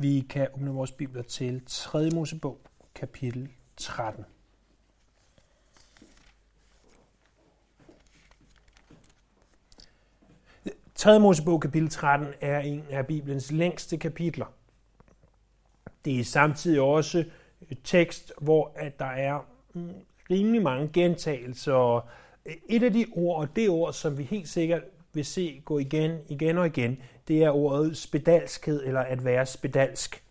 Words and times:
Vi 0.00 0.26
kan 0.30 0.48
åbne 0.54 0.70
vores 0.70 0.92
bibler 0.92 1.22
til 1.22 1.62
3. 1.66 2.10
Mosebog, 2.10 2.58
kapitel 2.94 3.48
13. 3.76 4.24
Tredje 10.94 11.20
Mosebog 11.20 11.60
kapitel 11.60 11.88
13 11.90 12.26
er 12.40 12.60
en 12.60 12.84
af 12.90 13.06
Bibelens 13.06 13.52
længste 13.52 13.96
kapitler. 13.96 14.46
Det 16.04 16.20
er 16.20 16.24
samtidig 16.24 16.80
også 16.80 17.24
et 17.70 17.78
tekst, 17.84 18.32
hvor 18.40 18.72
at 18.76 18.98
der 18.98 19.04
er 19.04 19.40
mm, 19.72 19.94
rimelig 20.30 20.62
mange 20.62 20.90
gentagelser. 20.92 22.08
Et 22.68 22.82
af 22.82 22.92
de 22.92 23.06
ord, 23.12 23.40
og 23.40 23.56
det 23.56 23.68
ord, 23.68 23.92
som 23.92 24.18
vi 24.18 24.22
helt 24.22 24.48
sikkert 24.48 24.82
vil 25.18 25.24
se 25.24 25.62
gå 25.64 25.78
igen, 25.78 26.18
igen 26.28 26.58
og 26.58 26.66
igen, 26.66 27.02
det 27.28 27.44
er 27.44 27.50
ordet 27.50 27.96
spedalskhed, 27.96 28.84
eller 28.84 29.00
at 29.00 29.24
være 29.24 29.46
spedalsk. 29.46 30.24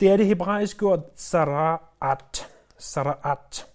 Det 0.00 0.08
er 0.08 0.16
det 0.16 0.26
hebraiske 0.26 0.86
ord 0.86 1.12
saraat. 1.14 2.48
saraat. 2.78 3.66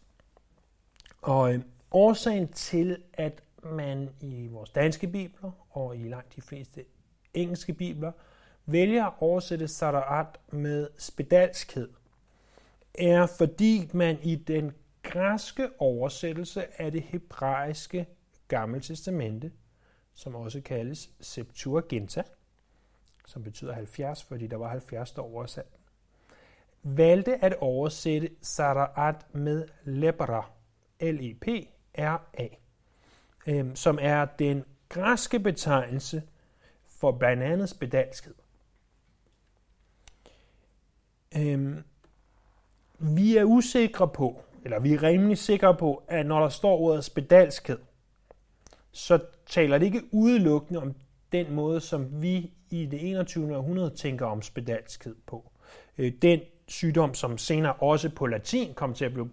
Og 1.21 1.53
øh, 1.53 1.61
årsagen 1.91 2.47
til, 2.47 2.97
at 3.13 3.43
man 3.63 4.09
i 4.21 4.47
vores 4.47 4.69
danske 4.69 5.07
bibler 5.07 5.51
og 5.71 5.97
i 5.97 6.07
langt 6.07 6.35
de 6.35 6.41
fleste 6.41 6.85
engelske 7.33 7.73
bibler 7.73 8.11
vælger 8.65 9.05
at 9.05 9.13
oversætte 9.19 9.67
saraat 9.67 10.39
med 10.51 10.89
spedalskhed, 10.97 11.89
er 12.95 13.25
fordi 13.25 13.89
man 13.93 14.17
i 14.23 14.35
den 14.35 14.73
græske 15.03 15.69
oversættelse 15.79 16.81
af 16.81 16.91
det 16.91 17.01
hebraiske 17.01 18.07
gamle 18.47 18.79
testamente, 18.79 19.51
som 20.13 20.35
også 20.35 20.61
kaldes 20.61 21.09
Septuaginta, 21.21 22.23
som 23.27 23.43
betyder 23.43 23.73
70, 23.73 24.23
fordi 24.23 24.47
der 24.47 24.57
var 24.57 24.69
70, 24.69 25.11
der 25.11 25.21
oversat 25.21 25.65
valgte 26.83 27.43
at 27.43 27.55
oversætte 27.59 28.29
Saraat 28.41 29.35
med 29.35 29.67
lepra, 29.83 30.49
L-E-P-R-A, 30.99 32.47
øhm, 33.47 33.75
som 33.75 33.97
er 34.01 34.25
den 34.25 34.63
græske 34.89 35.39
betegnelse 35.39 36.23
for 36.87 37.11
blandt 37.11 37.43
andet 37.43 37.69
spedalskhed. 37.69 38.35
Øhm, 41.37 41.83
vi 42.99 43.37
er 43.37 43.43
usikre 43.43 44.07
på, 44.07 44.41
eller 44.63 44.79
vi 44.79 44.93
er 44.93 45.03
rimelig 45.03 45.37
sikre 45.37 45.75
på, 45.75 46.03
at 46.07 46.25
når 46.25 46.39
der 46.39 46.49
står 46.49 46.77
ordet 46.79 47.03
spedalskhed, 47.03 47.79
så 48.93 49.19
taler 49.45 49.77
det 49.77 49.85
ikke 49.85 50.03
udelukkende 50.11 50.81
om 50.81 50.93
den 51.31 51.53
måde, 51.53 51.81
som 51.81 52.21
vi 52.21 52.51
i 52.69 52.85
det 52.85 53.09
21. 53.09 53.57
århundrede 53.57 53.89
tænker 53.89 54.25
om 54.25 54.41
spedalskhed 54.41 55.15
på. 55.27 55.51
Øh, 55.97 56.11
den 56.21 56.39
sygdom, 56.67 57.13
som 57.13 57.37
senere 57.37 57.73
også 57.73 58.09
på 58.09 58.27
latin 58.27 58.73
kom 58.73 58.93
til 58.93 59.05
at 59.05 59.13
blive 59.13 59.29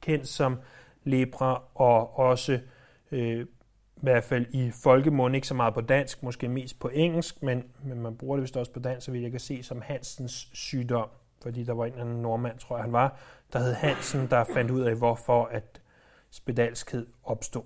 kendt 0.00 0.28
som 0.28 0.58
lepra, 1.04 1.62
og 1.74 2.18
også 2.18 2.60
øh, 3.12 3.40
i 3.96 4.02
hvert 4.02 4.24
fald 4.24 4.46
i 4.50 4.70
folkemund, 4.70 5.34
ikke 5.34 5.46
så 5.46 5.54
meget 5.54 5.74
på 5.74 5.80
dansk, 5.80 6.22
måske 6.22 6.48
mest 6.48 6.78
på 6.78 6.88
engelsk, 6.88 7.42
men, 7.42 7.64
men 7.84 8.00
man 8.00 8.16
bruger 8.16 8.36
det 8.36 8.42
vist 8.42 8.56
også 8.56 8.72
på 8.72 8.80
dansk, 8.80 9.04
så 9.04 9.12
vil 9.12 9.22
jeg 9.22 9.30
kan 9.30 9.40
se 9.40 9.62
som 9.62 9.82
Hansens 9.82 10.50
sygdom, 10.52 11.08
fordi 11.42 11.64
der 11.64 11.72
var 11.72 11.84
en 11.84 11.92
eller 11.92 12.04
anden 12.04 12.22
nordmand, 12.22 12.58
tror 12.58 12.76
jeg 12.76 12.84
han 12.84 12.92
var, 12.92 13.18
der 13.52 13.58
hed 13.58 13.72
Hansen, 13.72 14.26
der 14.30 14.44
fandt 14.54 14.70
ud 14.70 14.80
af, 14.80 14.94
hvorfor 14.94 15.44
at 15.44 15.80
spedalskhed 16.30 17.06
opstod 17.24 17.62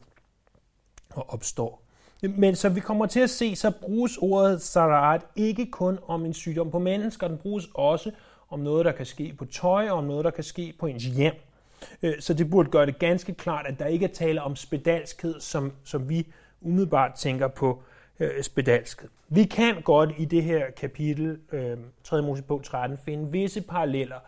og 1.14 1.26
opstår. 1.28 1.82
Men 2.22 2.56
som 2.56 2.74
vi 2.74 2.80
kommer 2.80 3.06
til 3.06 3.20
at 3.20 3.30
se, 3.30 3.56
så 3.56 3.70
bruges 3.70 4.18
ordet 4.18 4.62
saraat 4.62 5.20
ikke 5.36 5.66
kun 5.66 5.98
om 6.06 6.24
en 6.24 6.34
sygdom 6.34 6.70
på 6.70 6.78
mennesker, 6.78 7.28
den 7.28 7.38
bruges 7.38 7.68
også 7.74 8.10
om 8.50 8.60
noget, 8.60 8.84
der 8.84 8.92
kan 8.92 9.06
ske 9.06 9.34
på 9.38 9.44
tøj, 9.44 9.88
og 9.90 9.98
om 9.98 10.04
noget, 10.04 10.24
der 10.24 10.30
kan 10.30 10.44
ske 10.44 10.74
på 10.80 10.86
ens 10.86 11.04
hjem. 11.04 11.34
Øh, 12.02 12.14
så 12.20 12.34
det 12.34 12.50
burde 12.50 12.70
gøre 12.70 12.86
det 12.86 12.98
ganske 12.98 13.34
klart, 13.34 13.66
at 13.66 13.78
der 13.78 13.86
ikke 13.86 14.04
er 14.04 14.12
tale 14.12 14.42
om 14.42 14.56
spedalskhed, 14.56 15.40
som, 15.40 15.72
som 15.84 16.08
vi 16.08 16.26
umiddelbart 16.60 17.14
tænker 17.14 17.48
på 17.48 17.82
øh, 18.20 18.42
spedalskhed. 18.42 19.08
Vi 19.28 19.44
kan 19.44 19.82
godt 19.82 20.10
i 20.18 20.24
det 20.24 20.42
her 20.42 20.70
kapitel, 20.70 21.38
øh, 21.52 21.76
3. 22.04 22.22
Mosebog 22.22 22.64
13, 22.64 22.98
finde 23.04 23.30
visse 23.30 23.60
paralleller 23.60 24.18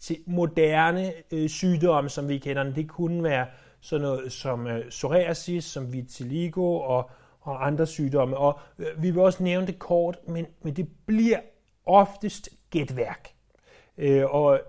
til 0.00 0.16
moderne 0.26 1.12
øh, 1.30 1.48
sygdomme, 1.48 2.10
som 2.10 2.28
vi 2.28 2.38
kender. 2.38 2.62
Det 2.62 2.88
kunne 2.88 3.22
være 3.22 3.46
sådan 3.86 4.02
noget 4.02 4.32
som 4.32 4.66
øh, 4.66 4.88
psoriasis, 4.88 5.64
som 5.64 5.92
vitiligo 5.92 6.80
og, 6.80 7.10
og 7.40 7.66
andre 7.66 7.86
sygdomme. 7.86 8.36
Og 8.36 8.58
øh, 8.78 9.02
vi 9.02 9.10
vil 9.10 9.20
også 9.20 9.42
nævne 9.42 9.66
det 9.66 9.78
kort, 9.78 10.18
men, 10.28 10.46
men 10.62 10.76
det 10.76 10.88
bliver 11.06 11.38
oftest 11.86 12.48
gætværk. 12.70 13.28
Øh, 13.98 14.24
og 14.34 14.60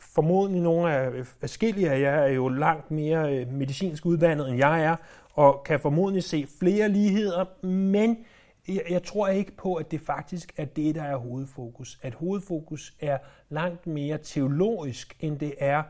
formodentlig 0.00 0.62
nogle 0.62 0.94
af 0.94 1.26
forskellige 1.26 1.90
af 1.90 2.00
jer 2.00 2.10
er 2.10 2.32
jo 2.32 2.48
langt 2.48 2.90
mere 2.90 3.36
øh, 3.36 3.48
medicinsk 3.48 4.06
uddannet, 4.06 4.48
end 4.48 4.58
jeg 4.58 4.84
er, 4.84 4.96
og 5.32 5.62
kan 5.64 5.80
formodentlig 5.80 6.24
se 6.24 6.46
flere 6.58 6.88
ligheder, 6.88 7.66
men 7.66 8.24
jeg, 8.68 8.82
jeg 8.90 9.02
tror 9.02 9.28
ikke 9.28 9.56
på, 9.56 9.74
at 9.74 9.90
det 9.90 10.00
faktisk 10.00 10.52
er 10.56 10.64
det, 10.64 10.94
der 10.94 11.02
er 11.02 11.16
hovedfokus. 11.16 11.98
At 12.02 12.14
hovedfokus 12.14 12.94
er 13.00 13.18
langt 13.48 13.86
mere 13.86 14.18
teologisk, 14.18 15.16
end 15.20 15.38
det 15.38 15.54
er 15.58 15.82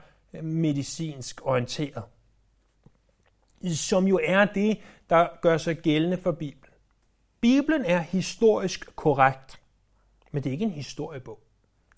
medicinsk 0.43 1.47
orienteret. 1.47 2.03
Som 3.75 4.07
jo 4.07 4.21
er 4.25 4.45
det, 4.45 4.79
der 5.11 5.27
gør 5.43 5.57
sig 5.57 5.77
gældende 5.77 6.17
for 6.17 6.33
Bibelen. 6.33 6.75
Bibelen 7.41 7.85
er 7.85 7.99
historisk 7.99 8.97
korrekt, 8.97 9.61
men 10.33 10.43
det 10.43 10.51
er 10.51 10.53
ikke 10.53 10.65
en 10.65 10.71
historiebog. 10.71 11.39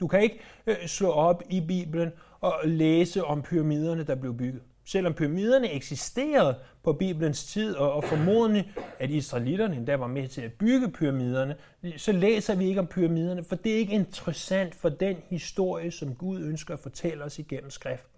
Du 0.00 0.06
kan 0.06 0.22
ikke 0.22 0.40
øh, 0.66 0.86
slå 0.86 1.10
op 1.10 1.42
i 1.50 1.60
Bibelen 1.60 2.12
og 2.40 2.54
læse 2.64 3.24
om 3.24 3.42
pyramiderne, 3.42 4.02
der 4.04 4.14
blev 4.14 4.34
bygget. 4.34 4.62
Selvom 4.84 5.14
pyramiderne 5.14 5.72
eksisterede 5.72 6.58
på 6.82 6.92
Bibelens 6.92 7.44
tid, 7.44 7.74
og, 7.74 7.92
og 7.92 8.04
formodentlig, 8.04 8.72
at 8.98 9.10
israelitterne 9.10 9.76
endda 9.76 9.96
var 9.96 10.06
med 10.06 10.28
til 10.28 10.40
at 10.40 10.52
bygge 10.52 10.90
pyramiderne, 10.90 11.56
så 11.96 12.12
læser 12.12 12.54
vi 12.54 12.66
ikke 12.66 12.80
om 12.80 12.86
pyramiderne, 12.86 13.44
for 13.44 13.56
det 13.56 13.72
er 13.72 13.76
ikke 13.76 13.92
interessant 13.92 14.74
for 14.74 14.88
den 14.88 15.16
historie, 15.28 15.90
som 15.90 16.14
Gud 16.14 16.40
ønsker 16.40 16.74
at 16.74 16.80
fortælle 16.80 17.24
os 17.24 17.38
igennem 17.38 17.70
skriften. 17.70 18.15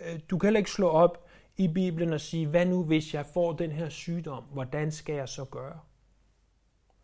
Øh, 0.00 0.20
du 0.30 0.38
kan 0.38 0.46
heller 0.46 0.58
ikke 0.58 0.70
slå 0.70 0.88
op 0.88 1.26
i 1.56 1.68
Bibelen 1.68 2.12
og 2.12 2.20
sige, 2.20 2.46
hvad 2.46 2.66
nu 2.66 2.84
hvis 2.84 3.14
jeg 3.14 3.26
får 3.26 3.52
den 3.52 3.70
her 3.70 3.88
sygdom, 3.88 4.44
hvordan 4.52 4.92
skal 4.92 5.14
jeg 5.14 5.28
så 5.28 5.44
gøre? 5.44 5.80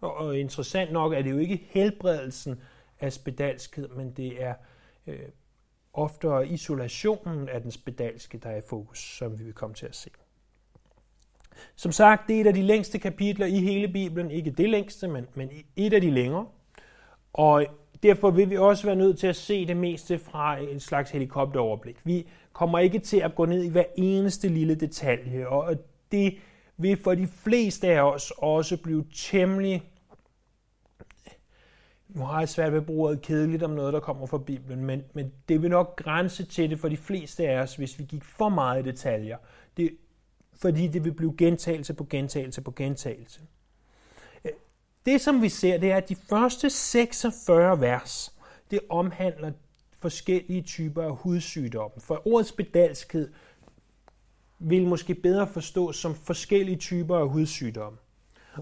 Og, 0.01 0.15
og 0.15 0.39
interessant 0.39 0.93
nok 0.93 1.13
er 1.13 1.23
det 1.23 1.31
jo 1.31 1.39
ikke 1.39 1.69
helbredelsen, 1.71 2.61
af 3.03 3.13
spedalskhed, 3.13 3.89
men 3.89 4.11
det 4.11 4.43
er 4.43 4.55
øh, 5.07 5.29
oftere 5.93 6.49
isolationen 6.49 7.49
af 7.49 7.63
den 7.63 7.71
spedalske, 7.71 8.39
der 8.39 8.51
er 8.51 8.57
i 8.57 8.63
fokus, 8.69 8.99
som 8.99 9.39
vi 9.39 9.45
vil 9.45 9.53
komme 9.53 9.75
til 9.75 9.87
at 9.87 9.97
se. 9.97 10.11
Som 11.77 11.93
sagt, 11.93 12.29
det 12.29 12.37
er 12.37 12.41
et 12.41 12.47
af 12.47 12.55
de 12.55 12.63
længste 12.63 12.99
kapitler 12.99 13.47
i 13.47 13.59
hele 13.59 13.89
Bibelen. 13.89 14.31
Ikke 14.31 14.51
det 14.51 14.71
længste, 14.71 15.09
men, 15.09 15.27
men 15.35 15.51
et 15.77 15.93
af 15.93 16.01
de 16.01 16.11
længere. 16.11 16.47
Og 17.33 17.67
derfor 18.03 18.31
vil 18.31 18.51
vi 18.51 18.57
også 18.57 18.87
være 18.87 18.97
nødt 18.97 19.19
til 19.19 19.27
at 19.27 19.37
se 19.37 19.67
det 19.67 19.77
meste 19.77 20.19
fra 20.19 20.59
en 20.59 20.81
slags 20.81 21.11
helikopteroverblik. 21.11 21.97
Vi 22.05 22.29
kommer 22.53 22.79
ikke 22.79 22.99
til 22.99 23.17
at 23.17 23.35
gå 23.35 23.45
ned 23.45 23.63
i 23.63 23.69
hver 23.69 23.85
eneste 23.97 24.49
lille 24.49 24.75
detalje, 24.75 25.47
og 25.47 25.77
det 26.13 26.35
vil 26.77 26.97
for 26.97 27.15
de 27.15 27.27
fleste 27.27 27.89
af 27.89 28.01
os 28.03 28.33
også 28.39 28.77
blive 28.77 29.05
temmelig 29.15 29.83
nu 32.15 32.23
har 32.23 32.39
jeg 32.39 32.49
svært 32.49 32.73
ved 32.73 32.79
at 32.79 32.87
bruge 32.87 33.09
ordet 33.09 33.23
kedeligt 33.23 33.63
om 33.63 33.71
noget, 33.71 33.93
der 33.93 34.01
kommer 34.01 34.27
fra 34.27 34.39
Bibelen, 34.39 34.85
men, 34.85 35.03
men 35.13 35.33
det 35.49 35.63
vil 35.63 35.71
nok 35.71 35.97
grænse 35.97 36.45
til 36.45 36.71
det 36.71 36.81
for 36.81 36.89
de 36.89 36.97
fleste 36.97 37.49
af 37.49 37.63
os, 37.63 37.77
hvis 37.77 37.99
vi 37.99 38.05
gik 38.05 38.25
for 38.25 38.49
meget 38.49 38.87
i 38.87 38.91
detaljer. 38.91 39.37
Det, 39.77 39.97
fordi 40.55 40.89
det 40.89 41.05
vil 41.05 41.15
blive 41.15 41.35
gentagelse 41.39 41.95
på 41.95 42.05
gentagelse 42.05 42.63
på 42.63 42.71
gentagelse. 42.71 43.41
Det, 45.07 45.21
som 45.21 45.43
vi 45.43 45.49
ser, 45.49 45.79
det 45.79 45.93
er, 45.93 45.97
at 45.97 46.09
de 46.09 46.17
første 46.17 46.71
46 46.71 47.81
vers, 47.81 48.33
det 48.71 48.81
omhandler 48.89 49.53
forskellige 49.99 50.63
typer 50.63 51.03
af 51.03 51.17
hudsygdomme. 51.17 52.01
For 52.01 52.27
ordets 52.27 52.49
spedalskhed 52.49 53.33
vil 54.59 54.87
måske 54.87 55.15
bedre 55.15 55.47
forstås 55.47 55.97
som 55.97 56.15
forskellige 56.15 56.77
typer 56.77 57.17
af 57.19 57.29
hudsygdomme. 57.29 57.99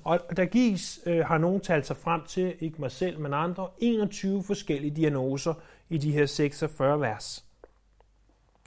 Og 0.04 0.20
der 0.36 0.44
gives, 0.44 1.00
øh, 1.06 1.26
har 1.26 1.38
nogen 1.38 1.60
talt 1.60 1.86
sig 1.86 1.96
frem 1.96 2.20
til, 2.26 2.54
ikke 2.60 2.80
mig 2.80 2.90
selv, 2.90 3.18
men 3.20 3.34
andre, 3.34 3.68
21 3.78 4.42
forskellige 4.42 4.96
diagnoser 4.96 5.54
i 5.88 5.98
de 5.98 6.12
her 6.12 6.26
46 6.26 7.00
vers. 7.00 7.44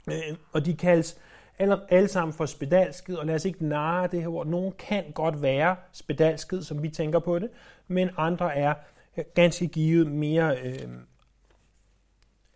Øh, 0.08 0.36
og 0.52 0.66
de 0.66 0.76
kaldes 0.76 1.18
alle, 1.58 1.92
alle 1.92 2.08
sammen 2.08 2.32
for 2.32 2.46
spedalskhed, 2.46 3.16
og 3.16 3.26
lad 3.26 3.34
os 3.34 3.44
ikke 3.44 3.66
narre 3.66 4.06
det 4.06 4.20
her 4.20 4.28
ord. 4.28 4.46
Nogle 4.46 4.72
kan 4.72 5.12
godt 5.12 5.42
være 5.42 5.76
spedalskhed, 5.92 6.62
som 6.62 6.82
vi 6.82 6.88
tænker 6.88 7.18
på 7.18 7.38
det, 7.38 7.50
men 7.88 8.10
andre 8.16 8.56
er 8.56 8.74
øh, 9.16 9.24
ganske 9.34 9.66
givet 9.66 10.06
mere 10.06 10.58
øh, 10.58 10.88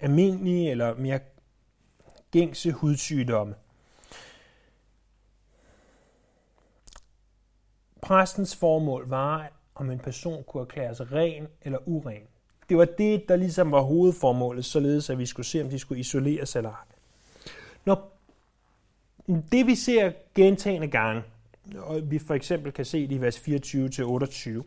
almindelige 0.01 0.71
eller 0.71 0.95
mere 0.95 1.21
gængse 2.31 2.73
hudsygdomme. 2.73 3.55
Præstens 8.03 8.57
formål 8.57 9.09
var 9.09 9.53
om 9.75 9.91
en 9.91 9.99
person 9.99 10.45
kunne 10.45 10.61
erklære 10.61 10.95
sig 10.95 11.13
ren 11.13 11.49
eller 11.63 11.79
uren. 11.89 12.23
Det 12.69 12.77
var 12.77 12.85
det, 12.85 13.29
der 13.29 13.37
ligesom 13.37 13.73
var 13.73 13.81
hovedformålet, 13.81 14.65
således 14.65 15.11
at 15.11 15.19
vi 15.19 15.27
skulle 15.27 15.47
se, 15.47 15.63
om 15.63 15.71
de 15.71 15.79
skulle 15.79 16.01
isoleres 16.01 16.57
eller 16.57 16.71
ej. 16.71 16.85
Når 17.85 18.18
det 19.29 19.67
vi 19.67 19.75
ser 19.75 20.13
gentagende 20.35 20.89
gange, 20.89 21.23
og 21.79 22.11
vi 22.11 22.19
for 22.19 22.35
eksempel 22.35 22.73
kan 22.73 22.85
se 22.85 23.09
det 23.09 23.15
i 23.15 23.21
vers 23.21 23.39
24-28, 23.39 24.63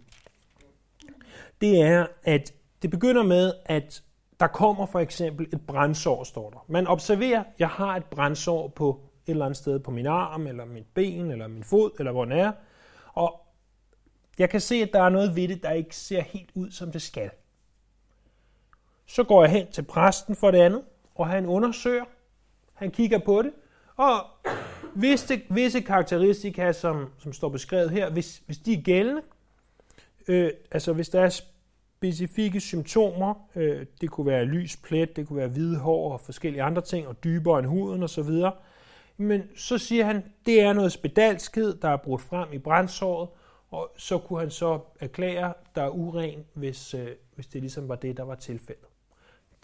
det 1.61 1.81
er, 1.81 2.07
at 2.23 2.53
det 2.81 2.89
begynder 2.89 3.23
med, 3.23 3.53
at 3.65 4.03
der 4.39 4.47
kommer 4.47 4.85
for 4.85 4.99
eksempel 4.99 5.47
et 5.53 5.61
brændsår, 5.67 6.23
står 6.23 6.49
der. 6.49 6.65
Man 6.67 6.87
observerer, 6.87 7.43
jeg 7.59 7.69
har 7.69 7.95
et 7.95 8.05
brændsår 8.05 8.67
på 8.67 8.99
et 9.25 9.31
eller 9.31 9.45
andet 9.45 9.57
sted 9.57 9.79
på 9.79 9.91
min 9.91 10.07
arm, 10.07 10.47
eller 10.47 10.65
mit 10.65 10.87
ben, 10.93 11.31
eller 11.31 11.47
min 11.47 11.63
fod, 11.63 11.91
eller 11.99 12.11
hvor 12.11 12.25
den 12.25 12.33
er. 12.33 12.51
Og 13.13 13.41
jeg 14.39 14.49
kan 14.49 14.61
se, 14.61 14.75
at 14.75 14.89
der 14.93 15.03
er 15.03 15.09
noget 15.09 15.35
ved 15.35 15.47
det, 15.47 15.63
der 15.63 15.71
ikke 15.71 15.95
ser 15.95 16.21
helt 16.21 16.49
ud, 16.55 16.71
som 16.71 16.91
det 16.91 17.01
skal. 17.01 17.29
Så 19.05 19.23
går 19.23 19.43
jeg 19.43 19.51
hen 19.51 19.71
til 19.71 19.81
præsten 19.81 20.35
for 20.35 20.51
det 20.51 20.57
andet, 20.57 20.83
og 21.15 21.27
han 21.27 21.45
undersøger, 21.45 22.05
han 22.73 22.91
kigger 22.91 23.19
på 23.19 23.41
det, 23.41 23.51
og 24.01 24.27
hvis 24.93 25.23
det, 25.23 25.41
visse 25.49 25.81
karakteristika, 25.81 26.71
som, 26.71 27.09
som 27.19 27.33
står 27.33 27.49
beskrevet 27.49 27.89
her, 27.89 28.09
hvis, 28.09 28.41
hvis 28.45 28.57
de 28.57 28.73
er 28.73 28.81
gældende, 28.81 29.21
øh, 30.27 30.51
altså 30.71 30.93
hvis 30.93 31.09
der 31.09 31.21
er 31.21 31.29
specifikke 31.29 32.59
symptomer, 32.59 33.33
øh, 33.55 33.85
det 34.01 34.09
kunne 34.11 34.27
være 34.27 34.45
lys 34.45 34.77
plet, 34.77 35.15
det 35.15 35.27
kunne 35.27 35.37
være 35.37 35.47
hvide 35.47 35.77
hår 35.77 36.13
og 36.13 36.21
forskellige 36.21 36.63
andre 36.63 36.81
ting, 36.81 37.07
og 37.07 37.23
dybere 37.23 37.59
end 37.59 37.67
huden 37.67 38.03
osv., 38.03 38.43
men 39.17 39.43
så 39.55 39.77
siger 39.77 40.05
han, 40.05 40.23
det 40.45 40.61
er 40.61 40.73
noget 40.73 40.91
spedalskhed, 40.91 41.73
der 41.73 41.89
er 41.89 41.97
brudt 41.97 42.21
frem 42.21 42.53
i 42.53 42.57
brændsåret, 42.57 43.29
og 43.71 43.91
så 43.97 44.17
kunne 44.17 44.39
han 44.39 44.51
så 44.51 44.79
erklære, 44.99 45.53
der 45.75 45.83
er 45.83 45.89
uren, 45.89 46.45
hvis, 46.53 46.93
øh, 46.93 47.07
hvis 47.35 47.47
det 47.47 47.61
ligesom 47.61 47.89
var 47.89 47.95
det, 47.95 48.17
der 48.17 48.23
var 48.23 48.35
tilfældet. 48.35 48.90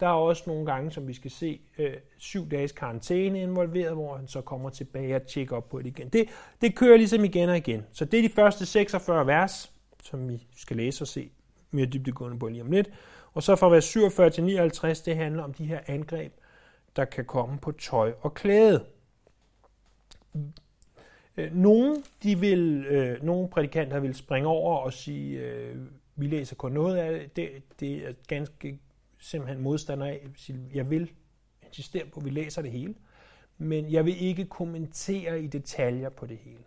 Der 0.00 0.06
er 0.06 0.12
også 0.12 0.42
nogle 0.46 0.66
gange, 0.66 0.92
som 0.92 1.08
vi 1.08 1.12
skal 1.12 1.30
se, 1.30 1.60
øh, 1.78 1.94
syv 2.18 2.50
dages 2.50 2.72
karantæne 2.72 3.42
involveret, 3.42 3.94
hvor 3.94 4.16
han 4.16 4.28
så 4.28 4.40
kommer 4.40 4.70
tilbage 4.70 5.16
og 5.16 5.26
tjekker 5.26 5.56
op 5.56 5.68
på 5.68 5.78
det 5.78 5.86
igen. 5.86 6.08
Det, 6.08 6.28
det 6.60 6.74
kører 6.74 6.96
ligesom 6.96 7.24
igen 7.24 7.48
og 7.48 7.56
igen. 7.56 7.86
Så 7.92 8.04
det 8.04 8.18
er 8.18 8.22
de 8.22 8.34
første 8.34 8.66
46 8.66 9.26
vers, 9.26 9.72
som 10.02 10.28
vi 10.28 10.46
skal 10.56 10.76
læse 10.76 11.04
og 11.04 11.08
se 11.08 11.30
mere 11.70 11.86
dybdegående 11.86 12.38
på 12.38 12.48
lige 12.48 12.62
om 12.62 12.70
lidt. 12.70 12.90
Og 13.34 13.42
så 13.42 13.56
fra 13.56 13.68
vers 13.68 13.84
47 13.84 14.30
til 14.30 14.44
59, 14.44 15.00
det 15.00 15.16
handler 15.16 15.42
om 15.42 15.54
de 15.54 15.64
her 15.64 15.80
angreb, 15.86 16.32
der 16.96 17.04
kan 17.04 17.24
komme 17.24 17.58
på 17.58 17.72
tøj 17.72 18.12
og 18.20 18.34
klæde. 18.34 18.84
Øh, 21.36 21.56
nogle, 21.56 21.96
de 22.22 22.38
vil, 22.38 22.86
øh, 22.86 23.22
nogle 23.22 23.48
prædikanter 23.48 24.00
vil 24.00 24.14
springe 24.14 24.48
over 24.48 24.76
og 24.76 24.92
sige, 24.92 25.38
øh, 25.38 25.76
vi 26.16 26.26
læser 26.26 26.56
kun 26.56 26.72
noget 26.72 26.96
af 26.96 27.12
det. 27.12 27.36
Det, 27.36 27.50
det 27.80 28.08
er 28.08 28.12
ganske 28.28 28.78
simpelthen 29.18 29.62
modstander 29.62 30.06
af. 30.06 30.26
Jeg 30.74 30.90
vil 30.90 31.10
insistere 31.66 32.04
på, 32.06 32.20
at 32.20 32.24
vi 32.24 32.30
læser 32.30 32.62
det 32.62 32.70
hele, 32.70 32.94
men 33.58 33.92
jeg 33.92 34.04
vil 34.04 34.22
ikke 34.22 34.44
kommentere 34.44 35.42
i 35.42 35.46
detaljer 35.46 36.08
på 36.08 36.26
det 36.26 36.38
hele. 36.38 36.64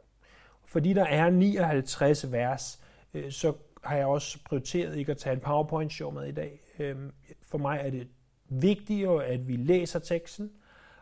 Fordi 0.65 0.93
der 0.93 1.05
er 1.05 1.29
59 1.29 2.31
vers, 2.31 2.79
øh, 3.13 3.31
så 3.31 3.53
har 3.83 3.95
jeg 3.95 4.05
også 4.05 4.39
prioriteret 4.45 4.97
ikke 4.97 5.11
at 5.11 5.17
tage 5.17 5.33
en 5.33 5.39
PowerPoint-show 5.39 6.11
med 6.11 6.27
i 6.27 6.31
dag. 6.31 6.59
Øhm, 6.79 7.11
for 7.41 7.57
mig 7.57 7.79
er 7.83 7.89
det 7.89 8.07
vigtigere, 8.49 9.25
at 9.25 9.47
vi 9.47 9.55
læser 9.55 9.99
teksten 9.99 10.51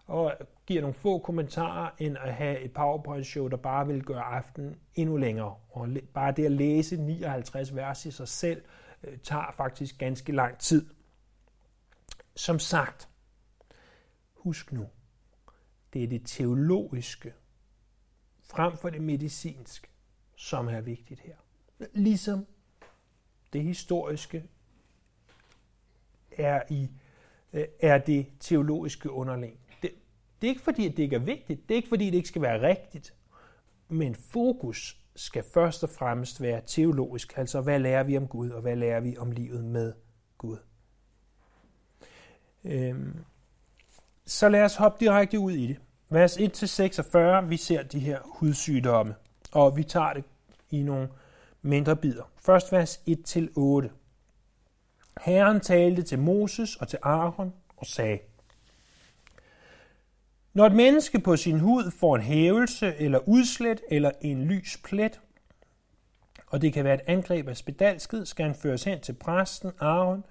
og 0.05 0.33
giver 0.65 0.81
nogle 0.81 0.93
få 0.93 1.19
kommentarer, 1.19 1.89
end 1.97 2.17
at 2.17 2.33
have 2.33 2.59
et 2.59 2.71
PowerPoint-show, 2.73 3.47
der 3.47 3.57
bare 3.57 3.87
vil 3.87 4.03
gøre 4.03 4.21
aftenen 4.21 4.75
endnu 4.95 5.17
længere. 5.17 5.55
Og 5.69 5.87
bare 6.13 6.31
det 6.31 6.45
at 6.45 6.51
læse 6.51 6.97
59 6.97 7.75
vers 7.75 8.05
i 8.05 8.11
sig 8.11 8.27
selv, 8.27 8.61
øh, 9.03 9.17
tager 9.17 9.53
faktisk 9.57 9.97
ganske 9.97 10.31
lang 10.31 10.57
tid. 10.57 10.85
Som 12.39 12.59
sagt, 12.59 13.09
husk 14.33 14.71
nu, 14.71 14.89
det 15.93 16.03
er 16.03 16.07
det 16.07 16.21
teologiske 16.25 17.33
frem 18.43 18.77
for 18.77 18.89
det 18.89 19.01
medicinske, 19.01 19.87
som 20.35 20.67
er 20.67 20.81
vigtigt 20.81 21.19
her. 21.19 21.35
Ligesom 21.93 22.45
det 23.53 23.63
historiske 23.63 24.43
er, 26.31 26.61
i, 26.69 26.89
øh, 27.53 27.65
er 27.79 27.97
det 27.97 28.27
teologiske 28.39 29.11
underlæg. 29.11 29.59
Det, 29.81 29.91
det 30.41 30.47
er 30.47 30.51
ikke 30.51 30.63
fordi, 30.63 30.85
at 30.87 30.97
det 30.97 31.03
ikke 31.03 31.15
er 31.15 31.19
vigtigt. 31.19 31.69
Det 31.69 31.75
er 31.75 31.77
ikke 31.77 31.89
fordi, 31.89 32.05
det 32.05 32.15
ikke 32.15 32.29
skal 32.29 32.41
være 32.41 32.67
rigtigt. 32.67 33.13
Men 33.87 34.15
fokus 34.15 35.01
skal 35.15 35.43
først 35.43 35.83
og 35.83 35.89
fremmest 35.89 36.41
være 36.41 36.61
teologisk. 36.65 37.37
Altså, 37.37 37.61
hvad 37.61 37.79
lærer 37.79 38.03
vi 38.03 38.17
om 38.17 38.27
Gud, 38.27 38.49
og 38.49 38.61
hvad 38.61 38.75
lærer 38.75 38.99
vi 38.99 39.17
om 39.17 39.31
livet 39.31 39.63
med 39.65 39.93
Gud? 40.37 40.57
Øhm, 42.63 43.17
så 44.25 44.49
lad 44.49 44.63
os 44.63 44.75
hoppe 44.75 45.05
direkte 45.05 45.39
ud 45.39 45.51
i 45.51 45.67
det. 45.67 45.77
Vers 46.09 46.37
1-46, 46.37 47.17
vi 47.45 47.57
ser 47.57 47.83
de 47.83 47.99
her 47.99 48.19
hudsygdomme, 48.25 49.15
og 49.51 49.77
vi 49.77 49.83
tager 49.83 50.13
det 50.13 50.23
i 50.69 50.83
nogle 50.83 51.09
mindre 51.61 51.95
bidder. 51.95 52.23
Først 52.37 52.71
vers 52.71 53.01
1-8. 53.09 53.89
Herren 55.21 55.59
talte 55.59 56.01
til 56.01 56.19
Moses 56.19 56.75
og 56.75 56.87
til 56.87 56.99
Aaron 57.01 57.53
og 57.77 57.85
sagde, 57.85 58.19
Når 60.53 60.65
et 60.65 60.75
menneske 60.75 61.19
på 61.19 61.37
sin 61.37 61.59
hud 61.59 61.91
får 61.91 62.15
en 62.15 62.21
hævelse 62.21 62.95
eller 62.95 63.19
udslet 63.29 63.81
eller 63.89 64.11
en 64.21 64.45
lys 64.45 64.77
plet, 64.83 65.19
og 66.47 66.61
det 66.61 66.73
kan 66.73 66.83
være 66.83 66.95
et 66.95 67.01
angreb 67.07 67.47
af 67.47 67.57
spedalskhed, 67.57 68.25
skal 68.25 68.45
han 68.45 68.55
føres 68.55 68.83
hen 68.83 68.99
til 68.99 69.13
præsten 69.13 69.71
Aaron 69.79 70.23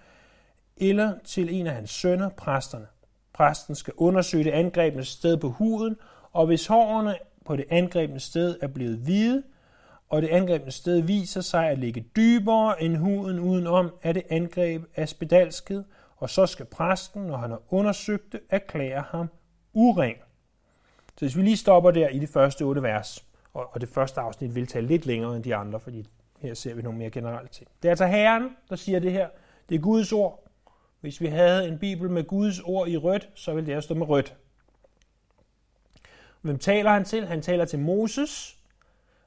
eller 0.80 1.12
til 1.24 1.54
en 1.54 1.66
af 1.66 1.74
hans 1.74 1.90
sønner, 1.90 2.28
præsterne. 2.28 2.86
Præsten 3.32 3.74
skal 3.74 3.94
undersøge 3.96 4.44
det 4.44 4.50
angrebne 4.50 5.04
sted 5.04 5.36
på 5.36 5.48
huden, 5.48 5.96
og 6.32 6.46
hvis 6.46 6.66
hårene 6.66 7.14
på 7.44 7.56
det 7.56 7.64
angrebne 7.70 8.20
sted 8.20 8.58
er 8.60 8.66
blevet 8.66 8.98
hvide, 8.98 9.42
og 10.08 10.22
det 10.22 10.28
angrebne 10.28 10.70
sted 10.70 11.00
viser 11.00 11.40
sig 11.40 11.68
at 11.68 11.78
ligge 11.78 12.04
dybere 12.16 12.82
end 12.82 12.96
huden 12.96 13.40
udenom, 13.40 13.90
er 14.02 14.12
det 14.12 14.22
angreb 14.28 14.82
af 14.96 15.08
spedalskhed, 15.08 15.84
og 16.16 16.30
så 16.30 16.46
skal 16.46 16.66
præsten, 16.66 17.22
når 17.22 17.36
han 17.36 17.50
har 17.50 17.62
undersøgt 17.70 18.32
det, 18.32 18.40
erklære 18.50 19.04
ham 19.08 19.28
uren. 19.72 20.14
Så 21.16 21.24
hvis 21.24 21.36
vi 21.36 21.42
lige 21.42 21.56
stopper 21.56 21.90
der 21.90 22.08
i 22.08 22.18
de 22.18 22.26
første 22.26 22.62
otte 22.62 22.82
vers, 22.82 23.24
og 23.54 23.80
det 23.80 23.88
første 23.88 24.20
afsnit 24.20 24.54
vil 24.54 24.66
tage 24.66 24.86
lidt 24.86 25.06
længere 25.06 25.36
end 25.36 25.44
de 25.44 25.54
andre, 25.54 25.80
fordi 25.80 26.06
her 26.38 26.54
ser 26.54 26.74
vi 26.74 26.82
nogle 26.82 26.98
mere 26.98 27.10
generelle 27.10 27.48
ting. 27.48 27.68
Det 27.82 27.88
er 27.88 27.92
altså 27.92 28.06
Herren, 28.06 28.56
der 28.70 28.76
siger 28.76 28.98
det 28.98 29.12
her. 29.12 29.28
Det 29.68 29.74
er 29.74 29.78
Guds 29.78 30.12
ord. 30.12 30.47
Hvis 31.00 31.20
vi 31.20 31.26
havde 31.26 31.68
en 31.68 31.78
bibel 31.78 32.10
med 32.10 32.24
Guds 32.24 32.60
ord 32.60 32.88
i 32.88 32.96
rødt, 32.96 33.28
så 33.34 33.54
ville 33.54 33.66
det 33.66 33.74
her 33.74 33.80
stå 33.80 33.94
med 33.94 34.08
rødt. 34.08 34.36
Hvem 36.40 36.58
taler 36.58 36.90
han 36.90 37.04
til? 37.04 37.26
Han 37.26 37.42
taler 37.42 37.64
til 37.64 37.78
Moses, 37.78 38.58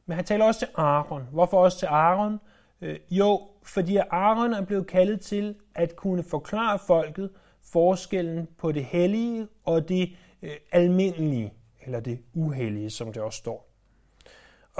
men 0.05 0.15
han 0.15 0.25
taler 0.25 0.45
også 0.45 0.59
til 0.59 0.67
Aaron. 0.75 1.27
Hvorfor 1.31 1.63
også 1.63 1.79
til 1.79 1.85
Aaron? 1.85 2.39
Øh, 2.81 2.99
jo, 3.09 3.41
fordi 3.63 3.97
Aaron 3.97 4.53
er 4.53 4.65
blevet 4.65 4.87
kaldet 4.87 5.21
til 5.21 5.55
at 5.75 5.95
kunne 5.95 6.23
forklare 6.23 6.79
folket 6.79 7.29
forskellen 7.61 8.47
på 8.57 8.71
det 8.71 8.85
hellige 8.85 9.47
og 9.63 9.89
det 9.89 10.15
øh, 10.41 10.55
almindelige, 10.71 11.53
eller 11.85 11.99
det 11.99 12.19
uhellige, 12.33 12.89
som 12.89 13.13
det 13.13 13.21
også 13.21 13.37
står. 13.37 13.70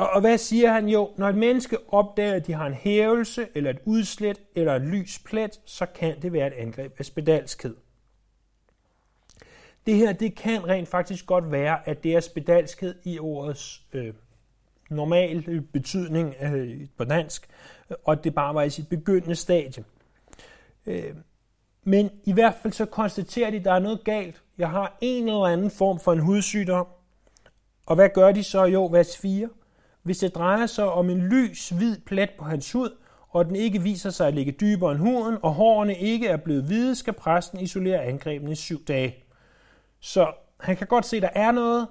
Og, 0.02 0.10
og 0.10 0.22
hvad 0.22 0.38
siger 0.38 0.72
han? 0.72 0.90
Jo, 0.90 1.14
når 1.18 1.30
et 1.30 1.38
menneske 1.38 1.78
opdager, 1.88 2.34
at 2.34 2.48
de 2.48 2.54
har 2.54 2.68
en 2.68 2.74
hævelse, 2.74 3.48
eller 3.56 3.70
et 3.70 3.80
udslet, 3.86 4.42
eller 4.56 4.76
en 4.76 4.88
lys 4.88 5.20
plet, 5.20 5.62
så 5.66 5.86
kan 5.86 6.22
det 6.22 6.34
være 6.34 6.48
et 6.48 6.54
angreb 6.54 6.96
af 7.00 7.06
spedalskhed. 7.06 7.76
Det 9.86 9.96
her, 9.96 10.14
det 10.14 10.36
kan 10.36 10.68
rent 10.68 10.88
faktisk 10.88 11.26
godt 11.26 11.52
være, 11.52 11.90
at 11.90 12.04
det 12.04 12.16
er 12.16 12.20
spedalskhed 12.20 12.96
i 13.04 13.20
ordets 13.20 13.82
øh, 13.94 14.14
normal 14.90 15.44
øh, 15.48 15.62
betydning 15.62 16.36
øh, 16.42 16.88
på 16.98 17.04
dansk, 17.04 17.50
øh, 17.90 17.98
og 18.06 18.24
det 18.24 18.36
bare 18.36 18.56
var 18.56 18.62
i 18.64 18.70
sit 18.70 18.90
begyndende 18.90 19.36
stadie. 19.36 19.84
Øh, 20.86 21.16
men 21.84 22.10
i 22.24 22.34
hvert 22.34 22.56
fald 22.62 22.74
så 22.74 22.86
konstaterer 22.86 23.50
de, 23.50 23.58
at 23.58 23.66
der 23.66 23.74
er 23.74 23.80
noget 23.80 24.04
galt. 24.04 24.42
Jeg 24.58 24.70
har 24.70 24.98
en 25.02 25.28
eller 25.28 25.46
anden 25.46 25.72
form 25.72 26.00
for 26.00 26.14
en 26.14 26.20
hudsygdom. 26.20 26.88
Og 27.86 27.96
hvad 27.96 28.10
gør 28.10 28.32
de 28.32 28.44
så? 28.44 28.64
Jo, 28.64 28.86
vers 28.86 29.18
4. 29.18 29.50
Hvis 30.04 30.18
det 30.18 30.36
drejer 30.36 30.66
sig 30.66 30.92
om 30.92 31.10
en 31.10 31.22
lys, 31.22 31.70
hvid 31.70 31.98
plet 32.06 32.30
på 32.40 32.46
hans 32.46 32.72
hud, 32.72 32.90
og 33.30 33.46
den 33.46 33.56
ikke 33.56 33.82
viser 33.82 34.10
sig 34.10 34.28
at 34.28 34.34
ligge 34.34 34.52
dybere 34.52 34.92
end 34.92 35.00
huden, 35.00 35.38
og 35.42 35.54
hårene 35.54 35.98
ikke 35.98 36.28
er 36.28 36.38
blevet 36.38 36.64
hvide, 36.64 36.96
skal 36.96 37.14
præsten 37.14 37.60
isolere 37.60 38.04
angrebene 38.04 38.52
i 38.52 38.56
syv 38.56 38.86
dage. 38.86 39.16
Så 40.00 40.32
han 40.60 40.78
kan 40.78 40.88
godt 40.88 41.06
se, 41.06 41.16
at 41.16 41.22
der 41.22 41.30
er 41.36 41.52
noget, 41.52 41.88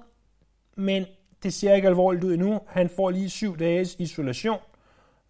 men 0.75 1.05
det 1.43 1.53
ser 1.53 1.73
ikke 1.73 1.87
alvorligt 1.87 2.23
ud 2.23 2.33
endnu. 2.33 2.59
Han 2.67 2.89
får 2.89 3.09
lige 3.09 3.29
syv 3.29 3.57
dages 3.57 3.95
isolation. 3.99 4.59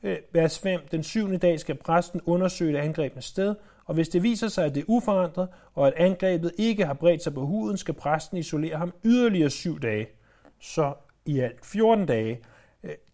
Øh, 0.04 0.18
vers 0.32 0.60
5. 0.60 0.82
Den 0.92 1.04
syvende 1.04 1.38
dag 1.38 1.60
skal 1.60 1.76
præsten 1.76 2.22
undersøge 2.26 2.74
det 2.74 2.80
angrebne 2.80 3.22
sted, 3.22 3.56
og 3.86 3.94
hvis 3.94 4.10
det 4.10 4.24
viser 4.24 4.48
sig, 4.48 4.66
at 4.66 4.76
det 4.76 4.82
er 4.82 4.86
uforandret, 4.88 5.48
og 5.74 5.88
at 5.88 5.94
angrebet 5.98 6.52
ikke 6.58 6.86
har 6.86 6.94
bredt 6.94 7.24
sig 7.24 7.34
på 7.34 7.46
huden, 7.46 7.78
skal 7.78 7.94
præsten 7.94 8.38
isolere 8.38 8.78
ham 8.78 8.94
yderligere 9.06 9.50
syv 9.50 9.80
dage. 9.80 10.08
Så 10.60 10.94
i 11.26 11.40
alt 11.40 11.66
14 11.66 12.06
dage. 12.06 12.42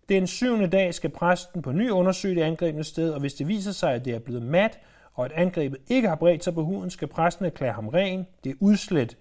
Den 0.10 0.28
syvende 0.28 0.68
dag 0.68 0.94
skal 0.94 1.10
præsten 1.10 1.62
på 1.62 1.72
ny 1.72 1.90
undersøge 1.90 2.36
det 2.36 2.42
angrebne 2.42 2.84
sted, 2.84 3.12
og 3.12 3.20
hvis 3.20 3.34
det 3.34 3.48
viser 3.48 3.72
sig, 3.72 3.94
at 3.94 4.06
det 4.06 4.16
er 4.16 4.20
blevet 4.20 4.42
mat, 4.42 4.80
og 5.14 5.26
at 5.26 5.32
angrebet 5.32 5.80
ikke 5.88 6.08
har 6.08 6.16
bredt 6.16 6.44
sig 6.44 6.54
på 6.54 6.64
huden, 6.64 6.90
skal 6.90 7.08
præsten 7.08 7.46
erklære 7.46 7.74
ham 7.74 7.88
ren. 7.88 8.28
Det 8.44 8.50
er 8.50 8.56
udslet. 8.60 9.18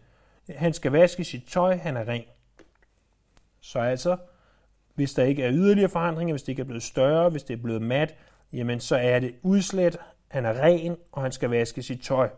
Han 0.48 0.72
skal 0.72 0.92
vaske 0.92 1.24
sit 1.24 1.44
tøj, 1.48 1.76
han 1.76 1.96
er 1.96 2.08
ren. 2.08 2.24
Så 3.60 3.78
altså, 3.78 4.16
hvis 4.94 5.14
der 5.14 5.24
ikke 5.24 5.42
er 5.42 5.52
yderligere 5.52 5.88
forandringer, 5.88 6.32
hvis 6.32 6.42
det 6.42 6.48
ikke 6.48 6.60
er 6.60 6.66
blevet 6.66 6.82
større, 6.82 7.30
hvis 7.30 7.42
det 7.42 7.54
er 7.54 7.62
blevet 7.62 7.82
mat, 7.82 8.14
jamen 8.52 8.80
så 8.80 8.96
er 8.96 9.20
det 9.20 9.34
udslet, 9.42 9.96
han 10.28 10.44
er 10.44 10.62
ren, 10.62 10.96
og 11.12 11.22
han 11.22 11.32
skal 11.32 11.50
vaske 11.50 11.82
sit 11.82 12.00
tøj. 12.02 12.28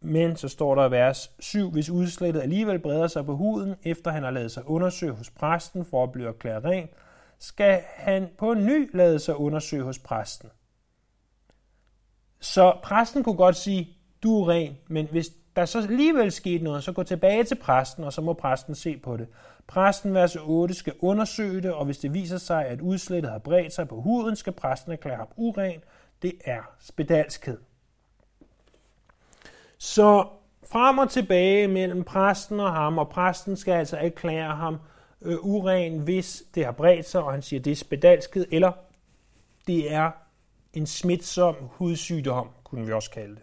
Men 0.00 0.36
så 0.36 0.48
står 0.48 0.74
der 0.74 0.88
i 0.88 0.90
vers 0.90 1.30
7, 1.38 1.70
hvis 1.70 1.90
udslettet 1.90 2.42
alligevel 2.42 2.78
breder 2.78 3.06
sig 3.06 3.26
på 3.26 3.36
huden, 3.36 3.74
efter 3.82 4.10
han 4.10 4.22
har 4.22 4.30
lavet 4.30 4.50
sig 4.50 4.68
undersøge 4.68 5.12
hos 5.12 5.30
præsten 5.30 5.84
for 5.84 6.02
at 6.02 6.12
blive 6.12 6.28
erklæret 6.28 6.64
ren, 6.64 6.88
skal 7.38 7.82
han 7.96 8.28
på 8.38 8.54
ny 8.54 8.96
lade 8.96 9.18
sig 9.18 9.36
undersøge 9.36 9.82
hos 9.82 9.98
præsten. 9.98 10.50
Så 12.40 12.76
præsten 12.82 13.24
kunne 13.24 13.36
godt 13.36 13.56
sige, 13.56 13.88
du 14.22 14.42
er 14.42 14.48
ren, 14.48 14.76
men 14.88 15.08
hvis 15.10 15.30
der 15.56 15.64
så 15.64 15.78
alligevel 15.78 16.32
skete 16.32 16.64
noget, 16.64 16.84
så 16.84 16.92
gå 16.92 17.02
tilbage 17.02 17.44
til 17.44 17.54
præsten, 17.54 18.04
og 18.04 18.12
så 18.12 18.20
må 18.20 18.32
præsten 18.32 18.74
se 18.74 18.96
på 18.96 19.16
det. 19.16 19.28
Præsten, 19.66 20.14
vers 20.14 20.36
8, 20.36 20.74
skal 20.74 20.94
undersøge 21.00 21.62
det, 21.62 21.72
og 21.72 21.84
hvis 21.84 21.98
det 21.98 22.14
viser 22.14 22.38
sig, 22.38 22.66
at 22.66 22.80
udslettet 22.80 23.32
har 23.32 23.38
bredt 23.38 23.72
sig 23.72 23.88
på 23.88 24.00
huden, 24.00 24.36
skal 24.36 24.52
præsten 24.52 24.92
erklære 24.92 25.16
ham 25.16 25.28
uren. 25.36 25.80
Det 26.22 26.32
er 26.44 26.62
spedalskhed. 26.80 27.58
Så 29.78 30.26
frem 30.72 30.98
og 30.98 31.10
tilbage 31.10 31.68
mellem 31.68 32.04
præsten 32.04 32.60
og 32.60 32.72
ham, 32.72 32.98
og 32.98 33.08
præsten 33.08 33.56
skal 33.56 33.72
altså 33.72 33.96
erklære 33.96 34.56
ham 34.56 34.78
øh, 35.24 35.38
uren, 35.40 35.98
hvis 35.98 36.42
det 36.54 36.64
har 36.64 36.72
bredt 36.72 37.08
sig, 37.08 37.22
og 37.22 37.32
han 37.32 37.42
siger, 37.42 37.60
det 37.60 37.70
er 37.70 37.76
spedalskhed, 37.76 38.46
eller 38.50 38.72
det 39.66 39.92
er 39.92 40.10
en 40.72 40.86
smitsom 40.86 41.54
hudsygdom, 41.60 42.48
kunne 42.64 42.86
vi 42.86 42.92
også 42.92 43.10
kalde 43.10 43.34
det. 43.34 43.42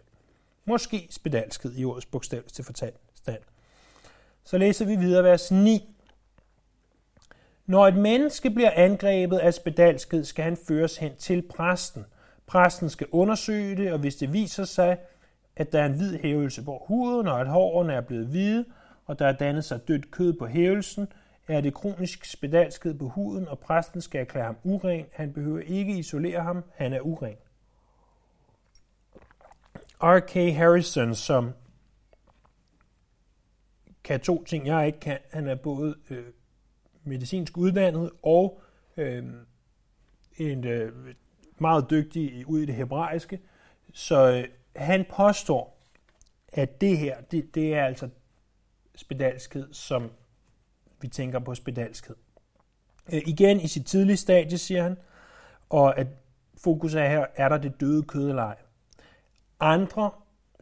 Måske 0.65 1.07
spedalskhed 1.09 1.73
i 1.77 1.85
ordets 1.85 2.05
bogstaveligste 2.05 2.63
forstand. 2.63 2.93
Så 4.43 4.57
læser 4.57 4.85
vi 4.85 4.95
videre 4.95 5.23
vers 5.23 5.51
9. 5.51 5.95
Når 7.65 7.87
et 7.87 7.95
menneske 7.95 8.49
bliver 8.49 8.71
angrebet 8.75 9.37
af 9.37 9.53
spedalskhed, 9.53 10.23
skal 10.23 10.43
han 10.43 10.57
føres 10.67 10.97
hen 10.97 11.15
til 11.15 11.41
præsten. 11.41 12.05
Præsten 12.47 12.89
skal 12.89 13.07
undersøge 13.11 13.75
det, 13.75 13.93
og 13.93 13.99
hvis 13.99 14.15
det 14.15 14.33
viser 14.33 14.63
sig, 14.63 14.97
at 15.55 15.71
der 15.71 15.81
er 15.81 15.85
en 15.85 15.93
hvid 15.93 16.19
hævelse 16.19 16.63
på 16.63 16.85
huden, 16.87 17.27
og 17.27 17.41
at 17.41 17.47
hårene 17.47 17.93
er 17.93 18.01
blevet 18.01 18.27
hvide, 18.27 18.65
og 19.05 19.19
der 19.19 19.27
er 19.27 19.31
dannet 19.31 19.65
sig 19.65 19.87
dødt 19.87 20.11
kød 20.11 20.33
på 20.33 20.45
hævelsen, 20.45 21.07
er 21.51 21.61
det 21.61 21.73
kronisk 21.73 22.25
spedalskhed 22.25 22.93
på 22.93 23.07
huden, 23.07 23.47
og 23.47 23.59
præsten 23.59 24.01
skal 24.01 24.21
erklære 24.21 24.45
ham 24.45 24.57
uren. 24.63 25.05
Han 25.13 25.33
behøver 25.33 25.59
ikke 25.59 25.97
isolere 25.97 26.43
ham, 26.43 26.63
han 26.75 26.93
er 26.93 27.01
uren. 27.01 27.35
R.K. 30.03 30.55
Harrison, 30.55 31.15
som 31.15 31.51
kan 34.03 34.19
to 34.19 34.43
ting, 34.43 34.67
jeg 34.67 34.87
ikke 34.87 34.99
kan. 34.99 35.19
Han 35.31 35.47
er 35.47 35.55
både 35.55 35.95
øh, 36.09 36.25
medicinsk 37.03 37.57
uddannet 37.57 38.11
og 38.23 38.61
øh, 38.97 39.25
en 40.37 40.67
øh, 40.67 41.15
meget 41.57 41.89
dygtig 41.89 42.47
ud 42.47 42.59
i 42.59 42.65
det 42.65 42.75
hebraiske. 42.75 43.39
Så 43.93 44.31
øh, 44.31 44.47
han 44.75 45.05
påstår, 45.15 45.81
at 46.53 46.81
det 46.81 46.97
her, 46.97 47.21
det, 47.21 47.55
det 47.55 47.73
er 47.73 47.85
altså 47.85 48.09
spedalskhed, 48.95 49.73
som 49.73 50.11
vi 51.01 51.07
tænker 51.07 51.39
på 51.39 51.55
spedalskhed. 51.55 52.15
Øh, 53.13 53.21
igen 53.25 53.59
i 53.59 53.67
sit 53.67 53.85
tidlige 53.85 54.17
stadie, 54.17 54.57
siger 54.57 54.83
han, 54.83 54.97
og 55.69 55.97
at 55.97 56.07
fokus 56.57 56.93
er 56.93 57.07
her, 57.07 57.25
er 57.35 57.49
der 57.49 57.57
det 57.57 57.79
døde 57.79 58.03
kød 58.03 58.29
eller 58.29 58.43
ej. 58.43 58.57
Andre 59.59 60.11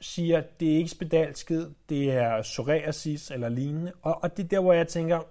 siger, 0.01 0.37
at 0.37 0.59
det 0.59 0.73
er 0.73 0.77
ikke 0.77 0.89
spedalskhed, 0.89 1.71
det 1.89 2.11
er 2.11 2.41
psoriasis 2.41 3.31
eller 3.31 3.49
lignende, 3.49 3.91
og, 4.01 4.23
og 4.23 4.37
det 4.37 4.43
er 4.43 4.47
der, 4.47 4.59
hvor 4.59 4.73
jeg 4.73 4.87
tænker, 4.87 5.21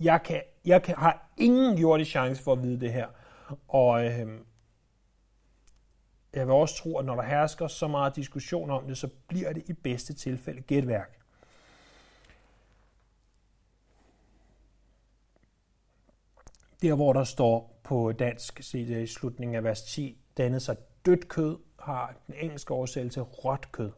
jeg, 0.00 0.22
kan, 0.22 0.42
jeg 0.64 0.82
kan, 0.82 0.94
har 0.94 1.30
ingen 1.36 1.78
jordisk 1.78 2.10
chance 2.10 2.42
for 2.42 2.52
at 2.52 2.62
vide 2.62 2.80
det 2.80 2.92
her. 2.92 3.06
Og 3.68 4.06
øh, 4.06 4.28
jeg 6.34 6.46
vil 6.46 6.54
også 6.54 6.76
tro, 6.76 6.98
at 6.98 7.04
når 7.04 7.14
der 7.14 7.22
hersker 7.22 7.66
så 7.66 7.88
meget 7.88 8.16
diskussion 8.16 8.70
om 8.70 8.86
det, 8.86 8.98
så 8.98 9.08
bliver 9.28 9.52
det 9.52 9.62
i 9.68 9.72
bedste 9.72 10.12
tilfælde 10.12 10.60
gætværk. 10.60 11.18
Der, 16.84 16.94
hvor 16.94 17.12
der 17.12 17.24
står 17.24 17.80
på 17.84 18.12
dansk, 18.12 18.62
set 18.62 18.88
i 18.88 19.06
slutningen 19.06 19.54
af 19.54 19.64
vers 19.64 19.82
10, 19.82 20.18
dannet 20.36 20.62
sig 20.62 20.76
dødt 21.06 21.28
kød, 21.28 21.56
har 21.78 22.14
den 22.26 22.34
engelske 22.42 22.74
oversættelse 22.74 23.20
råt 23.20 23.72
kød. 23.72 23.90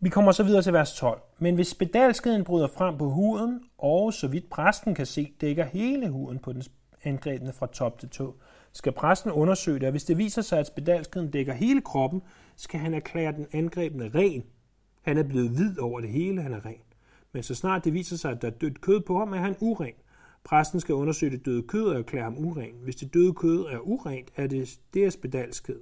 Vi 0.00 0.08
kommer 0.08 0.32
så 0.32 0.42
videre 0.42 0.62
til 0.62 0.72
vers 0.72 0.96
12. 0.96 1.20
Men 1.38 1.54
hvis 1.54 1.68
spedalskeden 1.68 2.44
bryder 2.44 2.66
frem 2.66 2.98
på 2.98 3.10
huden, 3.10 3.60
og 3.78 4.12
så 4.12 4.28
vidt 4.28 4.50
præsten 4.50 4.94
kan 4.94 5.06
se, 5.06 5.32
dækker 5.40 5.64
hele 5.64 6.10
huden 6.10 6.38
på 6.38 6.52
den 6.52 6.62
angrebne 7.04 7.52
fra 7.52 7.66
top 7.66 7.98
til 7.98 8.08
tå, 8.08 8.34
skal 8.72 8.92
præsten 8.92 9.30
undersøge 9.30 9.78
det, 9.78 9.86
og 9.86 9.90
hvis 9.90 10.04
det 10.04 10.18
viser 10.18 10.42
sig, 10.42 10.58
at 10.58 10.66
spedalskeden 10.66 11.30
dækker 11.30 11.52
hele 11.52 11.80
kroppen, 11.80 12.22
skal 12.56 12.80
han 12.80 12.94
erklære 12.94 13.32
den 13.32 13.46
angrebne 13.52 14.10
ren. 14.14 14.44
Han 15.02 15.18
er 15.18 15.22
blevet 15.22 15.50
hvid 15.50 15.78
over 15.78 16.00
det 16.00 16.10
hele, 16.10 16.42
han 16.42 16.52
er 16.52 16.66
ren. 16.66 16.82
Men 17.32 17.42
så 17.42 17.54
snart 17.54 17.84
det 17.84 17.92
viser 17.92 18.16
sig, 18.16 18.30
at 18.30 18.42
der 18.42 18.48
er 18.48 18.52
dødt 18.52 18.80
kød 18.80 19.00
på 19.00 19.18
ham, 19.18 19.32
er 19.32 19.38
han 19.38 19.56
uren. 19.60 19.94
Præsten 20.50 20.80
skal 20.80 20.94
undersøge 20.94 21.32
det 21.32 21.46
døde 21.46 21.62
kød 21.62 21.84
og 21.84 21.98
erklære 21.98 22.24
ham 22.24 22.38
uren. 22.38 22.74
Hvis 22.82 22.96
det 22.96 23.14
døde 23.14 23.34
kød 23.34 23.66
er 23.66 23.78
urent, 23.78 24.30
er 24.36 24.46
det 24.46 24.80
deres 24.94 25.16
bedalskhed. 25.16 25.80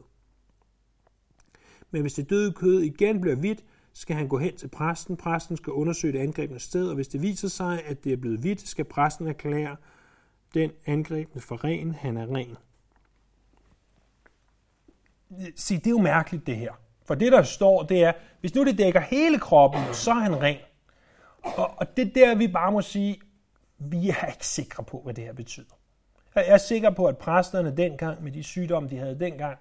Men 1.91 2.01
hvis 2.01 2.15
det 2.15 2.31
døde 2.31 2.53
kød 2.53 2.81
igen 2.81 3.21
bliver 3.21 3.37
hvidt, 3.37 3.65
skal 3.93 4.17
han 4.17 4.29
gå 4.29 4.39
hen 4.39 4.57
til 4.57 4.69
præsten. 4.69 5.17
Præsten 5.17 5.57
skal 5.57 5.73
undersøge 5.73 6.13
det 6.13 6.19
angrebne 6.19 6.59
sted, 6.59 6.89
og 6.89 6.95
hvis 6.95 7.09
det 7.09 7.23
viser 7.23 7.49
sig, 7.49 7.85
at 7.85 8.05
det 8.05 8.13
er 8.13 8.17
blevet 8.17 8.39
hvidt, 8.39 8.69
skal 8.69 8.85
præsten 8.85 9.27
erklære 9.27 9.77
den 10.55 10.71
angrebne 10.87 11.41
for 11.41 11.65
ren. 11.65 11.95
Han 11.95 12.17
er 12.17 12.35
ren. 12.35 12.57
Se, 15.57 15.77
det 15.77 15.87
er 15.87 15.91
jo 15.91 16.01
mærkeligt 16.01 16.47
det 16.47 16.57
her. 16.57 16.73
For 17.05 17.15
det, 17.15 17.33
der 17.33 17.43
står, 17.43 17.83
det 17.83 18.05
er, 18.05 18.13
hvis 18.41 18.55
nu 18.55 18.65
det 18.65 18.79
dækker 18.79 19.01
hele 19.01 19.39
kroppen, 19.39 19.81
så 19.93 20.11
er 20.11 20.15
han 20.15 20.43
ren. 20.43 20.59
Og, 21.43 21.75
og 21.77 21.97
det 21.97 22.15
der, 22.15 22.35
vi 22.35 22.49
bare 22.49 22.73
må 22.73 22.83
sige, 22.83 23.21
vi 23.79 24.09
er 24.09 24.27
ikke 24.27 24.47
sikre 24.47 24.85
på, 24.85 25.01
hvad 25.05 25.15
det 25.15 25.25
her 25.25 25.33
betyder. 25.33 25.79
Jeg 26.35 26.49
er 26.49 26.59
sikker 26.59 26.91
på, 26.91 27.07
at 27.07 27.19
præsterne 27.19 27.77
dengang, 27.77 28.25
med 28.25 28.33
de 28.33 28.43
sygdomme, 28.43 28.89
de 28.89 28.97
havde 28.97 29.21
dengang, 29.21 29.59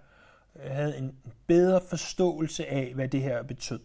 øh, 0.56 0.72
havde 0.72 0.98
en 0.98 1.16
bedre 1.48 1.82
forståelse 1.90 2.66
af, 2.66 2.92
hvad 2.96 3.08
det 3.08 3.22
her 3.22 3.44
betød. 3.44 3.80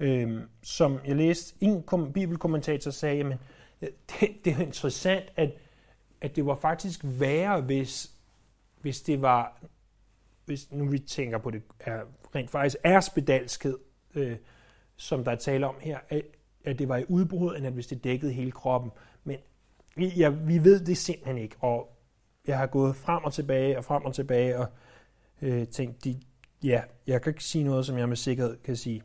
Øhm, 0.00 0.42
som 0.62 1.00
jeg 1.06 1.16
læste, 1.16 1.54
en 1.60 1.84
bibelkommentator 2.14 2.90
sagde, 2.90 3.16
jamen, 3.16 3.38
øh, 3.82 3.88
det, 4.20 4.28
det 4.44 4.52
er 4.52 4.58
interessant, 4.58 5.24
at, 5.36 5.50
at 6.20 6.36
det 6.36 6.46
var 6.46 6.56
faktisk 6.56 7.00
værre, 7.04 7.60
hvis, 7.60 8.10
hvis 8.80 9.00
det 9.00 9.22
var, 9.22 9.60
hvis 10.44 10.72
nu 10.72 10.84
vi 10.84 10.98
tænker 10.98 11.38
på 11.38 11.50
det, 11.50 11.62
er, 11.80 12.00
rent 12.34 12.50
faktisk 12.50 12.76
er 12.84 13.00
spedalskhed, 13.00 13.78
øh, 14.14 14.36
som 14.96 15.24
der 15.24 15.32
er 15.32 15.36
tale 15.36 15.66
om 15.66 15.74
her, 15.80 15.98
at, 16.08 16.22
at 16.64 16.78
det 16.78 16.88
var 16.88 16.96
i 16.96 17.04
udbrud, 17.08 17.56
end 17.56 17.66
at 17.66 17.72
hvis 17.72 17.86
det 17.86 18.04
dækkede 18.04 18.32
hele 18.32 18.52
kroppen. 18.52 18.90
Vi, 19.98 20.08
ja, 20.08 20.28
vi 20.28 20.64
ved 20.64 20.80
det 20.80 20.96
simpelthen 20.96 21.38
ikke, 21.38 21.56
og 21.60 21.98
jeg 22.46 22.58
har 22.58 22.66
gået 22.66 22.96
frem 22.96 23.24
og 23.24 23.32
tilbage 23.32 23.78
og 23.78 23.84
frem 23.84 24.04
og 24.04 24.14
tilbage 24.14 24.58
og 24.58 24.66
øh, 25.42 25.66
tænkt, 25.66 26.04
de, 26.04 26.20
ja, 26.64 26.82
jeg 27.06 27.22
kan 27.22 27.30
ikke 27.30 27.44
sige 27.44 27.64
noget, 27.64 27.86
som 27.86 27.98
jeg 27.98 28.08
med 28.08 28.16
sikkerhed 28.16 28.56
kan 28.56 28.76
sige, 28.76 29.02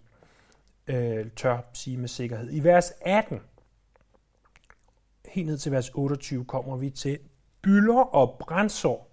øh, 0.88 1.32
tør 1.36 1.58
sige 1.74 1.98
med 1.98 2.08
sikkerhed. 2.08 2.50
I 2.52 2.64
vers 2.64 2.94
18, 3.02 3.40
helt 5.26 5.48
ned 5.48 5.58
til 5.58 5.72
vers 5.72 5.90
28, 5.90 6.46
kommer 6.46 6.78
vi 6.78 6.90
til 6.90 7.20
bylder 7.62 8.16
og 8.16 8.38
brændsår. 8.40 9.12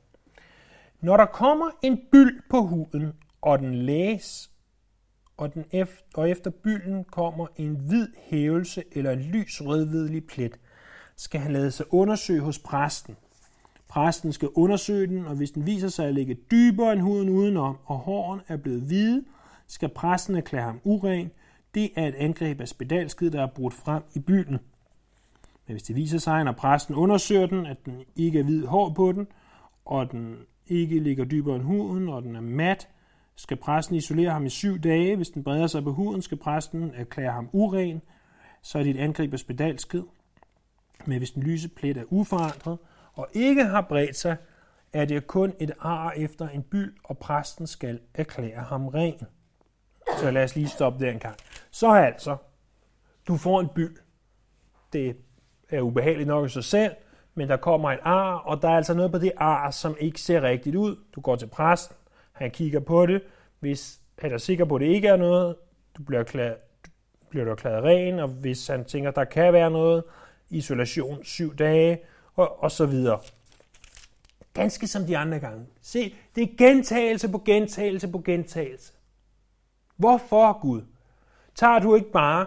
Når 1.01 1.17
der 1.17 1.27
kommer 1.27 1.71
en 1.83 2.01
byld 2.13 2.43
på 2.51 2.63
huden, 2.63 3.13
og 3.41 3.59
den 3.59 3.75
læs, 3.75 4.51
og, 5.37 5.55
den 5.55 5.65
efter, 5.71 6.05
og 6.15 6.31
efter 6.31 6.51
bylden 6.51 7.05
kommer 7.05 7.47
en 7.57 7.75
hvid 7.75 8.09
hævelse 8.17 8.85
eller 8.93 9.11
en 9.11 9.21
lys 9.21 9.63
rødvidelig 9.63 10.27
plet, 10.27 10.59
skal 11.21 11.41
han 11.41 11.53
lade 11.53 11.71
sig 11.71 11.95
undersøge 11.95 12.41
hos 12.41 12.59
præsten. 12.59 13.17
Præsten 13.89 14.33
skal 14.33 14.49
undersøge 14.55 15.07
den, 15.07 15.27
og 15.27 15.37
hvis 15.37 15.51
den 15.51 15.67
viser 15.67 15.89
sig 15.89 16.07
at 16.07 16.15
ligge 16.15 16.37
dybere 16.51 16.93
end 16.93 17.01
huden 17.01 17.29
udenom, 17.29 17.79
og 17.85 17.99
håren 17.99 18.41
er 18.49 18.57
blevet 18.57 18.83
hvide, 18.83 19.25
skal 19.67 19.89
præsten 19.89 20.37
erklære 20.37 20.63
ham 20.63 20.81
uren. 20.85 21.31
Det 21.75 21.91
er 21.97 22.09
et 22.09 22.15
angreb 22.15 22.61
af 22.61 22.69
spedalskid, 22.69 23.31
der 23.31 23.43
er 23.43 23.47
brudt 23.47 23.75
frem 23.75 24.03
i 24.15 24.19
byen. 24.19 24.59
Men 25.67 25.75
hvis 25.75 25.83
det 25.83 25.97
viser 25.97 26.19
sig, 26.19 26.45
når 26.45 26.53
præsten 26.53 26.95
undersøger 26.95 27.47
den, 27.47 27.67
at 27.67 27.85
den 27.85 28.05
ikke 28.17 28.39
er 28.39 28.43
hvid 28.43 28.67
hår 28.67 28.93
på 28.93 29.13
den, 29.13 29.27
og 29.85 30.13
den 30.13 30.37
ikke 30.67 30.99
ligger 30.99 31.25
dybere 31.25 31.57
end 31.57 31.65
huden, 31.65 32.09
og 32.09 32.23
den 32.23 32.37
er 32.37 32.41
mat, 32.41 32.89
skal 33.37 33.57
præsten 33.57 33.97
isolere 33.97 34.31
ham 34.31 34.47
i 34.47 34.51
syv 34.51 34.79
dage. 34.79 35.17
Hvis 35.17 35.31
den 35.31 35.45
breder 35.45 35.67
sig 35.67 35.85
på 35.85 35.93
huden, 35.93 36.23
skal 36.23 36.39
præsten 36.39 36.91
erklære 36.95 37.33
ham 37.33 37.49
uren. 37.53 38.03
Så 38.63 38.79
er 38.79 38.83
det 38.83 38.91
et 38.91 39.01
angreb 39.01 39.33
af 39.33 39.39
spedalskid. 39.39 40.03
Men 41.05 41.19
hvis 41.19 41.31
den 41.31 41.43
lyse 41.43 41.69
plet 41.69 41.97
er 41.97 42.05
uforandret, 42.09 42.79
og 43.13 43.29
ikke 43.33 43.65
har 43.65 43.81
bredt 43.81 44.17
sig, 44.17 44.37
er 44.93 45.05
det 45.05 45.27
kun 45.27 45.53
et 45.59 45.73
ar 45.81 46.11
efter 46.17 46.49
en 46.49 46.63
byld, 46.63 46.95
og 47.05 47.19
præsten 47.19 47.67
skal 47.67 48.01
erklære 48.15 48.61
ham 48.61 48.89
ren. 48.89 49.21
Så 50.19 50.31
lad 50.31 50.45
os 50.45 50.57
lige 50.57 50.69
stoppe 50.69 51.05
der 51.05 51.13
en 51.13 51.19
gang. 51.19 51.37
Så 51.71 51.93
altså, 51.93 52.37
du 53.29 53.37
får 53.37 53.61
en 53.61 53.69
byld. 53.69 53.97
Det 54.93 55.17
er 55.69 55.81
ubehageligt 55.81 56.27
nok 56.27 56.47
i 56.47 56.49
sig 56.49 56.65
selv, 56.65 56.93
men 57.35 57.49
der 57.49 57.57
kommer 57.57 57.91
et 57.91 57.99
ar, 58.03 58.35
og 58.35 58.63
der 58.63 58.69
er 58.69 58.77
altså 58.77 58.95
noget 58.95 59.13
på 59.13 59.19
det 59.19 59.33
ar, 59.37 59.71
som 59.71 59.97
ikke 60.01 60.21
ser 60.21 60.43
rigtigt 60.43 60.77
ud. 60.77 60.97
Du 61.15 61.21
går 61.21 61.37
til 61.37 61.47
præsten, 61.47 61.97
han 62.33 62.51
kigger 62.51 62.81
på 62.81 63.07
det. 63.07 63.23
Hvis 63.61 64.01
han 64.19 64.33
er 64.33 64.39
sikker 64.39 64.65
på, 64.65 64.75
at 64.75 64.81
det 64.81 64.87
ikke 64.87 65.09
er 65.09 65.17
noget, 65.17 65.57
du 65.97 66.03
bliver, 66.03 66.23
klæd, 66.23 66.53
bliver 67.29 67.45
du 67.45 67.51
erklæret 67.51 67.85
ren, 67.85 68.19
og 68.19 68.29
hvis 68.29 68.67
han 68.67 68.85
tænker, 68.85 69.11
der 69.11 69.25
kan 69.25 69.53
være 69.53 69.71
noget, 69.71 70.05
isolation 70.51 71.25
syv 71.25 71.57
dage, 71.57 71.99
og, 72.37 72.63
og 72.63 72.71
så 72.71 72.87
videre. 72.87 73.21
Ganske 74.55 74.87
som 74.87 75.05
de 75.05 75.19
andre 75.19 75.39
gange. 75.39 75.67
Se, 75.83 76.15
det 76.35 76.43
er 76.43 76.57
gentagelse 76.59 77.29
på 77.29 77.39
gentagelse 77.39 78.09
på 78.09 78.19
gentagelse. 78.19 78.93
Hvorfor, 79.97 80.61
Gud? 80.61 80.83
Tager 81.55 81.79
du 81.79 81.95
ikke 81.95 82.11
bare 82.11 82.47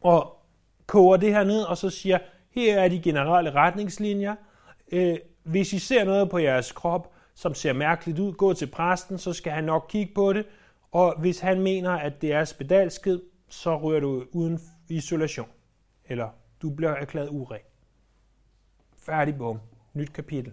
og 0.00 0.38
koger 0.86 1.16
det 1.16 1.32
her 1.32 1.44
ned, 1.44 1.62
og 1.62 1.76
så 1.78 1.90
siger, 1.90 2.18
her 2.50 2.80
er 2.80 2.88
de 2.88 3.00
generelle 3.02 3.50
retningslinjer. 3.50 4.34
Øh, 4.92 5.18
hvis 5.42 5.72
I 5.72 5.78
ser 5.78 6.04
noget 6.04 6.30
på 6.30 6.38
jeres 6.38 6.72
krop, 6.72 7.12
som 7.34 7.54
ser 7.54 7.72
mærkeligt 7.72 8.18
ud, 8.18 8.32
gå 8.32 8.52
til 8.52 8.66
præsten, 8.66 9.18
så 9.18 9.32
skal 9.32 9.52
han 9.52 9.64
nok 9.64 9.86
kigge 9.88 10.14
på 10.14 10.32
det. 10.32 10.46
Og 10.92 11.20
hvis 11.20 11.40
han 11.40 11.60
mener, 11.60 11.90
at 11.90 12.22
det 12.22 12.32
er 12.32 12.44
spedalskhed, 12.44 13.22
så 13.48 13.78
rører 13.78 14.00
du 14.00 14.24
uden 14.32 14.60
isolation. 14.88 15.48
Eller 16.08 16.30
du 16.62 16.70
bliver 16.70 16.90
erklæret 16.90 17.28
uren. 17.28 17.60
Færdig 18.96 19.36
bum. 19.36 19.60
Nyt 19.94 20.12
kapitel. 20.12 20.52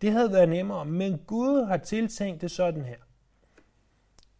Det 0.00 0.12
havde 0.12 0.32
været 0.32 0.48
nemmere, 0.48 0.84
men 0.84 1.18
Gud 1.26 1.64
har 1.66 1.76
tiltænkt 1.76 2.40
det 2.40 2.50
sådan 2.50 2.84
her, 2.84 2.96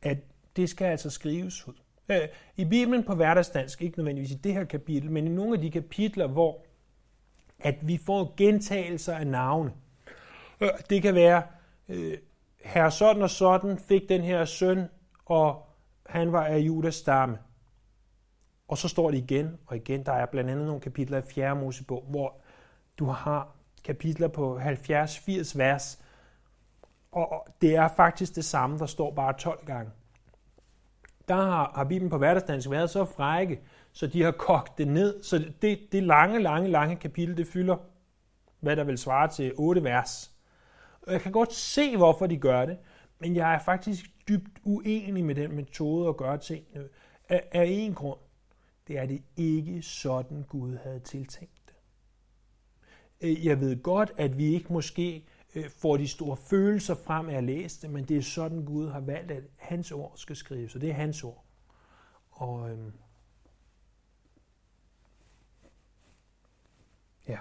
at 0.02 0.18
det 0.56 0.70
skal 0.70 0.84
altså 0.84 1.10
skrives 1.10 1.68
ud. 1.68 1.74
Øh, 2.08 2.28
I 2.56 2.64
Bibelen 2.64 3.04
på 3.04 3.14
hverdagsdansk, 3.14 3.82
ikke 3.82 3.98
nødvendigvis 3.98 4.30
i 4.30 4.34
det 4.34 4.52
her 4.52 4.64
kapitel, 4.64 5.10
men 5.10 5.26
i 5.26 5.30
nogle 5.30 5.54
af 5.54 5.60
de 5.60 5.70
kapitler, 5.70 6.26
hvor 6.26 6.64
at 7.58 7.88
vi 7.88 7.96
får 7.96 8.34
gentagelser 8.36 9.16
af 9.16 9.26
navne. 9.26 9.72
Øh, 10.60 10.68
det 10.90 11.02
kan 11.02 11.14
være, 11.14 11.42
øh, 11.88 12.18
herre 12.64 12.90
sådan 12.90 13.22
og 13.22 13.30
sådan 13.30 13.78
fik 13.78 14.08
den 14.08 14.22
her 14.22 14.44
søn, 14.44 14.88
og 15.24 15.67
han 16.08 16.32
var 16.32 16.44
af 16.44 16.58
Judas 16.58 16.94
stamme. 16.94 17.38
Og 18.68 18.78
så 18.78 18.88
står 18.88 19.10
det 19.10 19.18
igen 19.18 19.58
og 19.66 19.76
igen. 19.76 20.06
Der 20.06 20.12
er 20.12 20.26
blandt 20.26 20.50
andet 20.50 20.66
nogle 20.66 20.80
kapitler 20.80 21.18
i 21.18 21.22
4. 21.22 21.56
Mosebog, 21.56 22.04
hvor 22.08 22.40
du 22.98 23.04
har 23.06 23.48
kapitler 23.84 24.28
på 24.28 24.58
70-80 24.58 25.58
vers, 25.58 26.02
og 27.12 27.46
det 27.60 27.76
er 27.76 27.88
faktisk 27.88 28.34
det 28.34 28.44
samme, 28.44 28.78
der 28.78 28.86
står 28.86 29.14
bare 29.14 29.32
12 29.38 29.66
gange. 29.66 29.90
Der 31.28 31.34
har, 31.34 31.72
har 31.74 31.84
Bibelen 31.84 32.10
på 32.10 32.18
hverdagsdansk 32.18 32.70
været 32.70 32.90
så 32.90 33.04
frække, 33.04 33.60
så 33.92 34.06
de 34.06 34.22
har 34.22 34.30
kogt 34.30 34.78
det 34.78 34.88
ned. 34.88 35.22
Så 35.22 35.52
det, 35.62 35.78
det 35.92 36.02
lange, 36.02 36.42
lange, 36.42 36.68
lange 36.68 36.96
kapitel, 36.96 37.36
det 37.36 37.46
fylder, 37.46 37.76
hvad 38.60 38.76
der 38.76 38.84
vil 38.84 38.98
svare 38.98 39.28
til 39.28 39.52
8 39.56 39.84
vers. 39.84 40.30
Og 41.02 41.12
jeg 41.12 41.20
kan 41.20 41.32
godt 41.32 41.52
se, 41.52 41.96
hvorfor 41.96 42.26
de 42.26 42.36
gør 42.36 42.64
det, 42.66 42.78
men 43.18 43.36
jeg 43.36 43.54
er 43.54 43.58
faktisk 43.58 44.04
dybt 44.28 44.58
uenig 44.64 45.24
med 45.24 45.34
den 45.34 45.54
metode 45.54 46.08
at 46.08 46.16
gøre 46.16 46.38
tingene 46.38 46.88
af, 47.28 47.48
af 47.52 47.64
en 47.66 47.94
grund. 47.94 48.18
Det 48.88 48.98
er 48.98 49.06
det 49.06 49.22
ikke 49.36 49.82
sådan, 49.82 50.42
Gud 50.42 50.76
havde 50.76 51.00
tiltænkt 51.00 51.62
det. 51.66 51.74
Øh, 53.20 53.46
jeg 53.46 53.60
ved 53.60 53.82
godt, 53.82 54.12
at 54.16 54.38
vi 54.38 54.44
ikke 54.44 54.72
måske 54.72 55.24
øh, 55.54 55.70
får 55.70 55.96
de 55.96 56.08
store 56.08 56.36
følelser 56.36 56.94
frem 56.94 57.28
af 57.28 57.34
at 57.34 57.44
læse 57.44 57.82
det, 57.82 57.90
men 57.90 58.04
det 58.04 58.16
er 58.16 58.22
sådan, 58.22 58.64
Gud 58.64 58.88
har 58.88 59.00
valgt, 59.00 59.30
at 59.30 59.42
hans 59.56 59.92
ord 59.92 60.12
skal 60.16 60.36
skrives, 60.36 60.72
så 60.72 60.78
det 60.78 60.90
er 60.90 60.94
hans 60.94 61.24
ord. 61.24 61.44
Og 62.30 62.70
øhm, 62.70 62.92
ja. 67.28 67.38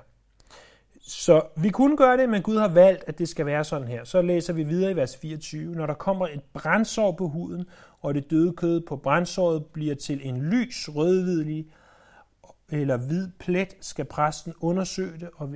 Så 1.08 1.42
vi 1.56 1.70
kunne 1.70 1.98
gøre 1.98 2.18
det, 2.18 2.30
men 2.30 2.42
Gud 2.42 2.58
har 2.58 2.68
valgt, 2.68 3.04
at 3.08 3.18
det 3.20 3.30
skal 3.30 3.46
være 3.46 3.64
sådan 3.64 3.88
her. 3.88 4.04
Så 4.04 4.22
læser 4.22 4.54
vi 4.54 4.64
videre 4.64 4.92
i 4.92 4.96
vers 4.96 5.18
24. 5.18 5.76
Når 5.76 5.86
der 5.86 5.94
kommer 5.94 6.28
et 6.28 6.44
brændsår 6.54 7.12
på 7.12 7.28
huden, 7.28 7.66
og 8.00 8.14
det 8.14 8.32
døde 8.32 8.54
kød 8.54 8.82
på 8.82 8.98
brændsåret 8.98 9.66
bliver 9.66 9.96
til 9.96 10.28
en 10.28 10.42
lys 10.42 10.90
rødhvidlig 10.96 11.68
eller 12.70 12.98
hvid 12.98 13.28
plet, 13.40 13.78
skal 13.82 14.06
præsten 14.06 14.54
undersøge 14.60 15.20
det, 15.20 15.30
og 15.36 15.56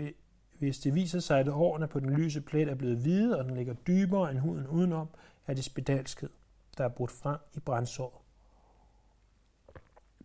hvis 0.60 0.80
det 0.80 0.96
viser 0.96 1.20
sig, 1.20 1.40
at 1.40 1.48
hårene 1.48 1.88
på 1.88 2.00
den 2.00 2.10
lyse 2.10 2.42
plet 2.42 2.70
er 2.70 2.76
blevet 2.76 2.98
hvide, 2.98 3.40
og 3.40 3.46
den 3.46 3.56
ligger 3.56 3.74
dybere 3.74 4.32
end 4.32 4.40
huden 4.40 4.68
udenom, 4.68 5.08
er 5.48 5.54
det 5.54 5.64
spedalskhed, 5.64 6.30
der 6.78 6.84
er 6.84 6.90
brudt 6.90 7.12
frem 7.12 7.38
i 7.54 7.60
brændsåret. 7.60 8.22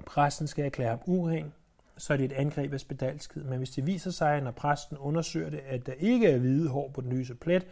Præsten 0.06 0.46
skal 0.46 0.64
erklære 0.64 0.90
ham 0.90 1.00
uren, 1.06 1.52
så 1.98 2.12
er 2.12 2.16
det 2.16 2.24
et 2.24 2.32
angreb 2.32 2.72
af 2.72 2.80
spedalskhed. 2.80 3.44
Men 3.44 3.58
hvis 3.58 3.70
det 3.70 3.86
viser 3.86 4.10
sig, 4.10 4.40
når 4.40 4.50
præsten 4.50 4.98
undersøger 4.98 5.50
det, 5.50 5.60
at 5.66 5.86
der 5.86 5.92
ikke 5.92 6.30
er 6.30 6.38
hvide 6.38 6.68
hår 6.68 6.90
på 6.94 7.00
den 7.00 7.12
lyse 7.12 7.34
plet, 7.34 7.66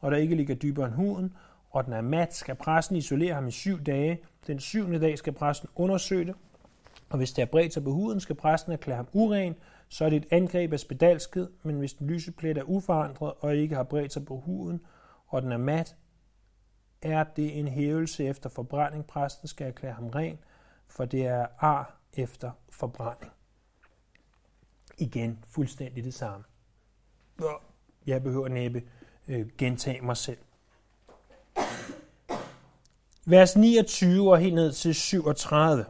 og 0.00 0.10
der 0.10 0.16
ikke 0.16 0.34
ligger 0.34 0.54
dybere 0.54 0.86
end 0.86 0.94
huden, 0.94 1.34
og 1.70 1.84
den 1.84 1.92
er 1.92 2.00
mat, 2.00 2.34
skal 2.34 2.54
præsten 2.54 2.96
isolere 2.96 3.34
ham 3.34 3.48
i 3.48 3.50
syv 3.50 3.84
dage. 3.84 4.20
Den 4.46 4.60
syvende 4.60 5.00
dag 5.00 5.18
skal 5.18 5.32
præsten 5.32 5.68
undersøge 5.76 6.24
det, 6.24 6.34
og 7.10 7.18
hvis 7.18 7.32
det 7.32 7.42
er 7.42 7.46
bredt 7.46 7.72
sig 7.72 7.84
på 7.84 7.92
huden, 7.92 8.20
skal 8.20 8.36
præsten 8.36 8.72
erklære 8.72 8.96
ham 8.96 9.08
uren, 9.12 9.54
så 9.88 10.04
er 10.04 10.10
det 10.10 10.16
et 10.16 10.26
angreb 10.30 10.72
af 10.72 10.80
spedalskhed, 10.80 11.50
men 11.62 11.76
hvis 11.76 11.92
den 11.92 12.06
lyse 12.06 12.32
plet 12.32 12.58
er 12.58 12.62
uforandret 12.62 13.32
og 13.40 13.56
ikke 13.56 13.74
har 13.74 13.82
bredt 13.82 14.12
sig 14.12 14.24
på 14.24 14.36
huden, 14.40 14.80
og 15.26 15.42
den 15.42 15.52
er 15.52 15.56
mat, 15.56 15.96
er 17.02 17.24
det 17.24 17.58
en 17.58 17.68
hævelse 17.68 18.24
efter 18.24 18.48
forbrænding. 18.48 19.06
Præsten 19.06 19.48
skal 19.48 19.66
erklære 19.66 19.92
ham 19.92 20.08
ren, 20.08 20.38
for 20.88 21.04
det 21.04 21.26
er 21.26 21.46
ar 21.58 22.00
efter 22.12 22.50
forbrænding. 22.70 23.32
Igen 25.00 25.38
fuldstændig 25.48 26.04
det 26.04 26.14
samme. 26.14 26.44
Jeg 28.06 28.22
behøver 28.22 28.48
næppe 28.48 28.82
øh, 29.28 29.46
gentage 29.58 30.00
mig 30.00 30.16
selv. 30.16 30.38
Vers 33.26 33.56
29 33.56 34.30
og 34.30 34.38
helt 34.38 34.54
ned 34.54 34.72
til 34.72 34.94
37. 34.94 35.84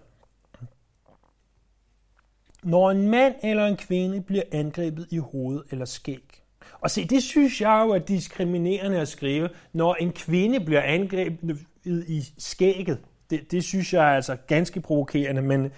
Når 2.62 2.90
en 2.90 3.08
mand 3.08 3.34
eller 3.42 3.66
en 3.66 3.76
kvinde 3.76 4.20
bliver 4.20 4.42
angrebet 4.52 5.06
i 5.10 5.18
hoved 5.18 5.62
eller 5.70 5.84
skæg. 5.84 6.42
Og 6.80 6.90
se, 6.90 7.04
det 7.04 7.22
synes 7.22 7.60
jeg 7.60 7.84
jo 7.86 7.90
er 7.90 7.98
diskriminerende 7.98 9.00
at 9.00 9.08
skrive, 9.08 9.48
når 9.72 9.94
en 9.94 10.12
kvinde 10.12 10.60
bliver 10.60 10.82
angrebet 10.82 11.66
i 11.84 12.24
skægget. 12.38 12.98
Det, 13.30 13.50
det 13.50 13.64
synes 13.64 13.94
jeg 13.94 14.10
er 14.10 14.16
altså 14.16 14.36
ganske 14.36 14.80
provokerende, 14.80 15.42
men 15.42 15.72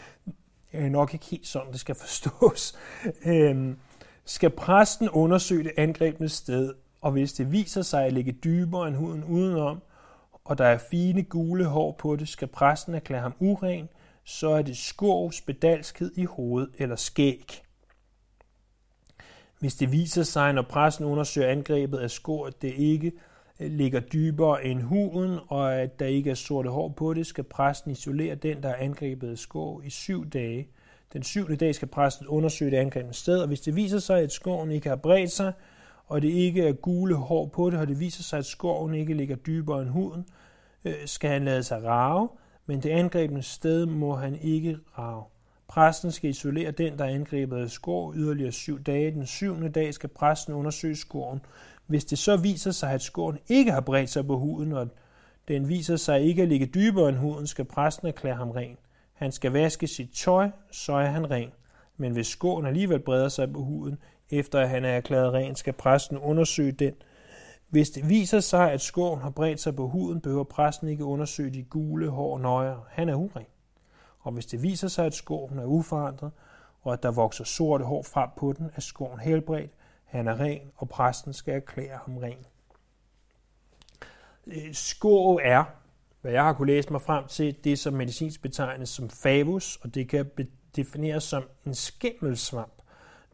er 0.73 0.89
nok 0.89 1.15
ikke 1.15 1.27
helt 1.27 1.47
sådan, 1.47 1.73
det 1.73 1.81
skal 1.81 1.95
forstås. 1.95 2.79
Øhm, 3.27 3.79
skal 4.25 4.51
præsten 4.51 5.09
undersøge 5.09 5.65
det 5.65 5.73
angrebne 5.77 6.29
sted, 6.29 6.75
og 7.01 7.13
hvis 7.13 7.33
det 7.33 7.53
viser 7.53 7.83
sig 7.83 8.05
at 8.05 8.13
ligge 8.13 8.33
dybere 8.33 8.89
end 8.89 8.97
huden 8.97 9.25
udenom, 9.25 9.83
og 10.45 10.59
der 10.59 10.65
er 10.65 10.79
fine 10.79 11.23
gule 11.23 11.65
hår 11.65 11.93
på 11.93 12.17
det, 12.17 12.29
skal 12.29 12.49
præsten 12.49 12.95
erklære 12.95 13.21
ham 13.21 13.35
uren, 13.41 13.89
så 14.25 14.51
er 14.51 14.63
det 14.63 14.77
skov, 14.77 15.33
spedalskhed 15.33 16.13
i 16.17 16.25
hovedet 16.25 16.71
eller 16.79 16.97
skæg. 16.97 17.63
Hvis 19.59 19.75
det 19.75 19.93
viser 19.93 20.23
sig, 20.23 20.53
når 20.53 20.63
præsten 20.63 21.05
undersøger 21.05 21.49
angrebet 21.49 21.99
af 21.99 22.11
skår, 22.11 22.47
at 22.47 22.63
det 22.63 22.75
ikke 22.75 23.13
ligger 23.59 24.01
dybere 24.01 24.65
end 24.65 24.83
huden, 24.83 25.39
og 25.49 25.75
at 25.75 26.01
der 26.01 26.07
ikke 26.07 26.31
er 26.31 26.35
sorte 26.35 26.71
hår 26.71 26.89
på 26.89 27.15
det, 27.15 27.27
skal 27.27 27.45
præsten 27.45 27.91
isolere 27.91 28.35
den, 28.35 28.63
der 28.63 28.69
er 28.69 28.77
angrebet 28.77 29.31
af 29.31 29.39
skår 29.39 29.83
i 29.85 29.91
syv 29.91 30.31
dage. 30.31 30.69
Den 31.13 31.23
syvende 31.23 31.57
dag 31.57 31.75
skal 31.75 31.89
præsten 31.89 32.27
undersøge 32.27 32.71
det 32.71 32.77
angrebne 32.77 33.15
sted, 33.15 33.39
og 33.39 33.49
hvis 33.49 33.61
det 33.61 33.77
viser 33.77 33.99
sig, 33.99 34.21
at 34.21 34.33
skoven 34.33 34.71
ikke 34.71 34.89
har 34.89 34.97
bredt 34.97 35.31
sig, 35.31 35.53
og 36.07 36.23
det 36.23 36.29
ikke 36.29 36.69
er 36.69 36.73
gule 36.73 37.15
hår 37.15 37.47
på 37.47 37.71
det, 37.71 37.79
og 37.79 37.89
det 37.89 38.01
viser 38.01 38.23
sig, 38.23 38.39
at 38.39 38.47
skoven 38.47 38.95
ikke 38.95 39.15
ligger 39.15 39.37
dybere 39.37 39.83
end 39.83 39.91
huden, 39.91 40.25
øh, 40.85 40.95
skal 41.07 41.31
han 41.31 41.45
lade 41.45 41.63
sig 41.63 41.85
rave, 41.85 42.29
men 42.67 42.83
det 42.83 42.91
angrebne 42.91 43.43
sted 43.43 43.87
må 43.87 44.15
han 44.15 44.39
ikke 44.43 44.79
rave. 44.99 45.23
Præsten 45.69 46.13
skal 46.13 46.31
isolere 46.31 46.71
den, 46.71 46.99
der 46.99 47.05
er 47.05 47.09
angrebet 47.09 47.57
af 47.57 47.71
skår 47.71 48.15
yderligere 48.15 48.53
syv 48.53 48.83
dage. 48.83 49.11
Den 49.11 49.27
syvende 49.27 49.69
dag 49.69 49.95
skal 49.95 50.09
præsten 50.09 50.55
undersøge 50.55 50.97
skoven 50.97 51.41
hvis 51.93 52.05
det 52.05 52.19
så 52.19 52.37
viser 52.37 52.71
sig, 52.71 52.91
at 52.93 53.03
skåren 53.03 53.39
ikke 53.49 53.73
har 53.73 53.81
bredt 53.81 54.11
sig 54.11 54.27
på 54.27 54.39
huden, 54.39 54.73
og 54.73 54.89
den 55.49 55.69
viser 55.69 55.97
sig 55.97 56.21
ikke 56.21 56.43
at 56.43 56.49
ligge 56.49 56.67
dybere 56.67 57.09
end 57.09 57.17
huden, 57.17 57.47
skal 57.47 57.65
præsten 57.65 58.09
erklære 58.09 58.35
ham 58.35 58.51
ren. 58.51 58.77
Han 59.13 59.33
skal 59.33 59.53
vaske 59.53 59.87
sit 59.87 60.11
tøj, 60.15 60.51
så 60.71 60.93
er 60.93 61.07
han 61.07 61.31
ren. 61.31 61.51
Men 61.97 62.13
hvis 62.13 62.27
skåren 62.27 62.67
alligevel 62.67 62.99
breder 63.01 63.29
sig 63.29 63.53
på 63.53 63.63
huden, 63.63 63.99
efter 64.31 64.61
at 64.61 64.69
han 64.69 64.85
er 64.85 64.89
erklæret 64.89 65.33
ren, 65.33 65.57
skal 65.57 65.73
præsten 65.73 66.19
undersøge 66.19 66.73
den. 66.73 66.95
Hvis 67.69 67.91
det 67.91 68.09
viser 68.09 68.41
sig, 68.41 68.73
at 68.73 68.81
skåren 68.81 69.21
har 69.21 69.31
bredt 69.31 69.61
sig 69.61 69.77
på 69.77 69.89
huden, 69.89 70.21
behøver 70.21 70.45
præsten 70.45 70.89
ikke 70.89 71.05
undersøge 71.05 71.51
de 71.51 71.63
gule 71.63 72.09
hår 72.09 72.39
nøjere. 72.39 72.81
Han 72.91 73.09
er 73.09 73.15
uren. 73.15 73.47
Og 74.21 74.33
hvis 74.33 74.47
det 74.47 74.63
viser 74.63 74.89
sig, 74.89 75.07
at 75.07 75.15
skåren 75.15 75.59
er 75.59 75.65
uforandret, 75.65 76.31
og 76.83 76.93
at 76.93 77.03
der 77.03 77.11
vokser 77.11 77.45
sorte 77.45 77.85
hår 77.85 78.03
frem 78.03 78.29
på 78.37 78.53
den, 78.53 78.71
er 78.77 78.81
skåren 78.81 79.21
helbredt, 79.21 79.71
han 80.13 80.29
er 80.29 80.41
ren, 80.41 80.73
og 80.77 80.89
præsten 80.89 81.33
skal 81.33 81.55
erklære 81.55 81.99
ham 82.05 82.19
ren. 82.19 82.47
Øh, 84.47 84.75
Skor 84.75 85.41
er, 85.41 85.65
hvad 86.21 86.33
jeg 86.33 86.45
har 86.45 86.53
kunne 86.53 86.73
læse 86.73 86.93
mig 86.93 87.03
frem 87.03 87.27
til, 87.27 87.57
det 87.65 87.79
som 87.79 87.95
medicinsk 87.95 88.43
betegnes 88.43 88.89
som 88.89 89.11
favus, 89.11 89.77
og 89.77 89.95
det 89.95 90.09
kan 90.09 90.31
defineres 90.77 91.25
som 91.25 91.43
en 91.67 91.75
skimmelsvamp, 91.75 92.73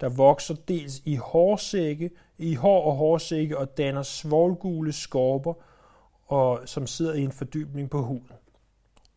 der 0.00 0.08
vokser 0.08 0.54
dels 0.68 1.02
i 1.04 1.16
hårsække, 1.16 2.10
i 2.38 2.54
hår 2.54 2.84
og 2.84 2.96
hårsække 2.96 3.58
og 3.58 3.78
danner 3.78 4.02
svolgule 4.02 4.92
skorper, 4.92 5.54
og 6.26 6.60
som 6.64 6.86
sidder 6.86 7.14
i 7.14 7.22
en 7.22 7.32
fordybning 7.32 7.90
på 7.90 8.02
huden. 8.02 8.32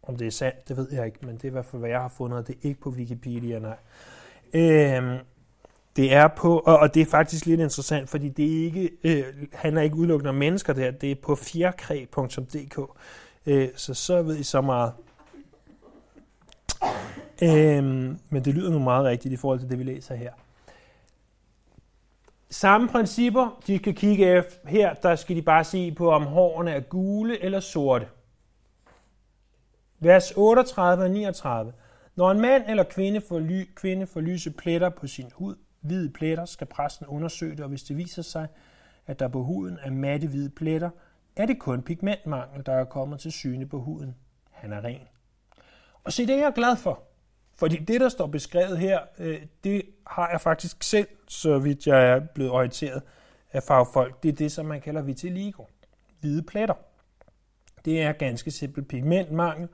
Om 0.04 0.16
det 0.16 0.28
er 0.28 0.32
sandt, 0.32 0.68
det 0.68 0.78
ved 0.78 0.92
jeg 0.92 1.06
ikke, 1.06 1.26
men 1.26 1.36
det 1.36 1.44
er 1.44 1.48
i 1.48 1.52
hvert 1.52 1.66
fald, 1.66 1.80
hvad 1.80 1.90
jeg 1.90 2.02
har 2.02 2.08
fundet, 2.18 2.40
og 2.40 2.48
det 2.48 2.56
er 2.56 2.68
ikke 2.68 2.82
på 2.82 2.90
Wikipedia, 2.90 3.60
nej. 3.60 3.78
Øhm, 4.54 5.20
det 5.96 6.14
er 6.14 6.28
på, 6.28 6.60
og, 6.60 6.78
og 6.78 6.94
det 6.94 7.02
er 7.02 7.06
faktisk 7.06 7.46
lidt 7.46 7.62
interessant, 7.62 8.10
fordi 8.10 8.30
det 8.30 8.46
er 8.46 8.66
ikke, 8.66 8.92
øh, 9.04 9.26
handler 9.54 9.82
ikke 9.82 9.96
udelukkende 9.96 10.30
om 10.30 10.36
mennesker 10.36 10.74
der, 10.74 10.92
det 10.92 11.12
er 11.12 11.16
på 11.16 11.36
fjerkræ.dk. 11.36 12.80
Øh, 13.46 13.70
så 13.76 13.94
så 13.94 14.22
ved 14.22 14.38
I 14.38 14.44
så 14.44 14.62
meget. 14.62 14.94
Øhm, 17.44 18.20
men 18.30 18.46
det 18.46 18.54
lyder 18.54 18.72
nu 18.72 18.80
meget 18.80 19.06
rigtigt 19.06 19.34
i 19.34 19.38
forhold 19.38 19.60
til 19.60 19.70
det, 19.70 19.80
vi 19.80 19.84
læser 19.84 20.16
her. 20.16 20.32
Samme 22.50 22.88
principper, 22.88 23.62
de 23.68 23.78
skal 23.78 23.96
kigge 23.96 24.38
efter. 24.38 24.68
Her 24.68 24.94
der 24.94 25.16
skal 25.16 25.36
de 25.36 25.42
bare 25.42 25.64
se 25.64 25.92
på, 25.92 26.12
om 26.12 26.24
hårene 26.24 26.72
er 26.72 26.80
gule 26.80 27.44
eller 27.44 27.60
sorte. 27.60 28.08
Vers 30.00 30.34
38 30.36 31.04
og 31.04 31.12
39. 31.12 31.74
Når 32.16 32.32
en 32.32 32.42
mand 32.42 32.64
eller 32.68 32.84
kvinde 32.84 33.22
får, 33.22 33.40
ly, 33.40 33.66
kvinde 33.76 34.08
får 34.08 34.22
lyse 34.22 34.52
pletter 34.52 34.90
på 34.90 35.08
sin 35.08 35.32
hud, 35.34 35.56
hvide 35.82 36.10
pletter, 36.10 36.46
skal 36.46 36.68
præsten 36.68 37.06
undersøge 37.06 37.52
det, 37.52 37.60
og 37.60 37.70
hvis 37.70 37.84
det 37.84 37.98
viser 37.98 38.22
sig, 38.22 38.48
at 39.08 39.20
der 39.20 39.28
på 39.28 39.44
huden 39.44 39.78
er 39.82 39.92
matte 39.92 40.28
hvide 40.28 40.50
pletter, 40.50 40.90
er 41.36 41.46
det 41.46 41.60
kun 41.60 41.82
pigmentmangel, 41.82 42.66
der 42.66 42.74
er 42.74 42.84
kommet 42.84 43.20
til 43.20 43.32
syne 43.32 43.66
på 43.66 43.82
huden. 43.82 44.16
Han 44.52 44.74
er 44.74 44.84
ren. 44.84 45.08
Og 46.04 46.14
se, 46.14 46.28
det 46.28 46.36
er 46.36 46.40
jeg 46.44 46.54
glad 46.56 46.76
for. 46.76 47.04
Fordi 47.56 47.78
det, 47.78 48.02
der 48.02 48.10
står 48.10 48.28
beskrevet 48.28 48.78
her, 48.78 49.00
øh, 49.20 49.42
det 49.64 49.82
har 50.08 50.30
jeg 50.30 50.42
faktisk 50.42 50.84
selv, 50.84 51.08
så 51.28 51.60
vidt 51.60 51.88
jeg 51.88 52.10
er 52.10 52.20
blevet 52.20 52.52
orienteret 52.52 53.02
af 53.52 53.64
fagfolk. 53.64 54.24
Det 54.24 54.30
er 54.30 54.34
det, 54.34 54.52
som 54.52 54.66
man 54.66 54.82
kalder 54.82 55.02
vitiligo. 55.02 55.64
Hvide 56.20 56.44
pletter. 56.44 56.74
Det 57.86 58.02
er 58.02 58.12
ganske 58.12 58.52
simpelt 58.52 58.88
pigmentmangel. 58.88 59.68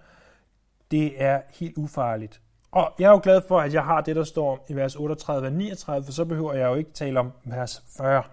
Det 0.91 1.21
er 1.21 1.41
helt 1.53 1.77
ufarligt. 1.77 2.41
Og 2.71 2.93
jeg 2.99 3.05
er 3.05 3.11
jo 3.11 3.19
glad 3.23 3.41
for, 3.47 3.59
at 3.59 3.73
jeg 3.73 3.83
har 3.83 4.01
det, 4.01 4.15
der 4.15 4.23
står 4.23 4.65
i 4.69 4.73
vers 4.73 4.95
38 4.95 5.47
og 5.47 5.53
39, 5.53 6.05
for 6.05 6.11
så 6.11 6.25
behøver 6.25 6.53
jeg 6.53 6.67
jo 6.67 6.75
ikke 6.75 6.91
tale 6.91 7.19
om 7.19 7.31
vers 7.43 7.83
40. 7.97 8.23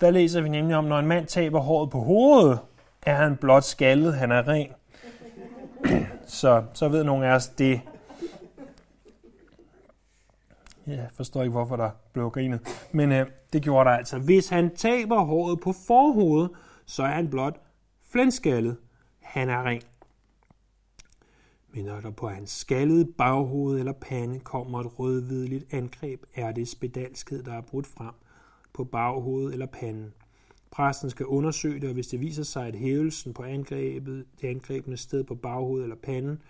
Der 0.00 0.10
læser 0.10 0.40
vi 0.40 0.48
nemlig 0.48 0.76
om, 0.76 0.84
når 0.84 0.98
en 0.98 1.06
mand 1.06 1.26
taber 1.26 1.60
håret 1.60 1.90
på 1.90 2.00
hovedet, 2.00 2.58
er 3.02 3.14
han 3.14 3.36
blot 3.36 3.64
skaldet, 3.64 4.14
han 4.14 4.32
er 4.32 4.48
ren. 4.48 4.72
så, 6.26 6.64
så 6.72 6.88
ved 6.88 7.04
nogen 7.04 7.24
af 7.24 7.34
os 7.34 7.48
det. 7.48 7.80
Jeg 10.86 11.06
forstår 11.16 11.42
ikke, 11.42 11.52
hvorfor 11.52 11.76
der 11.76 11.90
blev 12.12 12.30
grinet. 12.30 12.60
Men 12.92 13.12
øh, 13.12 13.26
det 13.52 13.62
gjorde 13.62 13.90
der 13.90 13.96
altså. 13.96 14.18
Hvis 14.18 14.48
han 14.48 14.76
taber 14.76 15.24
håret 15.24 15.60
på 15.60 15.72
forhovedet, 15.86 16.50
så 16.86 17.02
er 17.02 17.08
han 17.08 17.30
blot 17.30 17.60
flenskaldet. 18.12 18.76
Han 19.20 19.48
er 19.48 19.62
ren. 19.62 19.82
Men 21.74 21.84
når 21.84 22.00
der 22.00 22.10
på 22.10 22.28
hans 22.28 22.50
skaldede 22.50 23.04
baghoved 23.04 23.78
eller 23.78 23.92
pande 23.92 24.40
kommer 24.40 24.80
et 24.80 24.98
rødhvidligt 24.98 25.74
angreb, 25.74 26.22
er 26.34 26.52
det 26.52 26.68
spedalskhed, 26.68 27.42
der 27.42 27.52
er 27.52 27.60
brudt 27.60 27.86
frem 27.86 28.14
på 28.72 28.84
baghovedet 28.84 29.52
eller 29.52 29.66
panden. 29.66 30.14
Præsten 30.70 31.10
skal 31.10 31.26
undersøge 31.26 31.80
det, 31.80 31.88
og 31.88 31.94
hvis 31.94 32.06
det 32.06 32.20
viser 32.20 32.42
sig, 32.42 32.66
at 32.66 32.74
hævelsen 32.74 33.34
på 33.34 33.42
angrebet, 33.42 34.26
det 34.40 34.48
angrebne 34.48 34.96
sted 34.96 35.24
på 35.24 35.34
baghovedet 35.34 35.84
eller 35.84 35.96
panden 35.96 36.42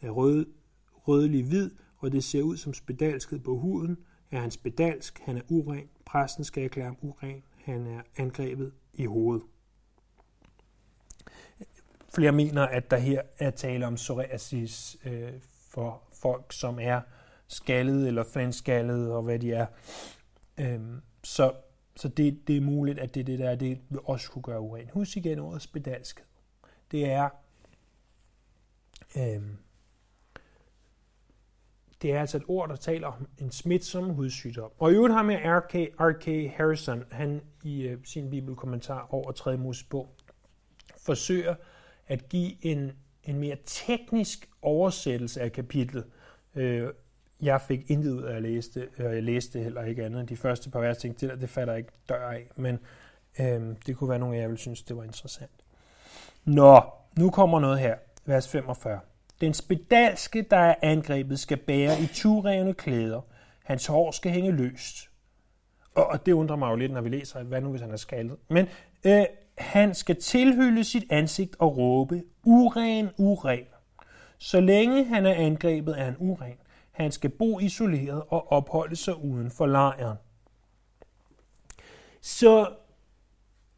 er 0.00 0.10
rød, 0.10 0.46
rødlig 0.92 1.44
hvid, 1.44 1.70
og 1.98 2.12
det 2.12 2.24
ser 2.24 2.42
ud 2.42 2.56
som 2.56 2.74
spedalskhed 2.74 3.38
på 3.38 3.58
huden, 3.58 3.96
er 4.30 4.40
han 4.40 4.50
spedalsk, 4.50 5.20
han 5.24 5.36
er 5.36 5.42
uren, 5.48 5.88
præsten 6.06 6.44
skal 6.44 6.64
erklære 6.64 6.86
ham 6.86 6.96
uren, 7.02 7.42
han 7.56 7.86
er 7.86 8.00
angrebet 8.16 8.72
i 8.94 9.04
hovedet. 9.04 9.42
Flere 12.14 12.32
mener, 12.32 12.62
at 12.62 12.90
der 12.90 12.96
her 12.96 13.22
er 13.38 13.50
tale 13.50 13.86
om 13.86 13.94
psoriasis 13.94 14.96
øh, 15.04 15.32
for 15.70 16.02
folk, 16.12 16.52
som 16.52 16.78
er 16.80 17.00
skaldet 17.48 18.08
eller 18.08 18.24
flanskaldet 18.24 19.12
og 19.12 19.22
hvad 19.22 19.38
de 19.38 19.52
er. 19.52 19.66
Øhm, 20.58 21.00
så 21.24 21.52
så 21.96 22.08
det, 22.08 22.48
det 22.48 22.56
er 22.56 22.60
muligt, 22.60 22.98
at 22.98 23.14
det, 23.14 23.26
det 23.26 23.38
der 23.38 23.54
det 23.54 23.80
vil 23.88 24.00
også 24.04 24.30
kunne 24.30 24.42
gøre 24.42 24.60
uren. 24.60 24.90
Husk 24.92 25.16
igen 25.16 25.38
ordet 25.38 25.62
spedalsk. 25.62 26.24
Det 26.90 27.10
er 27.10 27.28
øhm, 29.16 29.58
det 32.02 32.12
er 32.12 32.20
altså 32.20 32.36
et 32.36 32.42
ord, 32.48 32.68
der 32.68 32.76
taler 32.76 33.06
om 33.06 33.28
en 33.38 33.50
smitsom 33.50 34.10
hudsygdom. 34.10 34.70
Og 34.78 34.90
i 34.90 34.94
øvrigt 34.94 35.14
har 35.14 35.22
med 35.22 35.36
R.K. 35.36 35.74
R.K. 36.00 36.56
Harrison, 36.56 37.04
han 37.10 37.40
i 37.62 37.82
øh, 37.82 37.98
sin 38.04 38.30
bibelkommentar 38.30 39.06
over 39.10 39.32
3. 39.32 39.56
Mosebog, 39.56 40.14
forsøger 40.96 41.54
at 42.08 42.28
give 42.28 42.66
en, 42.66 42.92
en 43.24 43.38
mere 43.38 43.56
teknisk 43.64 44.48
oversættelse 44.62 45.40
af 45.40 45.52
kapitlet. 45.52 46.04
Øh, 46.54 46.88
jeg 47.40 47.60
fik 47.60 47.90
intet 47.90 48.12
ud 48.12 48.22
af 48.22 48.36
at 48.36 48.42
læse 48.42 48.80
det, 48.80 48.88
og 48.98 49.14
jeg 49.14 49.22
læste 49.22 49.60
heller 49.60 49.84
ikke 49.84 50.04
andet 50.04 50.20
end 50.20 50.28
de 50.28 50.36
første 50.36 50.70
par 50.70 50.80
vers. 50.80 50.98
Tænkte, 50.98 51.26
det 51.26 51.34
der, 51.34 51.40
det 51.40 51.50
falder 51.50 51.74
ikke 51.74 51.90
dør 52.08 52.28
af, 52.28 52.50
men 52.56 52.78
øh, 53.40 53.62
det 53.86 53.96
kunne 53.96 54.10
være 54.10 54.18
nogle 54.18 54.36
af 54.36 54.40
jer, 54.40 54.48
vil 54.48 54.58
synes, 54.58 54.82
det 54.82 54.96
var 54.96 55.02
interessant. 55.02 55.50
Nå, 56.44 56.80
nu 57.18 57.30
kommer 57.30 57.60
noget 57.60 57.78
her, 57.78 57.96
vers 58.24 58.48
45. 58.48 59.00
Den 59.40 59.54
spedalske, 59.54 60.42
der 60.42 60.56
er 60.56 60.74
angrebet, 60.82 61.38
skal 61.38 61.56
bære 61.56 62.00
i 62.00 62.06
turevne 62.14 62.74
klæder. 62.74 63.20
Hans 63.64 63.86
hår 63.86 64.10
skal 64.10 64.32
hænge 64.32 64.52
løst. 64.52 65.10
Og 65.94 66.26
det 66.26 66.32
undrer 66.32 66.56
mig 66.56 66.70
jo 66.70 66.76
lidt, 66.76 66.92
når 66.92 67.00
vi 67.00 67.08
læser, 67.08 67.42
hvad 67.42 67.60
nu 67.60 67.70
hvis 67.70 67.80
han 67.80 67.90
er 67.90 67.96
skaldet. 67.96 68.36
Men 68.48 68.66
øh, 69.04 69.24
han 69.58 69.94
skal 69.94 70.16
tilhylde 70.16 70.84
sit 70.84 71.04
ansigt 71.10 71.56
og 71.58 71.76
råbe, 71.76 72.22
uren, 72.44 73.08
uren. 73.18 73.64
Så 74.38 74.60
længe 74.60 75.04
han 75.04 75.26
er 75.26 75.34
angrebet, 75.34 76.00
er 76.00 76.04
han 76.04 76.16
uren. 76.18 76.56
Han 76.90 77.12
skal 77.12 77.30
bo 77.30 77.60
isoleret 77.60 78.22
og 78.28 78.52
opholde 78.52 78.96
sig 78.96 79.24
uden 79.24 79.50
for 79.50 79.66
lejren. 79.66 80.16
Så 82.20 82.70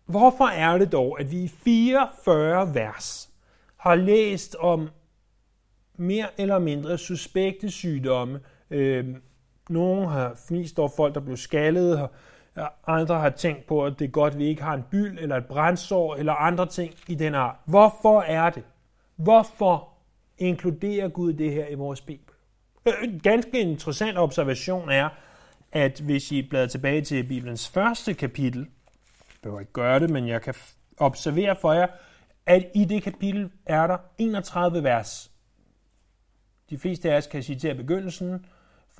hvorfor 0.06 0.46
er 0.46 0.78
det 0.78 0.92
dog, 0.92 1.20
at 1.20 1.30
vi 1.30 1.42
i 1.42 1.48
44 1.48 2.74
vers 2.74 3.30
har 3.76 3.94
læst 3.94 4.56
om 4.58 4.88
mere 5.96 6.26
eller 6.38 6.58
mindre 6.58 6.98
suspekte 6.98 7.70
sygdomme. 7.70 8.40
Øh, 8.70 9.14
nogle 9.68 10.08
har 10.08 10.34
fnist 10.48 10.78
over 10.78 10.88
folk, 10.96 11.14
der 11.14 11.20
blev 11.20 11.36
skaldet, 11.36 12.08
andre 12.86 13.20
har 13.20 13.30
tænkt 13.30 13.66
på, 13.66 13.84
at 13.84 13.98
det 13.98 14.04
er 14.04 14.10
godt, 14.10 14.32
at 14.32 14.38
vi 14.38 14.46
ikke 14.46 14.62
har 14.62 14.74
en 14.74 14.84
byld 14.90 15.18
eller 15.18 15.36
et 15.36 15.46
brændsår 15.46 16.16
eller 16.16 16.32
andre 16.32 16.66
ting 16.66 16.94
i 17.08 17.14
den 17.14 17.34
art. 17.34 17.56
Hvorfor 17.64 18.20
er 18.20 18.50
det? 18.50 18.62
Hvorfor 19.16 19.88
inkluderer 20.38 21.08
Gud 21.08 21.32
det 21.32 21.52
her 21.52 21.66
i 21.68 21.74
vores 21.74 22.00
Bibel? 22.00 22.34
Øh, 22.86 22.92
en 23.02 23.20
ganske 23.20 23.60
interessant 23.60 24.18
observation 24.18 24.90
er, 24.90 25.08
at 25.72 26.00
hvis 26.00 26.32
I 26.32 26.42
bladrer 26.42 26.66
tilbage 26.66 27.02
til 27.02 27.24
Bibelens 27.24 27.68
første 27.68 28.14
kapitel, 28.14 28.60
jeg 28.60 29.38
behøver 29.42 29.60
ikke 29.60 29.72
gøre 29.72 30.00
det, 30.00 30.10
men 30.10 30.28
jeg 30.28 30.42
kan 30.42 30.54
observere 30.98 31.56
for 31.56 31.72
jer, 31.72 31.86
at 32.46 32.66
i 32.74 32.84
det 32.84 33.02
kapitel 33.02 33.50
er 33.66 33.86
der 33.86 33.98
31 34.18 34.82
vers. 34.82 35.30
De 36.70 36.78
fleste 36.78 37.12
af 37.12 37.16
os 37.16 37.26
kan 37.26 37.42
citere 37.42 37.74
begyndelsen, 37.74 38.46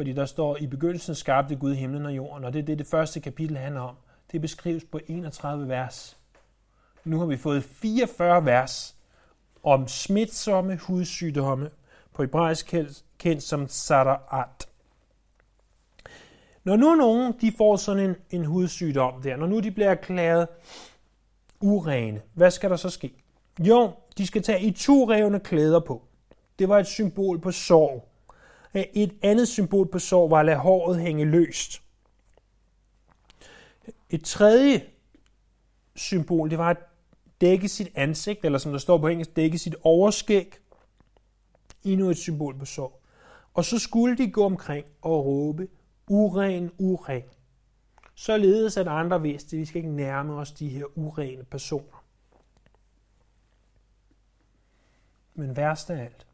fordi 0.00 0.12
der 0.12 0.26
står, 0.26 0.56
i 0.56 0.66
begyndelsen 0.66 1.14
skabte 1.14 1.56
Gud 1.56 1.74
himlen 1.74 2.06
og 2.06 2.16
jorden, 2.16 2.44
og 2.44 2.52
det 2.52 2.58
er 2.58 2.62
det, 2.62 2.78
det 2.78 2.86
første 2.86 3.20
kapitel 3.20 3.56
handler 3.56 3.80
om. 3.80 3.94
Det 4.32 4.40
beskrives 4.40 4.84
på 4.84 5.00
31 5.08 5.68
vers. 5.68 6.18
Nu 7.04 7.18
har 7.18 7.26
vi 7.26 7.36
fået 7.36 7.64
44 7.64 8.44
vers 8.44 8.96
om 9.62 9.88
smitsomme 9.88 10.76
hudsygdomme, 10.76 11.70
på 12.14 12.22
hebraisk 12.22 12.74
kendt 13.18 13.42
som 13.42 13.68
saraat. 13.68 14.68
Når 16.64 16.76
nu 16.76 16.94
nogen 16.94 17.34
de 17.40 17.52
får 17.58 17.76
sådan 17.76 18.10
en, 18.10 18.16
en 18.30 18.44
hudsygdom 18.44 19.22
der, 19.22 19.36
når 19.36 19.46
nu 19.46 19.60
de 19.60 19.70
bliver 19.70 19.90
erklæret 19.90 20.48
urene, 21.60 22.20
hvad 22.34 22.50
skal 22.50 22.70
der 22.70 22.76
så 22.76 22.90
ske? 22.90 23.12
Jo, 23.58 23.92
de 24.18 24.26
skal 24.26 24.42
tage 24.42 24.62
i 24.62 24.70
turevne 24.70 25.40
klæder 25.40 25.80
på. 25.80 26.02
Det 26.58 26.68
var 26.68 26.78
et 26.78 26.86
symbol 26.86 27.40
på 27.40 27.52
sorg. 27.52 28.09
Et 28.74 29.18
andet 29.22 29.48
symbol 29.48 29.90
på 29.90 29.98
sorg 29.98 30.30
var 30.30 30.40
at 30.40 30.46
lade 30.46 30.59
håret 30.59 31.00
hænge 31.00 31.24
løst. 31.24 31.83
Et 34.11 34.24
tredje 34.24 34.87
symbol, 35.96 36.50
det 36.50 36.59
var 36.59 36.70
at 36.70 36.76
dække 37.40 37.68
sit 37.68 37.88
ansigt, 37.94 38.44
eller 38.44 38.59
som 38.59 38.72
der 38.72 38.78
står 38.78 38.98
på 38.98 39.09
engelsk, 39.09 39.37
dække 39.37 39.59
sit 39.59 39.74
overskæg. 39.83 40.54
Endnu 41.85 42.11
et 42.11 42.18
symbol 42.18 42.59
på 42.59 42.64
sorg. 42.64 43.02
Og 43.54 43.64
så 43.64 43.78
skulle 43.78 44.18
de 44.18 44.30
gå 44.30 44.44
omkring 44.44 44.87
og 45.02 45.24
råbe, 45.26 45.68
uren, 46.09 46.70
uren. 46.78 47.22
Således 48.14 48.76
at 48.76 48.88
andre 48.88 49.22
vidste, 49.22 49.56
at 49.56 49.61
vi 49.61 49.64
skal 49.64 49.78
ikke 49.78 49.96
nærme 49.96 50.35
os 50.35 50.52
de 50.52 50.68
her 50.68 50.98
urene 50.98 51.44
personer. 51.44 52.04
Men 55.35 55.56
værst 55.56 55.90
af 55.90 56.04
alt, 56.04 56.26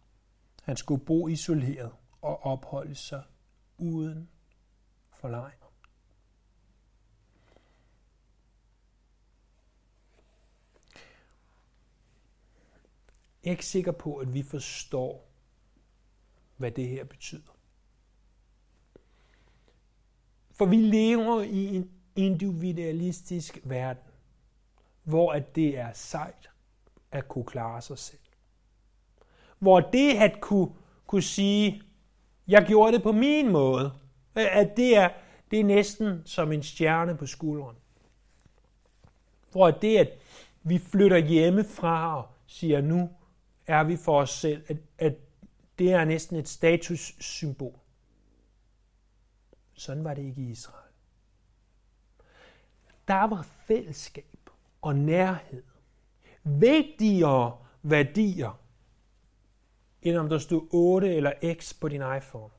han 0.62 0.76
skulle 0.76 1.04
bo 1.04 1.28
isoleret 1.28 1.90
at 2.26 2.38
opholde 2.42 2.94
sig 2.94 3.22
uden 3.78 4.28
for 5.10 5.28
lejren. 5.28 5.52
Jeg 13.44 13.50
er 13.50 13.54
ikke 13.54 13.66
sikker 13.66 13.92
på, 13.92 14.16
at 14.16 14.34
vi 14.34 14.42
forstår, 14.42 15.28
hvad 16.56 16.70
det 16.70 16.88
her 16.88 17.04
betyder. 17.04 17.56
For 20.50 20.66
vi 20.66 20.76
lever 20.76 21.42
i 21.42 21.76
en 21.76 21.90
individualistisk 22.16 23.58
verden, 23.64 24.12
hvor 25.02 25.32
at 25.32 25.56
det 25.56 25.78
er 25.78 25.92
sejt 25.92 26.50
at 27.10 27.28
kunne 27.28 27.44
klare 27.44 27.82
sig 27.82 27.98
selv. 27.98 28.20
Hvor 29.58 29.80
det 29.80 30.16
at 30.16 30.40
kunne, 30.40 30.74
kunne 31.06 31.22
sige, 31.22 31.82
jeg 32.48 32.64
gjorde 32.66 32.92
det 32.92 33.02
på 33.02 33.12
min 33.12 33.52
måde, 33.52 33.92
øh, 34.38 34.56
at 34.56 34.76
det 34.76 34.96
er, 34.96 35.08
det 35.50 35.60
er 35.60 35.64
næsten 35.64 36.22
som 36.24 36.52
en 36.52 36.62
stjerne 36.62 37.16
på 37.16 37.26
skulderen. 37.26 37.76
Hvor 39.52 39.70
det, 39.70 39.98
at 39.98 40.08
vi 40.62 40.78
flytter 40.78 41.16
hjemmefra 41.16 42.16
og 42.16 42.28
siger, 42.46 42.80
nu 42.80 43.10
er 43.66 43.84
vi 43.84 43.96
for 43.96 44.20
os 44.20 44.30
selv, 44.30 44.64
at, 44.68 44.76
at 44.98 45.14
det 45.78 45.92
er 45.92 46.04
næsten 46.04 46.36
et 46.36 46.48
statussymbol. 46.48 47.78
Sådan 49.74 50.04
var 50.04 50.14
det 50.14 50.22
ikke 50.22 50.42
i 50.42 50.50
Israel. 50.50 50.92
Der 53.08 53.24
var 53.24 53.42
fællesskab 53.42 54.50
og 54.82 54.96
nærhed. 54.96 55.62
Vigtigere 56.44 57.58
værdier, 57.82 58.60
end 60.06 60.18
om 60.18 60.28
der 60.28 60.38
stod 60.38 60.68
8 60.72 61.14
eller 61.14 61.32
X 61.60 61.74
på 61.80 61.88
din 61.88 62.02
iPhone. 62.16 62.52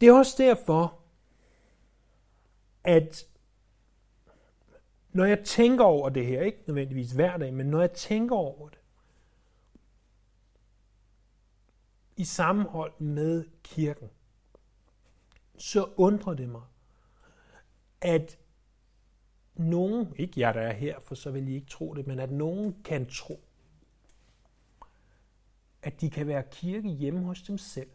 Det 0.00 0.08
er 0.08 0.12
også 0.12 0.34
derfor, 0.38 1.00
at 2.84 3.26
når 5.12 5.24
jeg 5.24 5.44
tænker 5.44 5.84
over 5.84 6.08
det 6.08 6.26
her, 6.26 6.42
ikke 6.42 6.64
nødvendigvis 6.66 7.12
hver 7.12 7.36
dag, 7.36 7.54
men 7.54 7.66
når 7.66 7.80
jeg 7.80 7.92
tænker 7.92 8.36
over 8.36 8.68
det, 8.68 8.78
i 12.16 12.24
sammenhold 12.24 13.00
med 13.00 13.44
kirken, 13.62 14.10
så 15.58 15.88
undrer 15.96 16.34
det 16.34 16.48
mig, 16.48 16.62
at 18.00 18.38
nogen, 19.54 20.14
ikke 20.16 20.40
jeg 20.40 20.54
der 20.54 20.60
er 20.60 20.72
her, 20.72 21.00
for 21.00 21.14
så 21.14 21.30
vil 21.30 21.48
I 21.48 21.54
ikke 21.54 21.66
tro 21.66 21.94
det, 21.94 22.06
men 22.06 22.18
at 22.18 22.30
nogen 22.30 22.82
kan 22.82 23.06
tro, 23.06 23.44
at 25.82 26.00
de 26.00 26.10
kan 26.10 26.26
være 26.26 26.44
kirke 26.50 26.88
hjemme 26.88 27.24
hos 27.24 27.42
dem 27.42 27.58
selv, 27.58 27.90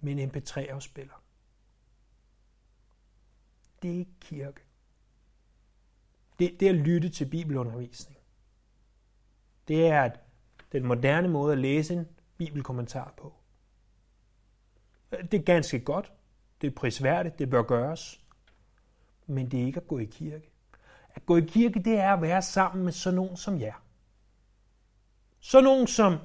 med 0.00 0.12
en 0.12 0.30
MP3-afspiller. 0.30 1.22
Det 3.82 3.90
er 3.90 3.98
ikke 3.98 4.20
kirke. 4.20 4.60
Det, 6.38 6.60
det 6.60 6.68
er 6.68 6.72
at 6.72 6.78
lytte 6.78 7.08
til 7.08 7.30
bibelundervisning. 7.30 8.18
Det 9.68 9.86
er 9.86 10.02
at 10.02 10.20
den 10.72 10.86
moderne 10.86 11.28
måde 11.28 11.52
at 11.52 11.58
læse 11.58 11.94
en 11.94 12.06
bibelkommentar 12.36 13.14
på. 13.16 13.34
Det 15.10 15.34
er 15.34 15.44
ganske 15.44 15.80
godt. 15.80 16.12
Det 16.60 16.66
er 16.66 16.74
prisværdigt. 16.74 17.38
Det 17.38 17.50
bør 17.50 17.62
gøres. 17.62 18.23
Men 19.26 19.50
det 19.50 19.62
er 19.62 19.66
ikke 19.66 19.80
at 19.80 19.88
gå 19.88 19.98
i 19.98 20.04
kirke. 20.04 20.50
At 21.14 21.26
gå 21.26 21.36
i 21.36 21.40
kirke, 21.40 21.82
det 21.82 21.98
er 21.98 22.12
at 22.12 22.22
være 22.22 22.42
sammen 22.42 22.84
med 22.84 22.92
sådan 22.92 23.16
nogen 23.16 23.36
som 23.36 23.60
jer. 23.60 23.84
Så 25.40 25.60
nogen, 25.60 25.86
som 25.86 26.18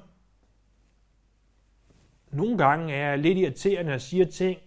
nogle 2.30 2.58
gange 2.58 2.94
er 2.94 3.16
lidt 3.16 3.38
irriterende 3.38 3.94
og 3.94 4.00
siger 4.00 4.24
ting, 4.24 4.60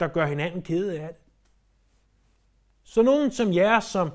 der 0.00 0.08
gør 0.08 0.26
hinanden 0.26 0.62
kede 0.62 1.00
af 1.00 1.08
det. 1.08 1.22
Så 2.82 3.02
nogen 3.02 3.32
som 3.32 3.52
jer, 3.52 3.80
som 3.80 4.10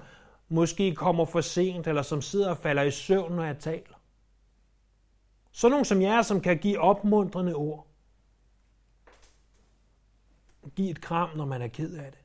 måske 0.49 0.95
kommer 0.95 1.25
for 1.25 1.41
sent, 1.41 1.87
eller 1.87 2.01
som 2.01 2.21
sidder 2.21 2.49
og 2.49 2.57
falder 2.57 2.83
i 2.83 2.91
søvn, 2.91 3.35
når 3.35 3.43
jeg 3.43 3.59
taler. 3.59 4.01
Så 5.51 5.69
nogen 5.69 5.85
som 5.85 6.01
jer, 6.01 6.21
som 6.21 6.41
kan 6.41 6.57
give 6.57 6.79
opmuntrende 6.79 7.55
ord. 7.55 7.87
Giv 10.75 10.91
et 10.91 11.01
kram, 11.01 11.37
når 11.37 11.45
man 11.45 11.61
er 11.61 11.67
ked 11.67 11.97
af 11.97 12.11
det. 12.11 12.20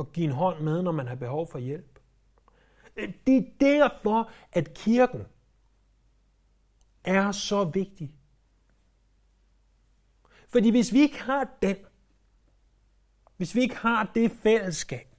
Og 0.00 0.12
give 0.12 0.26
en 0.26 0.32
hånd 0.32 0.60
med, 0.60 0.82
når 0.82 0.92
man 0.92 1.08
har 1.08 1.14
behov 1.14 1.46
for 1.50 1.58
hjælp. 1.58 1.98
Det 3.26 3.36
er 3.36 3.42
derfor, 3.60 4.30
at 4.52 4.74
kirken 4.74 5.26
er 7.04 7.32
så 7.32 7.64
vigtig. 7.64 8.14
Fordi 10.48 10.70
hvis 10.70 10.92
vi 10.92 11.00
ikke 11.00 11.22
har 11.22 11.56
den, 11.62 11.76
hvis 13.36 13.54
vi 13.54 13.60
ikke 13.60 13.76
har 13.76 14.10
det 14.14 14.30
fællesskab, 14.30 15.14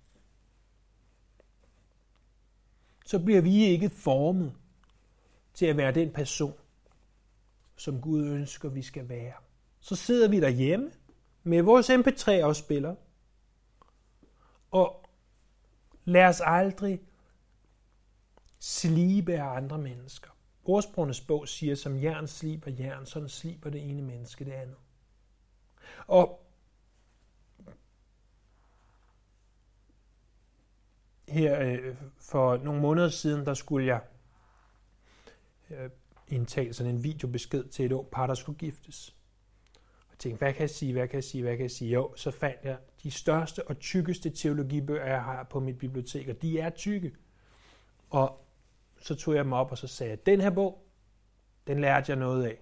så 3.05 3.19
bliver 3.19 3.41
vi 3.41 3.63
ikke 3.63 3.89
formet 3.89 4.55
til 5.53 5.65
at 5.65 5.77
være 5.77 5.91
den 5.93 6.13
person, 6.13 6.53
som 7.75 8.01
Gud 8.01 8.25
ønsker, 8.25 8.69
vi 8.69 8.81
skal 8.81 9.09
være. 9.09 9.33
Så 9.79 9.95
sidder 9.95 10.29
vi 10.29 10.39
derhjemme 10.39 10.91
med 11.43 11.61
vores 11.61 11.89
MP3-afspiller, 11.89 12.95
og 14.71 15.05
lad 16.05 16.25
os 16.25 16.41
aldrig 16.45 17.01
slibe 18.59 19.33
af 19.33 19.55
andre 19.55 19.77
mennesker. 19.77 20.29
Ordsprogenes 20.63 21.21
bog 21.21 21.47
siger, 21.47 21.75
som 21.75 22.03
jern 22.03 22.27
sliber 22.27 22.71
jern, 22.79 23.05
sådan 23.05 23.29
sliber 23.29 23.69
det 23.69 23.89
ene 23.89 24.01
menneske 24.01 24.45
det 24.45 24.51
andet. 24.51 24.77
Og 26.07 26.45
her 31.27 31.61
øh, 31.61 31.95
for 32.17 32.57
nogle 32.57 32.81
måneder 32.81 33.09
siden, 33.09 33.45
der 33.45 33.53
skulle 33.53 33.85
jeg 33.85 34.01
øh, 35.69 35.89
indtale 36.27 36.73
sådan 36.73 36.95
en 36.95 37.03
videobesked 37.03 37.63
til 37.63 37.85
et 37.85 37.91
ung 37.91 38.07
par, 38.07 38.27
der 38.27 38.33
skulle 38.33 38.59
giftes. 38.59 39.15
Tænkte, 40.21 40.37
hvad 40.37 40.53
kan 40.53 40.61
jeg 40.61 40.69
sige, 40.69 40.93
hvad 40.93 41.07
kan 41.07 41.15
jeg 41.15 41.23
sige, 41.23 41.43
hvad 41.43 41.57
kan 41.57 41.61
jeg 41.61 41.71
sige? 41.71 41.91
Jo, 41.91 42.15
så 42.15 42.31
fandt 42.31 42.59
jeg 42.63 42.77
de 43.03 43.11
største 43.11 43.67
og 43.67 43.79
tykkeste 43.79 44.29
teologibøger, 44.29 45.05
jeg 45.05 45.23
har 45.23 45.43
på 45.43 45.59
mit 45.59 45.77
bibliotek, 45.77 46.27
og 46.27 46.41
de 46.41 46.59
er 46.59 46.69
tykke. 46.69 47.11
Og 48.09 48.45
så 48.99 49.15
tog 49.15 49.35
jeg 49.35 49.43
dem 49.43 49.53
op, 49.53 49.71
og 49.71 49.77
så 49.77 49.87
sagde 49.87 50.09
jeg, 50.09 50.25
den 50.25 50.41
her 50.41 50.49
bog, 50.49 50.87
den 51.67 51.81
lærte 51.81 52.09
jeg 52.09 52.19
noget 52.19 52.45
af. 52.45 52.61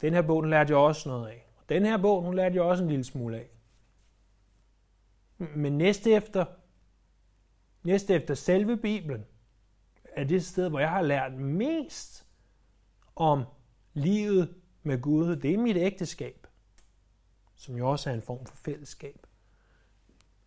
Den 0.00 0.14
her 0.14 0.22
bog, 0.22 0.42
den 0.42 0.50
lærte 0.50 0.70
jeg 0.70 0.78
også 0.78 1.08
noget 1.08 1.28
af. 1.28 1.46
Og 1.56 1.68
den 1.68 1.84
her 1.84 1.98
bog, 2.02 2.24
den 2.24 2.34
lærte 2.34 2.54
jeg 2.54 2.62
også 2.62 2.82
en 2.82 2.90
lille 2.90 3.04
smule 3.04 3.36
af. 3.36 3.50
Men 5.38 5.78
næste 5.78 6.10
efter, 6.10 6.44
næste 7.82 8.14
efter 8.14 8.34
selve 8.34 8.76
Bibelen, 8.76 9.24
er 10.04 10.24
det 10.24 10.44
sted, 10.44 10.68
hvor 10.68 10.78
jeg 10.78 10.90
har 10.90 11.02
lært 11.02 11.32
mest 11.34 12.26
om 13.16 13.44
livet 13.92 14.54
med 14.82 15.00
Gud. 15.00 15.36
Det 15.36 15.54
er 15.54 15.58
mit 15.58 15.76
ægteskab, 15.76 16.39
som 17.60 17.76
jo 17.76 17.90
også 17.90 18.10
er 18.10 18.14
en 18.14 18.22
form 18.22 18.46
for 18.46 18.56
fællesskab. 18.56 19.26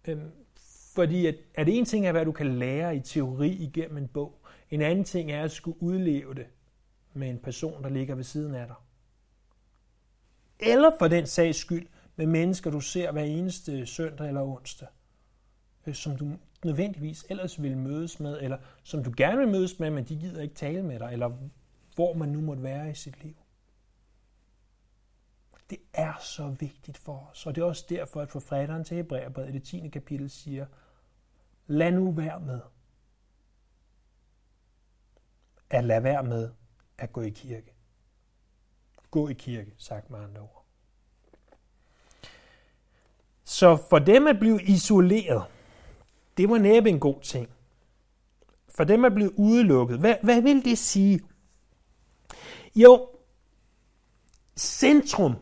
Øhm, 0.08 0.32
fordi 0.95 1.26
at, 1.26 1.36
at 1.56 1.69
en 1.69 1.86
ting 1.86 2.08
er, 2.08 2.12
hvad 2.12 2.26
du 2.26 2.32
kan 2.32 2.60
lære 2.60 2.95
i 2.95 2.99
teori 2.99 3.49
igennem 3.49 3.97
en 3.97 4.08
bog. 4.08 4.41
En 4.69 4.82
anden 4.82 5.06
ting 5.06 5.32
er 5.32 5.43
at 5.43 5.52
skulle 5.52 5.84
udleve 5.84 6.34
det 6.34 6.45
med 7.13 7.30
en 7.30 7.39
person, 7.39 7.84
der 7.84 7.89
ligger 7.89 8.15
ved 8.15 8.23
siden 8.23 8.56
af 8.56 8.67
dig. 8.67 8.76
Eller 10.60 10.91
for 10.99 11.08
den 11.08 11.26
sags 11.26 11.58
skyld 11.58 11.88
med 12.15 12.26
mennesker, 12.26 12.71
du 12.71 12.80
ser 12.80 13.12
hver 13.12 13.23
eneste 13.23 13.86
søndag 13.86 14.28
eller 14.28 14.41
onsdag, 14.41 14.88
øh, 15.88 15.93
som 15.93 16.17
du 16.17 16.32
nødvendigvis 16.65 17.26
ellers 17.30 17.62
vil 17.62 17.78
mødes 17.78 18.19
med, 18.19 18.41
eller 18.41 18.58
som 18.84 19.04
du 19.04 19.13
gerne 19.17 19.38
vil 19.38 19.47
mødes 19.47 19.80
med, 19.80 19.89
men 19.89 20.04
de 20.04 20.15
gider 20.15 20.41
ikke 20.41 20.56
tale 20.56 20.84
med 20.84 20.99
dig, 20.99 21.10
eller 21.13 21.32
hvor 21.95 22.13
man 22.13 22.30
nu 22.30 22.41
måtte 22.41 22.63
være 22.63 22.91
i 22.91 22.93
sit 22.93 23.23
liv. 23.23 23.36
Det 25.69 25.78
er 25.93 26.13
så 26.19 26.47
vigtigt 26.47 26.97
for 26.97 27.30
os, 27.32 27.45
og 27.45 27.56
det 27.56 27.62
er 27.62 27.65
også 27.65 27.86
derfor, 27.89 28.21
at 28.21 28.32
forfatteren 28.32 28.84
til 28.84 28.97
Hebræerbrevet 28.97 29.49
i 29.49 29.52
det 29.52 29.63
10. 29.63 29.89
kapitel 29.89 30.30
siger, 30.30 30.65
lad 31.67 31.91
nu 31.91 32.12
være 32.12 32.39
med 32.39 32.60
at 35.73 35.84
lade 35.84 36.04
være 36.04 36.23
med 36.23 36.49
at 36.97 37.13
gå 37.13 37.21
i 37.21 37.30
kirke. 37.30 37.73
Gå 39.12 39.28
i 39.28 39.34
kirke, 39.34 39.73
sagt 39.78 40.10
med 40.10 40.19
andre 40.19 40.41
ord. 40.41 40.65
Så 43.43 43.78
for 43.89 43.99
dem 43.99 44.28
at 44.28 44.39
blive 44.39 44.63
isoleret, 44.63 45.43
det 46.38 46.49
var 46.49 46.58
næppe 46.58 46.89
en 46.89 46.99
god 46.99 47.21
ting. 47.21 47.49
For 48.67 48.84
dem 48.84 49.06
at 49.06 49.13
blive 49.13 49.39
udelukket. 49.39 49.99
Hvad, 49.99 50.15
hvad 50.23 50.41
vil 50.41 50.65
det 50.65 50.78
sige? 50.78 51.19
Jo, 52.76 53.10
centrum 54.58 55.36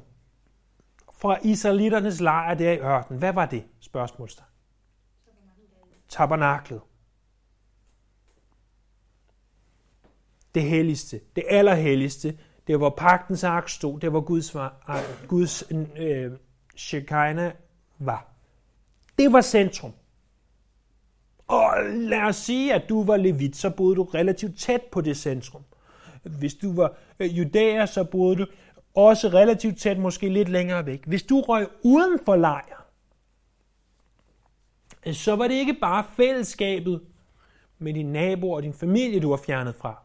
fra 1.22 1.38
israeliternes 1.44 2.22
lejr 2.22 2.54
der 2.54 2.72
i 2.72 2.80
ørkenen, 2.80 3.20
hvad 3.20 3.34
var 3.34 3.46
det? 3.46 3.64
Spørgsmålstegn. 3.80 4.48
Tabernaklet. 6.10 6.82
Det 10.56 10.64
helligste, 10.64 11.20
det 11.36 11.44
allerhelligste, 11.50 12.38
det 12.68 12.80
var 12.80 12.90
pagtens 12.90 13.44
ark 13.44 13.70
stod, 13.70 14.00
det 14.00 14.14
var 14.14 14.22
Guds, 14.22 14.56
Guds 15.28 15.64
øh, 15.98 16.32
Shekinah 16.76 17.52
var. 18.00 18.28
Det 19.20 19.34
var 19.34 19.42
centrum. 19.42 19.94
Og 21.48 21.74
lad 21.86 22.22
os 22.22 22.36
sige, 22.36 22.74
at 22.74 22.90
du 22.90 23.04
var 23.04 23.18
levit, 23.18 23.56
så 23.56 23.70
boede 23.70 23.96
du 23.96 24.04
relativt 24.04 24.60
tæt 24.60 24.82
på 24.92 25.02
det 25.02 25.18
centrum. 25.18 25.64
Hvis 26.24 26.54
du 26.54 26.74
var 26.74 26.98
øh, 27.20 27.38
judæer, 27.38 27.86
så 27.86 28.04
boede 28.04 28.36
du 28.36 28.46
også 28.96 29.28
relativt 29.28 29.80
tæt, 29.80 29.98
måske 29.98 30.30
lidt 30.30 30.50
længere 30.50 30.86
væk. 30.86 31.06
Hvis 31.06 31.24
du 31.24 31.42
røg 31.42 31.68
uden 31.84 32.20
for 32.26 32.36
lejr, 32.36 32.86
øh, 35.06 35.14
så 35.14 35.36
var 35.36 35.48
det 35.48 35.56
ikke 35.56 35.74
bare 35.74 36.06
fællesskabet 36.16 37.02
med 37.78 37.94
din 37.94 38.12
naboer 38.12 38.56
og 38.56 38.64
din 38.64 38.74
familie, 38.74 39.20
du 39.20 39.30
var 39.30 39.38
fjernet 39.38 39.76
fra. 39.76 40.04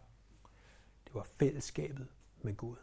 Det 1.05 1.15
var 1.15 1.27
fællesskabet 1.39 2.07
med 2.43 2.57
Gud. 2.57 2.77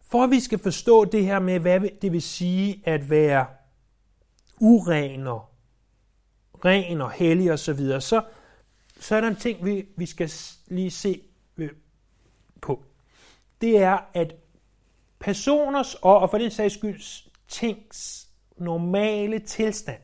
For 0.00 0.24
at 0.24 0.30
vi 0.30 0.40
skal 0.40 0.58
forstå 0.58 1.04
det 1.04 1.24
her 1.24 1.38
med, 1.38 1.58
hvad 1.58 1.80
det 2.02 2.12
vil 2.12 2.22
sige 2.22 2.82
at 2.84 3.10
være 3.10 3.46
uren 4.60 5.26
og 5.26 5.44
ren 6.64 7.00
og 7.00 7.10
hellig 7.10 7.52
osv., 7.52 7.56
så, 7.56 7.72
videre, 7.72 8.00
så, 8.00 8.22
så 9.00 9.16
er 9.16 9.20
der 9.20 9.28
en 9.28 9.36
ting, 9.36 9.64
vi, 9.64 9.88
vi 9.96 10.06
skal 10.06 10.30
lige 10.66 10.90
se 10.90 11.22
øh, 11.56 11.70
på. 12.60 12.84
Det 13.60 13.78
er, 13.78 13.98
at 14.14 14.34
personers 15.18 15.94
og, 15.94 16.18
og 16.18 16.30
for 16.30 16.38
den 16.38 16.50
sags 16.50 16.74
skyld 16.74 17.30
tings 17.48 18.28
normale 18.56 19.38
tilstand, 19.38 20.02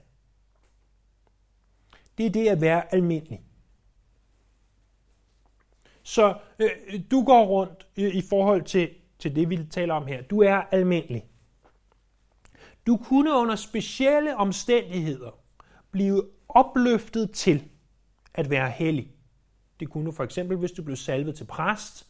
det 2.18 2.26
er 2.26 2.30
det 2.30 2.48
at 2.48 2.60
være 2.60 2.94
almindelig. 2.94 3.42
Så 6.02 6.38
øh, 6.58 6.70
du 7.10 7.24
går 7.24 7.46
rundt 7.46 7.86
i, 7.96 8.06
i 8.06 8.22
forhold 8.22 8.62
til 8.62 8.90
til 9.18 9.36
det, 9.36 9.50
vi 9.50 9.64
taler 9.70 9.94
om 9.94 10.06
her. 10.06 10.22
Du 10.22 10.42
er 10.42 10.54
almindelig. 10.54 11.24
Du 12.86 12.96
kunne 12.96 13.32
under 13.32 13.56
specielle 13.56 14.36
omstændigheder 14.36 15.38
blive 15.90 16.22
opløftet 16.48 17.30
til 17.30 17.68
at 18.36 18.50
være 18.50 18.70
hellig. 18.70 19.10
Det 19.80 19.90
kunne 19.90 20.12
for 20.12 20.24
eksempel, 20.24 20.56
hvis 20.56 20.72
du 20.72 20.82
blev 20.82 20.96
salvet 20.96 21.34
til 21.34 21.44
præst, 21.44 22.06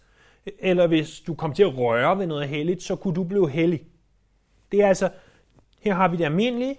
eller 0.58 0.86
hvis 0.86 1.20
du 1.20 1.34
kom 1.34 1.52
til 1.52 1.62
at 1.62 1.78
røre 1.78 2.18
ved 2.18 2.26
noget 2.26 2.48
helligt, 2.48 2.82
så 2.82 2.96
kunne 2.96 3.14
du 3.14 3.24
blive 3.24 3.50
hellig. 3.50 3.86
Det 4.72 4.80
er 4.80 4.88
altså, 4.88 5.10
her 5.80 5.94
har 5.94 6.08
vi 6.08 6.16
det 6.16 6.24
almindelige 6.24 6.78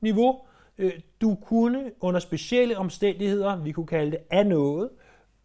niveau. 0.00 0.40
Øh, 0.78 0.92
du 1.20 1.34
kunne 1.34 1.90
under 2.00 2.20
specielle 2.20 2.78
omstændigheder, 2.78 3.56
vi 3.56 3.72
kunne 3.72 3.86
kalde 3.86 4.10
det 4.10 4.20
af 4.30 4.46
noget, 4.46 4.90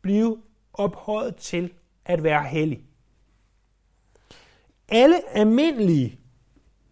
blive 0.01 0.37
ophøjet 0.73 1.35
til 1.35 1.73
at 2.05 2.23
være 2.23 2.43
hellig 2.43 2.85
alle 4.91 5.35
almindelige 5.37 6.19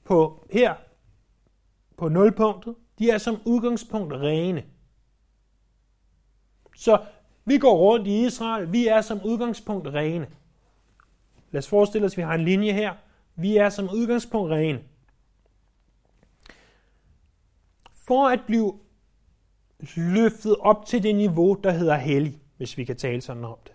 på 0.03 0.47
her 0.51 0.73
på 1.97 2.09
nulpunktet, 2.09 2.75
de 2.99 3.09
er 3.09 3.17
som 3.17 3.37
udgangspunkt 3.45 4.13
rene. 4.13 4.63
Så 6.79 7.05
vi 7.45 7.57
går 7.57 7.77
rundt 7.77 8.07
i 8.07 8.25
Israel, 8.25 8.71
vi 8.71 8.87
er 8.87 9.01
som 9.01 9.21
udgangspunkt 9.25 9.87
rene. 9.87 10.27
Lad 11.51 11.59
os 11.59 11.67
forestille 11.67 12.05
os, 12.05 12.13
at 12.13 12.17
vi 12.17 12.21
har 12.21 12.33
en 12.33 12.45
linje 12.45 12.71
her. 12.71 12.93
Vi 13.35 13.57
er 13.57 13.69
som 13.69 13.89
udgangspunkt 13.93 14.51
rene. 14.51 14.83
For 17.93 18.27
at 18.27 18.39
blive 18.47 18.79
løftet 19.95 20.55
op 20.59 20.85
til 20.85 21.03
det 21.03 21.15
niveau, 21.15 21.53
der 21.53 21.71
hedder 21.71 21.95
hellig, 21.95 22.41
hvis 22.57 22.77
vi 22.77 22.83
kan 22.83 22.97
tale 22.97 23.21
sådan 23.21 23.45
om 23.45 23.57
det, 23.63 23.73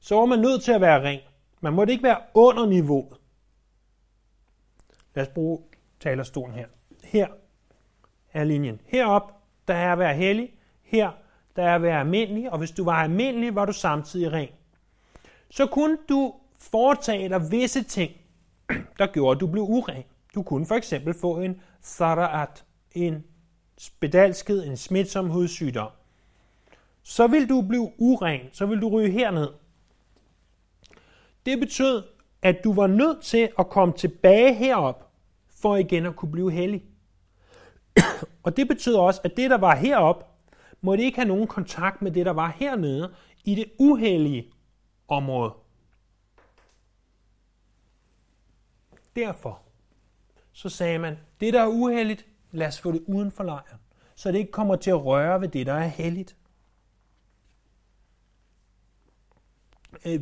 så 0.00 0.20
er 0.20 0.26
man 0.26 0.38
nødt 0.38 0.62
til 0.62 0.72
at 0.72 0.80
være 0.80 1.02
ren. 1.02 1.20
Man 1.60 1.72
må 1.72 1.84
ikke 1.84 2.02
være 2.02 2.20
under 2.34 2.66
niveauet. 2.66 3.16
Lad 5.14 5.26
os 5.26 5.32
bruge 5.34 5.62
talerstolen 6.00 6.54
her. 6.54 6.66
Her 7.04 7.28
er 8.32 8.44
linjen. 8.44 8.80
Herop, 8.84 9.32
der 9.68 9.74
er 9.74 9.92
at 9.92 9.98
være 9.98 10.14
hellig. 10.14 10.54
Her, 10.82 11.10
der 11.58 11.64
er 11.64 11.74
at 11.74 11.82
være 11.82 12.00
almindelig. 12.00 12.52
Og 12.52 12.58
hvis 12.58 12.70
du 12.70 12.84
var 12.84 12.92
almindelig, 12.92 13.54
var 13.54 13.64
du 13.64 13.72
samtidig 13.72 14.32
ren. 14.32 14.48
Så 15.50 15.66
kunne 15.66 15.98
du 16.08 16.34
foretage 16.58 17.28
dig 17.28 17.50
visse 17.50 17.82
ting, 17.82 18.12
der 18.98 19.06
gjorde, 19.06 19.36
at 19.36 19.40
du 19.40 19.46
blev 19.46 19.62
uren. 19.62 20.02
Du 20.34 20.42
kunne 20.42 20.66
for 20.66 20.74
eksempel 20.74 21.14
få 21.14 21.38
en 21.38 21.60
sara'at, 21.84 22.64
en 22.92 23.24
spedalskhed, 23.78 24.66
en 24.66 24.76
smitsom 24.76 25.30
hudsygdom. 25.30 25.90
Så 27.02 27.26
vil 27.26 27.48
du 27.48 27.62
blive 27.62 27.92
uren, 27.98 28.40
så 28.52 28.66
vil 28.66 28.80
du 28.80 28.88
ryge 28.88 29.10
herned. 29.10 29.48
Det 31.46 31.60
betød, 31.60 32.02
at 32.42 32.64
du 32.64 32.72
var 32.72 32.86
nødt 32.86 33.22
til 33.22 33.48
at 33.58 33.68
komme 33.68 33.94
tilbage 33.94 34.54
herop 34.54 35.10
for 35.50 35.76
igen 35.76 36.06
at 36.06 36.16
kunne 36.16 36.32
blive 36.32 36.52
hellig. 36.52 36.84
og 38.44 38.56
det 38.56 38.68
betyder 38.68 39.00
også, 39.00 39.20
at 39.24 39.36
det, 39.36 39.50
der 39.50 39.58
var 39.58 39.76
herop, 39.76 40.37
må 40.80 40.94
ikke 40.94 41.16
have 41.16 41.28
nogen 41.28 41.46
kontakt 41.46 42.02
med 42.02 42.10
det, 42.10 42.26
der 42.26 42.32
var 42.32 42.48
hernede 42.56 43.14
i 43.44 43.54
det 43.54 43.72
uhellige 43.78 44.52
område. 45.08 45.54
Derfor 49.16 49.62
så 50.52 50.68
sagde 50.68 50.98
man, 50.98 51.18
det 51.40 51.54
der 51.54 51.62
er 51.62 51.66
uheldigt, 51.66 52.26
lad 52.52 52.66
os 52.66 52.80
få 52.80 52.92
det 52.92 53.02
uden 53.06 53.32
for 53.32 53.44
lejren, 53.44 53.78
så 54.14 54.32
det 54.32 54.38
ikke 54.38 54.52
kommer 54.52 54.76
til 54.76 54.90
at 54.90 55.04
røre 55.04 55.40
ved 55.40 55.48
det, 55.48 55.66
der 55.66 55.74
er 55.74 55.86
helligt. 55.86 56.36
Øh, 60.04 60.20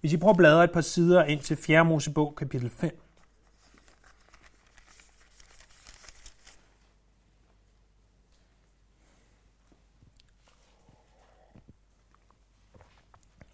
hvis 0.00 0.12
I 0.12 0.16
prøver 0.16 0.32
at 0.32 0.36
bladre 0.36 0.64
et 0.64 0.72
par 0.72 0.80
sider 0.80 1.24
ind 1.24 1.40
til 1.40 1.56
4. 1.56 1.84
Mosebog, 1.84 2.34
kapitel 2.36 2.70
5, 2.70 3.07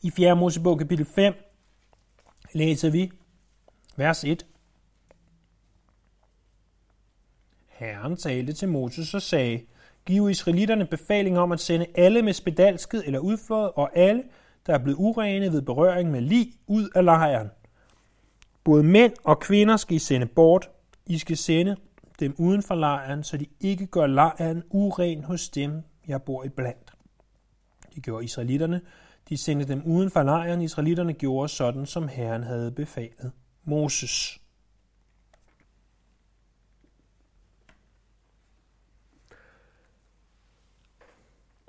I 0.05 0.11
4. 0.11 0.37
Mosebog 0.37 0.79
kapitel 0.79 1.05
5 1.05 1.35
læser 2.53 2.91
vi 2.91 3.11
vers 3.97 4.25
1. 4.25 4.47
Herren 7.69 8.17
talte 8.17 8.53
til 8.53 8.69
Moses 8.69 9.15
og 9.15 9.23
sagde, 9.23 9.61
Giv 10.07 10.31
israelitterne 10.31 10.87
befaling 10.87 11.39
om 11.39 11.53
at 11.53 11.61
sende 11.61 11.87
alle 11.95 12.23
med 12.23 12.33
spedalsket 12.33 13.03
eller 13.07 13.19
udflået, 13.19 13.71
og 13.75 13.97
alle, 13.97 14.23
der 14.67 14.75
er 14.75 14.79
blevet 14.79 14.97
urene 14.97 15.53
ved 15.53 15.63
berøring 15.63 16.11
med 16.11 16.21
lig, 16.21 16.53
ud 16.67 16.89
af 16.95 17.05
lejren. 17.05 17.51
Både 18.65 18.83
mænd 18.83 19.13
og 19.25 19.41
kvinder 19.41 19.77
skal 19.77 19.97
I 19.97 19.99
sende 19.99 20.27
bort. 20.27 20.71
I 21.07 21.19
skal 21.19 21.37
sende 21.37 21.77
dem 22.21 22.35
uden 22.39 22.63
for 22.63 22.75
lejren, 22.75 23.25
så 23.25 23.37
de 23.37 23.47
ikke 23.61 23.87
gør 23.87 24.07
lejren 24.07 24.63
uren 24.71 25.25
hos 25.25 25.49
dem, 25.49 25.83
jeg 26.09 26.23
bor 26.23 26.45
i 26.45 26.49
blandt. 26.49 26.93
Det 27.95 28.03
gjorde 28.03 28.25
israelitterne, 28.25 28.81
de 29.29 29.37
sendte 29.37 29.69
dem 29.69 29.83
uden 29.87 30.11
for 30.11 30.23
lejren. 30.23 30.63
Israelitterne 30.63 31.13
gjorde 31.13 31.49
sådan, 31.49 31.87
som 31.87 32.09
Herren 32.09 32.43
havde 32.43 32.71
befalet 32.71 33.33
Moses. 33.65 34.41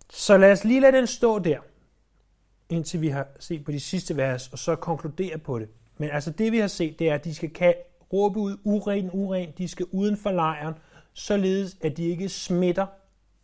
Så 0.10 0.38
lad 0.38 0.52
os 0.52 0.64
lige 0.64 0.80
lade 0.80 0.98
den 0.98 1.08
stå 1.08 1.40
der, 1.40 1.60
indtil 2.70 3.02
vi 3.02 3.08
har 3.08 3.28
set 3.40 3.66
på 3.66 3.72
de 3.72 3.80
sidste 3.80 4.18
vers, 4.18 4.48
og 4.48 4.60
så 4.60 4.76
konkludere 4.76 5.38
på 5.38 5.60
det. 5.60 5.70
Men 5.98 6.10
altså 6.10 6.32
det 6.32 6.52
vi 6.52 6.58
har 6.58 6.68
set, 6.68 7.00
det 7.00 7.10
er, 7.10 7.16
at 7.16 7.26
de 7.26 7.36
skal 7.36 7.50
kan 7.50 7.74
råbe 8.14 8.40
ud, 8.40 8.58
uren, 8.64 9.10
uren, 9.14 9.50
de 9.58 9.68
skal 9.68 9.86
uden 9.92 10.18
for 10.18 10.32
lejren, 10.32 10.74
således 11.14 11.78
at 11.82 11.98
de 11.98 12.04
ikke 12.04 12.30
smitter 12.30 12.88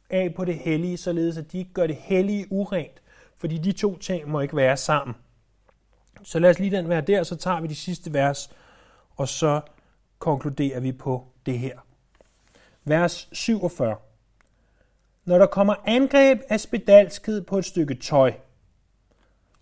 af 0.10 0.34
på 0.36 0.46
det 0.46 0.56
hellige, 0.56 0.98
således 0.98 1.38
at 1.38 1.52
de 1.52 1.58
ikke 1.58 1.74
gør 1.74 1.88
det 1.88 1.96
hellige 1.96 2.48
urent 2.52 3.01
fordi 3.42 3.58
de 3.58 3.72
to 3.72 3.98
ting 3.98 4.30
må 4.30 4.40
ikke 4.40 4.56
være 4.56 4.78
sammen. 4.78 5.16
Så 6.24 6.40
lad 6.40 6.50
os 6.50 6.60
lige 6.60 6.78
den 6.78 6.90
være 6.90 7.02
der, 7.02 7.24
så 7.24 7.36
tager 7.36 7.62
vi 7.62 7.68
de 7.68 7.76
sidste 7.76 8.14
vers, 8.14 8.52
og 9.16 9.28
så 9.28 9.62
konkluderer 10.20 10.80
vi 10.80 10.92
på 10.92 11.28
det 11.46 11.60
her. 11.60 11.80
Vers 12.84 13.30
47. 13.32 13.96
Når 15.26 15.38
der 15.38 15.46
kommer 15.46 15.76
angreb 15.86 16.42
af 16.50 16.60
spedalskhed 16.60 17.42
på 17.42 17.58
et 17.58 17.66
stykke 17.66 17.96
tøj, 17.96 18.34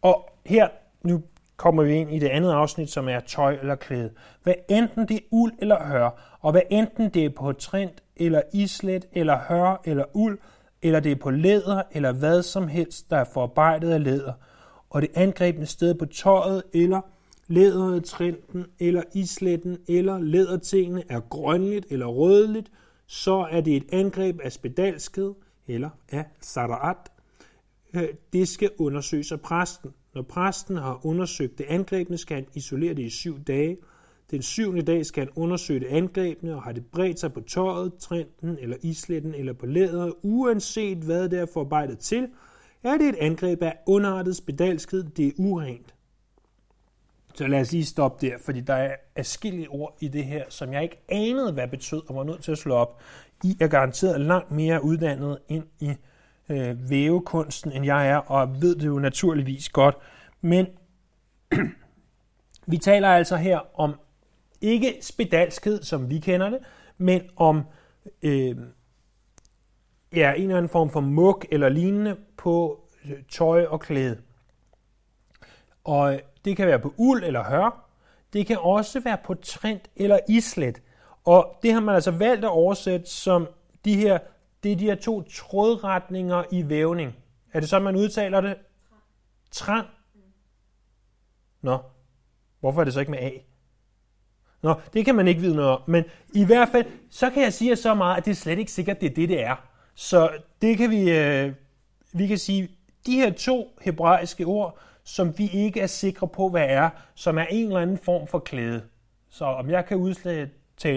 og 0.01 0.29
her, 0.45 0.67
nu 1.01 1.23
kommer 1.57 1.83
vi 1.83 1.93
ind 1.93 2.11
i 2.11 2.19
det 2.19 2.27
andet 2.27 2.51
afsnit, 2.51 2.89
som 2.89 3.09
er 3.09 3.19
tøj 3.19 3.53
eller 3.53 3.75
klæde. 3.75 4.13
Hvad 4.43 4.53
enten 4.69 5.07
det 5.07 5.15
er 5.15 5.27
uld 5.31 5.53
eller 5.59 5.83
hør, 5.83 6.37
og 6.39 6.51
hvad 6.51 6.61
enten 6.69 7.09
det 7.09 7.25
er 7.25 7.29
på 7.29 7.53
trint 7.53 8.03
eller 8.15 8.41
islet 8.53 9.05
eller 9.13 9.37
hør 9.37 9.81
eller 9.85 10.05
uld, 10.13 10.39
eller 10.81 10.99
det 10.99 11.11
er 11.11 11.15
på 11.15 11.29
læder 11.29 11.81
eller 11.91 12.11
hvad 12.11 12.43
som 12.43 12.67
helst, 12.67 13.09
der 13.09 13.17
er 13.17 13.23
forarbejdet 13.23 13.89
af 13.89 14.03
læder, 14.03 14.33
og 14.89 15.01
det 15.01 15.09
angrebne 15.13 15.65
sted 15.65 15.93
på 15.93 16.05
tøjet 16.05 16.63
eller 16.73 17.01
læderet, 17.47 18.03
trinten 18.03 18.65
eller 18.79 19.03
isletten 19.13 19.77
eller 19.87 20.19
lædertingene 20.19 21.03
er 21.09 21.19
grønligt 21.19 21.85
eller 21.89 22.05
rødligt, 22.05 22.71
så 23.07 23.47
er 23.51 23.61
det 23.61 23.75
et 23.75 23.85
angreb 23.91 24.39
af 24.43 24.51
spedalskhed 24.51 25.33
eller 25.67 25.89
af 26.11 26.25
saraat. 26.41 27.11
Øh, 27.93 28.07
det 28.33 28.47
skal 28.47 28.71
undersøges 28.77 29.31
af 29.31 29.41
præsten. 29.41 29.93
Når 30.15 30.21
præsten 30.21 30.77
har 30.77 31.05
undersøgt 31.05 31.57
det 31.57 31.65
angrebne, 31.69 32.17
skal 32.17 32.35
han 32.35 32.47
isolere 32.53 32.93
det 32.93 33.03
i 33.03 33.09
syv 33.09 33.43
dage. 33.43 33.77
Den 34.31 34.41
syvende 34.41 34.81
dag 34.81 35.05
skal 35.05 35.23
han 35.23 35.33
undersøge 35.35 35.79
det 35.79 35.87
angrebne, 35.87 36.55
og 36.55 36.63
har 36.63 36.71
det 36.71 36.85
bredt 36.85 37.19
sig 37.19 37.33
på 37.33 37.41
tøjet, 37.41 37.93
trinten 37.99 38.57
eller 38.59 38.77
isletten 38.81 39.35
eller 39.35 39.53
på 39.53 39.65
læderet, 39.65 40.13
uanset 40.21 40.97
hvad 40.97 41.29
det 41.29 41.39
er 41.39 41.45
forarbejdet 41.53 41.99
til, 41.99 42.27
er 42.83 42.97
det 42.97 43.09
et 43.09 43.15
angreb 43.15 43.63
af 43.63 43.77
underartet 43.87 44.35
spedalskhed, 44.35 45.03
det 45.03 45.27
er 45.27 45.31
urent. 45.37 45.93
Så 47.33 47.47
lad 47.47 47.61
os 47.61 47.71
lige 47.71 47.85
stoppe 47.85 48.27
der, 48.27 48.37
fordi 48.45 48.61
der 48.61 48.73
er 48.73 48.95
afskillige 49.15 49.69
ord 49.69 49.97
i 49.99 50.07
det 50.07 50.25
her, 50.25 50.43
som 50.49 50.73
jeg 50.73 50.83
ikke 50.83 51.01
anede, 51.09 51.51
hvad 51.51 51.67
betød, 51.67 52.01
og 52.09 52.15
var 52.15 52.23
nødt 52.23 52.43
til 52.43 52.51
at 52.51 52.57
slå 52.57 52.75
op. 52.75 53.01
I 53.43 53.57
er 53.61 53.67
garanteret 53.67 54.21
langt 54.21 54.51
mere 54.51 54.83
uddannet 54.83 55.37
ind 55.47 55.63
i 55.79 55.91
øh, 56.49 56.89
vævekunsten, 56.89 57.71
end 57.71 57.85
jeg 57.85 58.09
er, 58.09 58.17
og 58.17 58.61
ved 58.61 58.75
det 58.75 58.87
jo 58.87 58.99
naturligvis 58.99 59.69
godt. 59.69 59.95
Men 60.41 60.67
vi 62.71 62.77
taler 62.77 63.07
altså 63.07 63.35
her 63.35 63.79
om 63.79 63.93
ikke 64.61 64.97
spedalskhed, 65.01 65.83
som 65.83 66.09
vi 66.09 66.19
kender 66.19 66.49
det, 66.49 66.59
men 66.97 67.21
om 67.35 67.63
øh, 68.21 68.57
ja, 70.15 70.33
en 70.33 70.41
eller 70.41 70.57
anden 70.57 70.69
form 70.69 70.89
for 70.89 70.99
muk 70.99 71.45
eller 71.51 71.69
lignende 71.69 72.17
på 72.37 72.83
øh, 73.05 73.23
tøj 73.29 73.65
og 73.65 73.79
klæde. 73.79 74.21
Og 75.83 76.13
øh, 76.13 76.19
det 76.45 76.57
kan 76.57 76.67
være 76.67 76.79
på 76.79 76.93
uld 76.97 77.23
eller 77.23 77.43
hør. 77.43 77.89
Det 78.33 78.47
kan 78.47 78.57
også 78.59 78.99
være 78.99 79.17
på 79.25 79.33
trint 79.33 79.89
eller 79.95 80.19
islet. 80.29 80.81
Og 81.25 81.59
det 81.63 81.73
har 81.73 81.79
man 81.79 81.95
altså 81.95 82.11
valgt 82.11 82.45
at 82.45 82.51
oversætte 82.51 83.05
som 83.05 83.47
de 83.85 83.95
her, 83.95 84.19
det 84.63 84.71
er 84.71 84.75
de 84.75 84.85
her 84.85 84.95
to 84.95 85.21
trådretninger 85.21 86.43
i 86.51 86.69
vævning. 86.69 87.15
Er 87.53 87.59
det 87.59 87.69
så, 87.69 87.79
man 87.79 87.95
udtaler 87.95 88.41
det? 88.41 88.57
Tran. 89.51 89.85
Nå, 91.61 91.77
hvorfor 92.59 92.81
er 92.81 92.85
det 92.85 92.93
så 92.93 92.99
ikke 92.99 93.11
med 93.11 93.19
A? 93.19 93.31
Nå, 94.61 94.73
det 94.93 95.05
kan 95.05 95.15
man 95.15 95.27
ikke 95.27 95.41
vide 95.41 95.55
noget 95.55 95.71
om. 95.71 95.81
Men 95.87 96.03
i 96.33 96.45
hvert 96.45 96.69
fald, 96.69 96.85
så 97.09 97.29
kan 97.29 97.43
jeg 97.43 97.53
sige 97.53 97.75
så 97.75 97.93
meget, 97.93 98.17
at 98.17 98.25
det 98.25 98.31
er 98.31 98.35
slet 98.35 98.59
ikke 98.59 98.71
sikkert, 98.71 99.01
det 99.01 99.11
er 99.11 99.13
det, 99.13 99.29
det 99.29 99.43
er. 99.43 99.55
Så 99.95 100.29
det 100.61 100.77
kan 100.77 100.89
vi, 100.89 101.11
øh, 101.11 101.53
vi 102.13 102.27
kan 102.27 102.37
sige, 102.37 102.69
de 103.05 103.15
her 103.15 103.31
to 103.31 103.77
hebraiske 103.81 104.45
ord, 104.45 104.77
som 105.03 105.37
vi 105.37 105.49
ikke 105.53 105.81
er 105.81 105.87
sikre 105.87 106.27
på, 106.27 106.49
hvad 106.49 106.65
er, 106.67 106.89
som 107.15 107.37
er 107.37 107.45
en 107.45 107.67
eller 107.67 107.79
anden 107.79 107.97
form 107.97 108.27
for 108.27 108.39
klæde. 108.39 108.81
Så 109.29 109.45
om 109.45 109.69
jeg 109.69 109.85
kan 109.85 109.97
udtale 109.97 110.49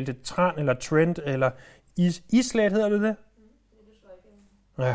det 0.06 0.22
tran 0.22 0.58
eller 0.58 0.74
trend 0.74 1.16
eller 1.24 1.50
is, 1.96 2.22
islet, 2.32 2.72
hedder 2.72 2.88
det 2.88 3.00
det? 3.00 3.16
Ja, 4.78 4.94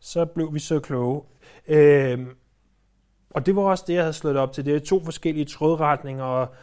så 0.00 0.24
blev 0.24 0.54
vi 0.54 0.58
så 0.58 0.80
kloge. 0.80 1.22
Øh, 1.68 2.26
og 3.30 3.46
det 3.46 3.56
var 3.56 3.62
også 3.62 3.84
det, 3.86 3.94
jeg 3.94 4.02
havde 4.02 4.12
slået 4.12 4.36
op 4.36 4.52
til. 4.52 4.64
Det 4.64 4.76
er 4.76 4.80
to 4.80 5.04
forskellige 5.04 5.44
trådretninger, 5.44 6.24
og 6.24 6.54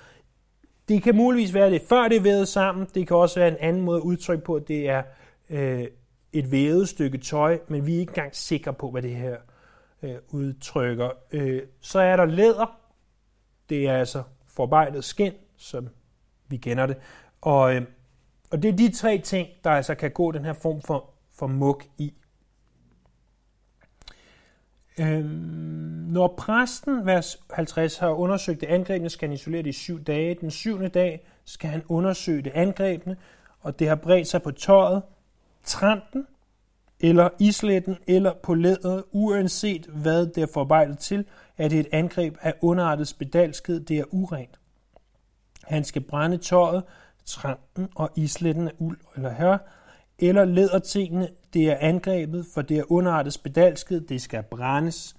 det 0.89 1.03
kan 1.03 1.15
muligvis 1.15 1.53
være 1.53 1.71
det, 1.71 1.81
før 1.89 2.07
det 2.07 2.17
er 2.17 2.21
vævet 2.21 2.47
sammen. 2.47 2.87
Det 2.95 3.07
kan 3.07 3.17
også 3.17 3.39
være 3.39 3.47
en 3.47 3.57
anden 3.59 3.81
måde 3.81 3.97
at 3.97 4.03
udtrykke 4.03 4.43
på, 4.43 4.55
at 4.55 4.67
det 4.67 4.89
er 4.89 5.03
øh, 5.49 5.87
et 6.33 6.51
vævet 6.51 6.89
stykke 6.89 7.17
tøj, 7.17 7.59
men 7.67 7.85
vi 7.85 7.95
er 7.95 7.99
ikke 7.99 8.09
engang 8.09 8.35
sikre 8.35 8.73
på, 8.73 8.91
hvad 8.91 9.01
det 9.01 9.15
her 9.15 9.37
øh, 10.03 10.15
udtrykker. 10.29 11.09
Øh, 11.31 11.61
så 11.81 11.99
er 11.99 12.15
der 12.15 12.25
læder. 12.25 12.79
Det 13.69 13.87
er 13.87 13.97
altså 13.97 14.23
forarbejdet 14.47 15.03
skin, 15.03 15.33
som 15.57 15.87
vi 16.47 16.57
kender 16.57 16.85
det. 16.85 16.97
Og, 17.41 17.75
øh, 17.75 17.81
og 18.51 18.63
det 18.63 18.69
er 18.69 18.77
de 18.77 18.91
tre 18.91 19.17
ting, 19.17 19.47
der 19.63 19.69
altså 19.69 19.95
kan 19.95 20.11
gå 20.11 20.31
den 20.31 20.45
her 20.45 20.53
form 20.53 20.81
for, 20.81 21.09
for 21.33 21.47
muk 21.47 21.85
i. 21.97 22.13
Øhm, 24.99 25.25
når 26.09 26.27
præsten, 26.37 27.05
vers 27.05 27.39
50, 27.51 27.97
har 27.97 28.09
undersøgt 28.09 28.61
det 28.61 28.67
angrebne, 28.67 29.09
skal 29.09 29.27
han 29.27 29.33
isolere 29.33 29.63
det 29.63 29.69
i 29.69 29.71
syv 29.71 30.03
dage. 30.03 30.37
Den 30.41 30.51
syvende 30.51 30.89
dag 30.89 31.27
skal 31.45 31.69
han 31.69 31.83
undersøge 31.87 32.41
det 32.41 32.51
angrebne, 32.55 33.17
og 33.59 33.79
det 33.79 33.87
har 33.87 33.95
bredt 33.95 34.27
sig 34.27 34.41
på 34.41 34.51
tøjet, 34.51 35.01
tranten, 35.63 36.27
eller 36.99 37.29
isletten, 37.39 37.97
eller 38.07 38.33
på 38.43 38.53
læderet, 38.53 39.03
uanset 39.11 39.85
hvad 39.85 40.25
det 40.25 40.43
er 40.43 40.47
forarbejdet 40.53 40.97
til, 40.97 41.25
er 41.57 41.67
det 41.67 41.79
et 41.79 41.87
angreb 41.91 42.37
af 42.41 42.53
underartet 42.61 43.07
spedalskhed, 43.07 43.79
det 43.79 43.99
er 43.99 44.03
urent. 44.11 44.59
Han 45.63 45.83
skal 45.83 46.01
brænde 46.01 46.37
tøjet, 46.37 46.83
tranten 47.25 47.89
og 47.95 48.09
isletten 48.15 48.67
af 48.67 48.71
uld 48.79 48.97
eller 49.15 49.33
hør, 49.33 49.57
eller 50.19 50.45
lædertingene, 50.45 51.29
det 51.53 51.69
er 51.69 51.77
angrebet, 51.79 52.45
for 52.53 52.61
det 52.61 52.77
er 52.77 52.91
underartet 52.91 53.33
spedalsket, 53.33 54.09
det 54.09 54.21
skal 54.21 54.43
brændes. 54.43 55.15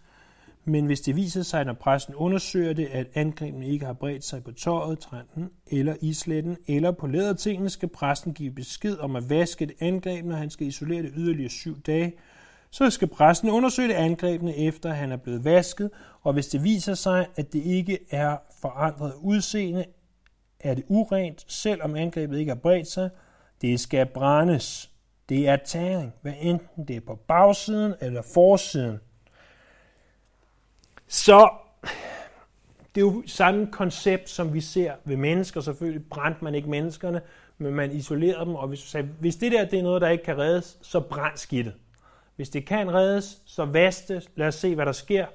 Men 0.64 0.86
hvis 0.86 1.00
det 1.00 1.16
viser 1.16 1.42
sig, 1.42 1.64
når 1.64 1.72
præsten 1.72 2.14
undersøger 2.14 2.72
det, 2.72 2.86
at 2.86 3.06
angrebene 3.14 3.68
ikke 3.68 3.86
har 3.86 3.92
bredt 3.92 4.24
sig 4.24 4.44
på 4.44 4.52
tøjet, 4.52 4.98
trænten 4.98 5.50
eller 5.66 5.94
isletten 6.00 6.56
eller 6.66 6.90
på 6.90 7.06
lædertingene, 7.06 7.70
skal 7.70 7.88
præsten 7.88 8.34
give 8.34 8.50
besked 8.50 8.98
om 8.98 9.16
at 9.16 9.30
vaske 9.30 9.66
det 9.66 9.74
angreb, 9.80 10.24
når 10.24 10.36
han 10.36 10.50
skal 10.50 10.66
isolere 10.66 11.02
det 11.02 11.12
yderligere 11.16 11.50
syv 11.50 11.80
dage. 11.80 12.12
Så 12.70 12.90
skal 12.90 13.08
præsten 13.08 13.50
undersøge 13.50 13.88
det 13.88 13.94
angrebne, 13.94 14.56
efter 14.56 14.92
han 14.92 15.12
er 15.12 15.16
blevet 15.16 15.44
vasket, 15.44 15.90
og 16.22 16.32
hvis 16.32 16.46
det 16.46 16.64
viser 16.64 16.94
sig, 16.94 17.26
at 17.36 17.52
det 17.52 17.62
ikke 17.64 17.98
er 18.10 18.36
forandret 18.60 19.12
udseende, 19.20 19.84
er 20.60 20.74
det 20.74 20.84
urent, 20.88 21.44
selvom 21.48 21.94
angrebet 21.94 22.38
ikke 22.38 22.50
har 22.50 22.60
bredt 22.62 22.86
sig. 22.86 23.10
Det 23.60 23.80
skal 23.80 24.06
brændes. 24.06 24.90
Det 25.28 25.48
er 25.48 25.56
tæring, 25.56 26.12
hvad 26.22 26.32
enten 26.40 26.88
det 26.88 26.96
er 26.96 27.00
på 27.00 27.14
bagsiden 27.14 27.94
eller 28.00 28.22
forsiden. 28.22 29.00
Så 31.08 31.50
det 32.94 33.00
er 33.00 33.04
jo 33.04 33.22
samme 33.26 33.66
koncept, 33.72 34.28
som 34.28 34.54
vi 34.54 34.60
ser 34.60 34.92
ved 35.04 35.16
mennesker. 35.16 35.60
Selvfølgelig 35.60 36.04
brændte 36.10 36.44
man 36.44 36.54
ikke 36.54 36.70
menneskerne, 36.70 37.20
men 37.58 37.74
man 37.74 37.92
isolerede 37.92 38.44
dem, 38.44 38.54
og 38.54 38.68
hvis, 38.68 38.78
sagde, 38.78 39.08
hvis 39.20 39.36
det 39.36 39.52
der 39.52 39.64
det 39.64 39.78
er 39.78 39.82
noget, 39.82 40.02
der 40.02 40.08
ikke 40.08 40.24
kan 40.24 40.38
reddes, 40.38 40.78
så 40.82 41.00
brænd 41.00 41.36
skidtet. 41.36 41.74
Hvis 42.36 42.48
det 42.48 42.66
kan 42.66 42.94
reddes, 42.94 43.42
så 43.46 43.64
vask 43.64 44.08
det. 44.08 44.30
Lad 44.36 44.48
os 44.48 44.54
se, 44.54 44.74
hvad 44.74 44.86
der 44.86 44.92
sker. 44.92 45.26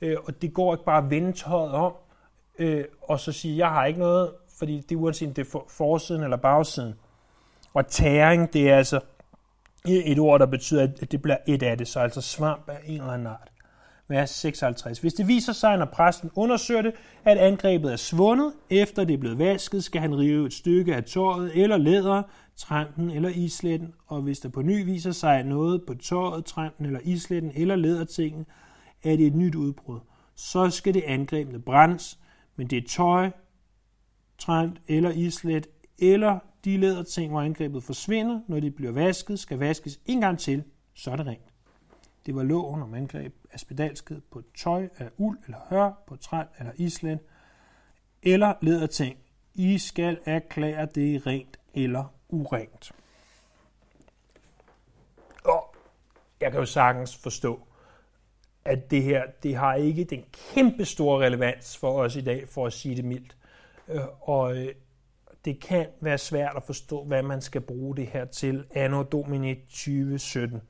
Øh, 0.00 0.16
og 0.24 0.42
det 0.42 0.54
går 0.54 0.74
ikke 0.74 0.84
bare 0.84 1.04
at 1.04 1.10
vende 1.10 1.32
tøjet 1.32 1.72
om, 1.72 1.92
øh, 2.58 2.84
og 3.02 3.20
så 3.20 3.32
sige, 3.32 3.58
jeg 3.58 3.68
har 3.68 3.84
ikke 3.84 4.00
noget, 4.00 4.30
fordi 4.58 4.80
det 4.80 4.92
er 4.92 5.00
uanset 5.00 5.36
det 5.36 5.46
er 5.46 5.64
forsiden 5.68 6.22
eller 6.22 6.36
bagsiden. 6.36 6.94
Og 7.74 7.86
tæring, 7.86 8.52
det 8.52 8.70
er 8.70 8.76
altså 8.76 9.00
et 9.86 10.18
ord, 10.18 10.40
der 10.40 10.46
betyder, 10.46 10.82
at 10.82 11.12
det 11.12 11.22
bliver 11.22 11.36
et 11.46 11.62
af 11.62 11.78
det, 11.78 11.88
så 11.88 12.00
altså 12.00 12.20
svamp 12.20 12.68
af 12.68 12.78
en 12.86 13.00
eller 13.00 13.12
anden 13.12 13.26
art. 13.26 13.52
Vers 14.08 14.30
56. 14.30 14.98
Hvis 14.98 15.14
det 15.14 15.28
viser 15.28 15.52
sig, 15.52 15.76
når 15.76 15.84
præsten 15.84 16.30
undersøger 16.34 16.82
det, 16.82 16.92
at 17.24 17.38
angrebet 17.38 17.92
er 17.92 17.96
svundet, 17.96 18.52
efter 18.70 19.04
det 19.04 19.14
er 19.14 19.18
blevet 19.18 19.38
vasket, 19.38 19.84
skal 19.84 20.00
han 20.00 20.18
rive 20.18 20.46
et 20.46 20.52
stykke 20.52 20.94
af 20.94 21.04
tøjet 21.04 21.62
eller 21.62 21.76
læder, 21.76 22.22
trænten 22.56 23.10
eller 23.10 23.28
isletten, 23.28 23.94
og 24.06 24.22
hvis 24.22 24.38
der 24.38 24.48
på 24.48 24.62
ny 24.62 24.84
viser 24.84 25.12
sig 25.12 25.42
noget 25.42 25.82
på 25.86 25.94
tøjet, 25.94 26.44
trænten 26.44 26.86
eller 26.86 27.00
isletten 27.04 27.52
eller 27.54 27.76
lædertingen, 27.76 28.46
er 29.04 29.16
det 29.16 29.26
et 29.26 29.34
nyt 29.34 29.54
udbrud. 29.54 30.00
Så 30.34 30.70
skal 30.70 30.94
det 30.94 31.02
angrebne 31.06 31.58
brændes, 31.58 32.18
men 32.56 32.66
det 32.66 32.78
er 32.78 32.88
tøj, 32.88 33.30
trænt 34.38 34.80
eller 34.88 35.10
islet 35.10 35.66
eller 35.98 36.38
de 36.64 36.76
læderting, 36.76 37.30
hvor 37.30 37.40
angrebet 37.40 37.82
forsvinder, 37.82 38.40
når 38.48 38.60
de 38.60 38.70
bliver 38.70 38.92
vasket, 38.92 39.38
skal 39.38 39.58
vaskes 39.58 40.00
en 40.06 40.20
gang 40.20 40.38
til, 40.38 40.64
så 40.94 41.10
er 41.10 41.16
det 41.16 41.26
rent. 41.26 41.52
Det 42.26 42.34
var 42.34 42.42
loven 42.42 42.82
om 42.82 42.94
angreb 42.94 43.34
af 43.52 43.60
spedalskhed 43.60 44.20
på 44.30 44.42
tøj 44.56 44.88
af 44.98 45.10
uld 45.16 45.38
eller 45.44 45.58
hør, 45.70 46.02
på 46.06 46.16
træl 46.16 46.46
eller 46.58 46.72
islet, 46.76 47.18
eller 48.22 48.54
læderting. 48.60 49.16
I 49.54 49.78
skal 49.78 50.18
erklære 50.24 50.86
det 50.86 51.26
rent 51.26 51.60
eller 51.74 52.14
urent. 52.28 52.92
Og 55.44 55.74
jeg 56.40 56.50
kan 56.50 56.60
jo 56.60 56.66
sagtens 56.66 57.16
forstå, 57.16 57.60
at 58.64 58.90
det 58.90 59.02
her 59.02 59.22
det 59.42 59.56
har 59.56 59.74
ikke 59.74 60.04
den 60.04 60.24
kæmpe 60.32 60.84
store 60.84 61.26
relevans 61.26 61.76
for 61.76 62.02
os 62.02 62.16
i 62.16 62.20
dag, 62.20 62.48
for 62.48 62.66
at 62.66 62.72
sige 62.72 62.96
det 62.96 63.04
mildt. 63.04 63.36
Øh, 63.88 64.00
og 64.20 64.56
øh, 64.56 64.74
det 65.44 65.60
kan 65.60 65.86
være 66.00 66.18
svært 66.18 66.56
at 66.56 66.62
forstå, 66.62 67.04
hvad 67.04 67.22
man 67.22 67.40
skal 67.40 67.60
bruge 67.60 67.96
det 67.96 68.06
her 68.06 68.24
til 68.24 68.66
anno 68.74 69.02
domini 69.02 69.54
2017. 69.54 70.62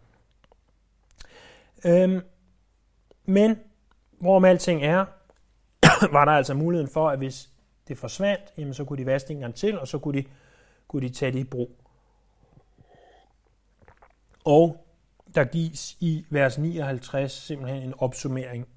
Øhm, 1.87 2.21
men 3.25 3.59
hvorom 4.19 4.45
alting 4.45 4.85
er, 4.85 5.05
var 6.13 6.25
der 6.25 6.33
altså 6.33 6.55
muligheden 6.55 6.91
for, 6.91 7.11
at 7.11 7.19
hvis 7.19 7.49
det 7.89 7.99
forsvandt, 7.99 8.43
jamen 8.59 8.75
så 8.75 8.85
kunne 8.85 8.99
de 8.99 9.07
vaske 9.07 9.33
en 9.33 9.53
til, 9.53 9.79
og 9.81 9.89
så 9.89 9.99
kunne 9.99 10.23
de, 10.23 10.29
kunne 10.89 11.09
de 11.09 11.15
tage 11.15 11.33
det 11.33 11.39
i 11.39 11.45
brug. 11.45 11.77
Og 14.45 14.87
der 15.35 15.45
gives 15.45 15.97
i 16.01 16.27
vers 16.31 16.59
59 16.59 17.33
simpelthen 17.33 17.83
en 17.83 17.95
opsummering 17.99 18.69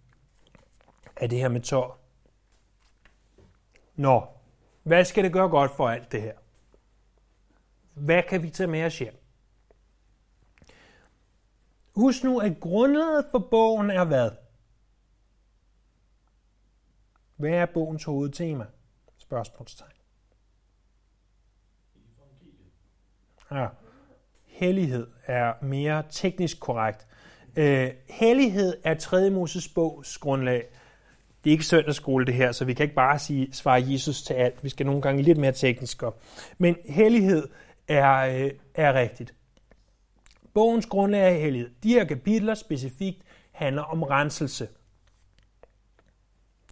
af 1.17 1.29
det 1.29 1.39
her 1.39 1.49
med 1.49 1.61
tår. 1.61 1.99
Nå, 3.95 4.27
hvad 4.85 5.05
skal 5.05 5.23
det 5.23 5.33
gøre 5.33 5.49
godt 5.49 5.71
for 5.71 5.89
alt 5.89 6.11
det 6.11 6.21
her? 6.21 6.33
Hvad 7.93 8.23
kan 8.23 8.43
vi 8.43 8.49
tage 8.49 8.67
med 8.67 8.85
os 8.85 8.99
hjem? 8.99 9.15
Husk 11.95 12.23
nu, 12.23 12.39
at 12.39 12.59
grundlaget 12.59 13.25
for 13.31 13.39
bogen 13.39 13.89
er 13.89 14.05
hvad? 14.05 14.31
Hvad 17.35 17.49
er 17.51 17.65
bogens 17.65 18.03
hovedtema? 18.03 18.65
Spørgsmålstegn. 19.17 19.91
Ja. 23.51 23.67
Hellighed 24.43 25.07
er 25.25 25.53
mere 25.63 26.03
teknisk 26.09 26.59
korrekt. 26.59 27.07
Øh, 27.55 27.91
hellighed 28.09 28.77
er 28.83 28.93
3. 28.93 29.29
Moses 29.29 29.67
bogs 29.67 30.17
grundlag. 30.17 30.67
Det 31.45 31.51
er 31.51 31.53
ikke 31.53 31.65
søndagsskole 31.65 32.25
det 32.25 32.33
her, 32.33 32.51
så 32.51 32.65
vi 32.65 32.73
kan 32.73 32.83
ikke 32.83 32.95
bare 32.95 33.19
sige, 33.19 33.53
svare 33.53 33.83
Jesus 33.87 34.21
til 34.23 34.33
alt. 34.33 34.63
Vi 34.63 34.69
skal 34.69 34.85
nogle 34.85 35.01
gange 35.01 35.23
lidt 35.23 35.37
mere 35.37 35.51
teknisk 35.51 36.03
op. 36.03 36.23
Men 36.57 36.75
hellighed 36.85 37.47
er, 37.87 38.43
øh, 38.45 38.51
er 38.73 38.93
rigtigt. 38.93 39.33
Bogens 40.53 40.85
grundlag 40.85 41.35
er 41.35 41.39
hellighed. 41.39 41.69
De 41.83 41.89
her 41.89 42.05
kapitler 42.05 42.53
specifikt 42.53 43.21
handler 43.51 43.81
om 43.81 44.03
renselse. 44.03 44.67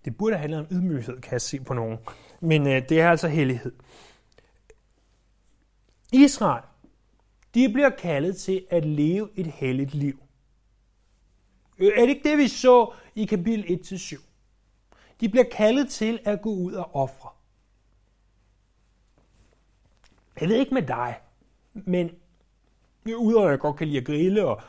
Det 0.05 0.17
burde 0.17 0.37
handle 0.37 0.57
om 0.57 0.67
ydmyghed, 0.71 1.21
kan 1.21 1.31
jeg 1.31 1.41
se 1.41 1.59
på 1.59 1.73
nogen. 1.73 1.97
Men 2.39 2.67
øh, 2.67 2.89
det 2.89 3.01
er 3.01 3.09
altså 3.09 3.27
hellighed. 3.27 3.71
Israel, 6.13 6.63
de 7.53 7.69
bliver 7.73 7.89
kaldet 7.89 8.37
til 8.37 8.65
at 8.69 8.85
leve 8.85 9.29
et 9.35 9.47
helligt 9.47 9.93
liv. 9.93 10.23
Øh, 11.79 11.91
er 11.95 12.01
det 12.01 12.09
ikke 12.09 12.29
det, 12.29 12.37
vi 12.37 12.47
så 12.47 12.93
i 13.15 13.25
kapitel 13.25 13.79
1-7? 13.85 14.32
De 15.21 15.29
bliver 15.29 15.45
kaldet 15.51 15.89
til 15.89 16.19
at 16.25 16.41
gå 16.41 16.49
ud 16.49 16.73
og 16.73 16.95
ofre. 16.95 17.29
Jeg 20.41 20.49
ved 20.49 20.55
ikke 20.55 20.73
med 20.73 20.81
dig, 20.81 21.19
men 21.73 22.11
udover 23.17 23.45
at 23.45 23.51
jeg 23.51 23.59
godt 23.59 23.77
kan 23.77 23.87
lide 23.87 23.99
at 23.99 24.05
grille, 24.05 24.45
og 24.45 24.61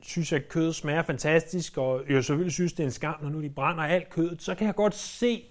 synes, 0.00 0.32
at 0.32 0.48
kød 0.48 0.72
smager 0.72 1.02
fantastisk, 1.02 1.78
og 1.78 2.02
jeg 2.08 2.24
selvfølgelig 2.24 2.52
synes, 2.52 2.72
det 2.72 2.82
er 2.82 2.86
en 2.86 2.92
skam, 2.92 3.22
når 3.22 3.28
nu 3.28 3.42
de 3.42 3.50
brænder 3.50 3.84
alt 3.84 4.10
kødet, 4.10 4.42
så 4.42 4.54
kan 4.54 4.66
jeg 4.66 4.74
godt 4.74 4.94
se, 4.94 5.44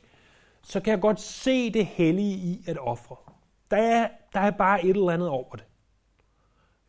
så 0.61 0.79
kan 0.79 0.91
jeg 0.91 1.01
godt 1.01 1.21
se 1.21 1.73
det 1.73 1.85
hellige 1.85 2.35
i 2.35 2.63
at 2.67 2.77
ofre. 2.77 3.15
Der 3.71 3.77
er, 3.77 4.09
der 4.33 4.39
er 4.39 4.51
bare 4.51 4.85
et 4.85 4.89
eller 4.89 5.11
andet 5.11 5.29
over 5.29 5.55
det. 5.55 5.65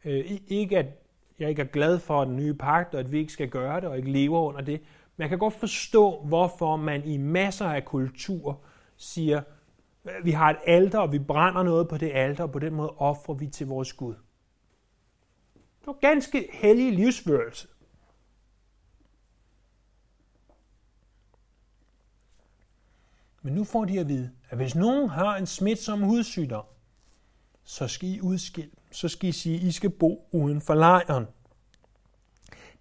Øh, 0.05 0.39
ikke 0.47 0.79
at 0.79 0.87
jeg 1.39 1.49
ikke 1.49 1.63
er 1.63 1.67
glad 1.67 1.99
for 1.99 2.25
den 2.25 2.37
nye 2.37 2.55
pagt, 2.55 2.95
og 2.95 3.01
at 3.01 3.13
vi 3.13 3.19
ikke 3.19 3.33
skal 3.33 3.49
gøre 3.49 3.81
det, 3.81 3.89
og 3.89 3.97
ikke 3.97 4.11
lever 4.11 4.41
under 4.41 4.61
det, 4.61 4.81
men 5.19 5.23
jeg 5.23 5.29
kan 5.29 5.39
godt 5.39 5.55
forstå, 5.55 6.23
hvorfor 6.25 6.77
man 6.77 7.05
i 7.05 7.17
masser 7.17 7.67
af 7.67 7.85
kultur 7.85 8.65
siger, 8.97 9.43
øh, 10.05 10.25
vi 10.25 10.31
har 10.31 10.51
et 10.51 10.59
alter, 10.67 10.99
og 10.99 11.13
vi 11.13 11.19
brænder 11.19 11.63
noget 11.63 11.89
på 11.89 11.97
det 11.97 12.11
alter, 12.15 12.45
og 12.45 12.53
på 12.53 12.59
den 12.59 12.75
måde 12.75 12.91
offrer 12.91 13.35
vi 13.35 13.47
til 13.47 13.67
vores 13.67 13.93
Gud. 13.93 14.15
Det 15.55 15.87
var 15.87 15.99
ganske 16.01 16.49
hellig 16.53 16.93
livsførelse. 16.93 17.69
Men 23.43 23.55
nu 23.55 23.65
får 23.65 23.85
de 23.85 24.01
at 24.01 24.09
vide, 24.09 24.31
at 24.51 24.57
hvis 24.57 24.75
nogen 24.75 25.09
har 25.09 25.37
en 25.37 25.47
smitsom 25.47 26.03
hudsygdom, 26.03 26.65
så 27.65 27.89
skal 27.89 28.09
I 28.09 28.21
udskille. 28.21 28.71
Så 28.91 29.09
skal 29.09 29.29
I 29.29 29.33
sige, 29.33 29.57
at 29.57 29.63
I 29.63 29.73
skal 29.73 29.91
bo 29.91 30.29
uden 30.33 30.61
for 30.61 30.75
lejren. 30.75 31.27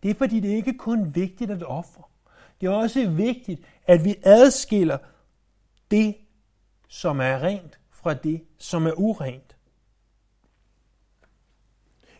Det 0.04 0.12
er 0.12 0.16
fordi, 0.16 0.40
det 0.40 0.50
ikke 0.50 0.78
kun 0.78 1.02
er 1.02 1.10
vigtigt 1.10 1.52
at 1.52 1.64
ofre. 1.64 2.07
Det 2.62 2.68
er 2.68 2.72
også 2.72 3.10
vigtigt, 3.10 3.62
at 3.86 4.04
vi 4.04 4.16
adskiller 4.24 4.98
det, 5.92 6.16
som 6.88 7.20
er 7.20 7.40
rent, 7.44 7.80
fra 7.92 8.14
det, 8.14 8.44
som 8.58 8.86
er 8.86 8.94
urent. 8.94 9.56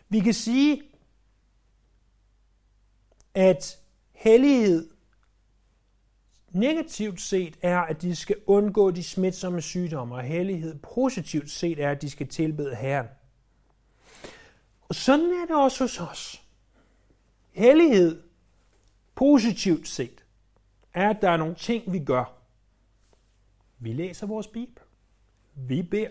Vi 0.08 0.20
kan 0.20 0.34
sige, 0.34 0.82
at 3.34 3.78
hellighed 4.12 4.90
negativt 6.50 7.20
set 7.20 7.58
er, 7.62 7.78
at 7.78 8.02
de 8.02 8.16
skal 8.16 8.36
undgå 8.46 8.90
de 8.90 9.02
smitsomme 9.02 9.62
sygdomme, 9.62 10.14
og 10.14 10.22
hellighed 10.22 10.78
positivt 10.78 11.50
set 11.50 11.82
er, 11.82 11.90
at 11.90 12.02
de 12.02 12.10
skal 12.10 12.28
tilbede 12.28 12.74
Herren. 12.74 13.06
Og 14.88 14.94
sådan 14.94 15.26
er 15.42 15.46
det 15.46 15.56
også 15.56 15.84
hos 15.84 16.00
os. 16.00 16.42
Hellighed 17.50 18.22
positivt 19.14 19.88
set 19.88 20.17
er, 20.98 21.10
at 21.10 21.22
der 21.22 21.30
er 21.30 21.36
nogle 21.36 21.54
ting, 21.54 21.92
vi 21.92 21.98
gør. 21.98 22.32
Vi 23.78 23.92
læser 23.92 24.26
vores 24.26 24.46
Bibel. 24.46 24.82
Vi 25.54 25.82
beder. 25.82 26.10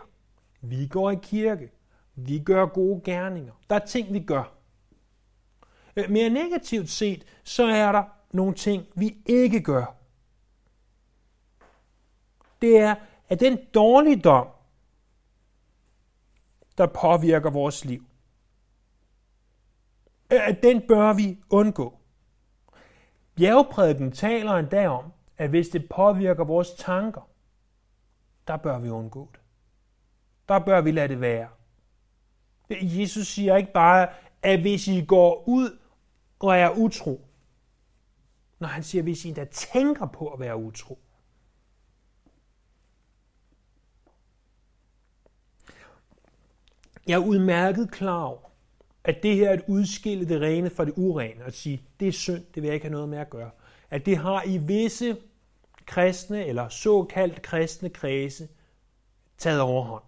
Vi 0.62 0.88
går 0.88 1.12
i 1.12 1.18
kirke. 1.22 1.72
Vi 2.16 2.40
gør 2.40 2.66
gode 2.66 3.02
gerninger. 3.06 3.54
Der 3.70 3.76
er 3.76 3.86
ting, 3.86 4.14
vi 4.14 4.20
gør. 4.20 4.54
Øh, 5.96 6.10
mere 6.10 6.30
negativt 6.30 6.90
set, 6.90 7.26
så 7.44 7.64
er 7.64 7.92
der 7.92 8.04
nogle 8.32 8.54
ting, 8.54 8.86
vi 8.96 9.18
ikke 9.26 9.62
gør. 9.64 9.96
Det 12.62 12.78
er, 12.78 12.96
at 13.30 13.40
den 13.40 13.58
dårligdom, 13.74 14.48
der 16.78 16.88
påvirker 16.88 17.50
vores 17.50 17.86
liv, 17.86 18.04
øh, 20.34 20.48
at 20.48 20.64
den 20.64 20.88
bør 20.88 21.14
vi 21.14 21.38
undgå. 21.50 22.00
Bjergprædiken 23.38 24.12
taler 24.12 24.52
endda 24.52 24.88
om, 24.88 25.12
at 25.38 25.50
hvis 25.50 25.70
det 25.70 25.90
påvirker 25.90 26.44
vores 26.44 26.72
tanker, 26.72 27.30
der 28.48 28.58
bør 28.58 28.80
vi 28.80 28.90
undgå 28.90 29.30
det. 29.32 29.40
Der 30.50 30.60
bør 30.60 30.82
vi 30.82 30.92
lade 30.92 31.08
det 31.08 31.22
være. 31.22 31.50
Jesus 32.70 33.28
siger 33.28 33.56
ikke 33.56 33.74
bare, 33.74 34.10
at 34.42 34.62
hvis 34.62 34.88
I 34.88 35.06
går 35.06 35.44
ud 35.48 35.80
og 36.40 36.58
er 36.58 36.70
utro, 36.70 37.28
når 38.60 38.68
han 38.68 38.84
siger, 38.84 39.02
hvis 39.04 39.26
I 39.26 39.28
endda 39.28 39.46
tænker 39.46 40.06
på 40.06 40.28
at 40.28 40.40
være 40.40 40.58
utro. 40.58 41.00
Jeg 47.08 47.14
er 47.14 47.26
udmærket 47.26 47.92
klar 47.92 48.24
over, 48.24 48.47
at 49.08 49.24
det 49.24 49.36
her 49.36 49.50
er 49.50 49.54
at 49.54 49.64
udskille 49.68 50.30
det 50.30 50.42
rene 50.42 50.70
fra 50.70 50.86
det 50.86 50.94
urene, 50.96 51.46
og 51.46 51.54
sige, 51.54 51.82
det 52.00 52.08
er 52.08 52.12
synd, 52.12 52.44
det 52.56 52.64
vil 52.64 52.64
jeg 52.64 52.74
ikke 52.74 52.86
have 52.86 52.92
noget 52.92 53.10
med 53.10 53.18
at 53.18 53.30
gøre. 53.30 53.50
At 53.90 54.06
det 54.06 54.18
har 54.18 54.44
i 54.46 54.58
visse 54.58 55.18
kristne 55.86 56.46
eller 56.46 56.70
såkaldt 56.70 57.42
kristne 57.42 57.90
kredse 57.90 58.48
taget 59.38 59.62
overhånd. 59.62 60.04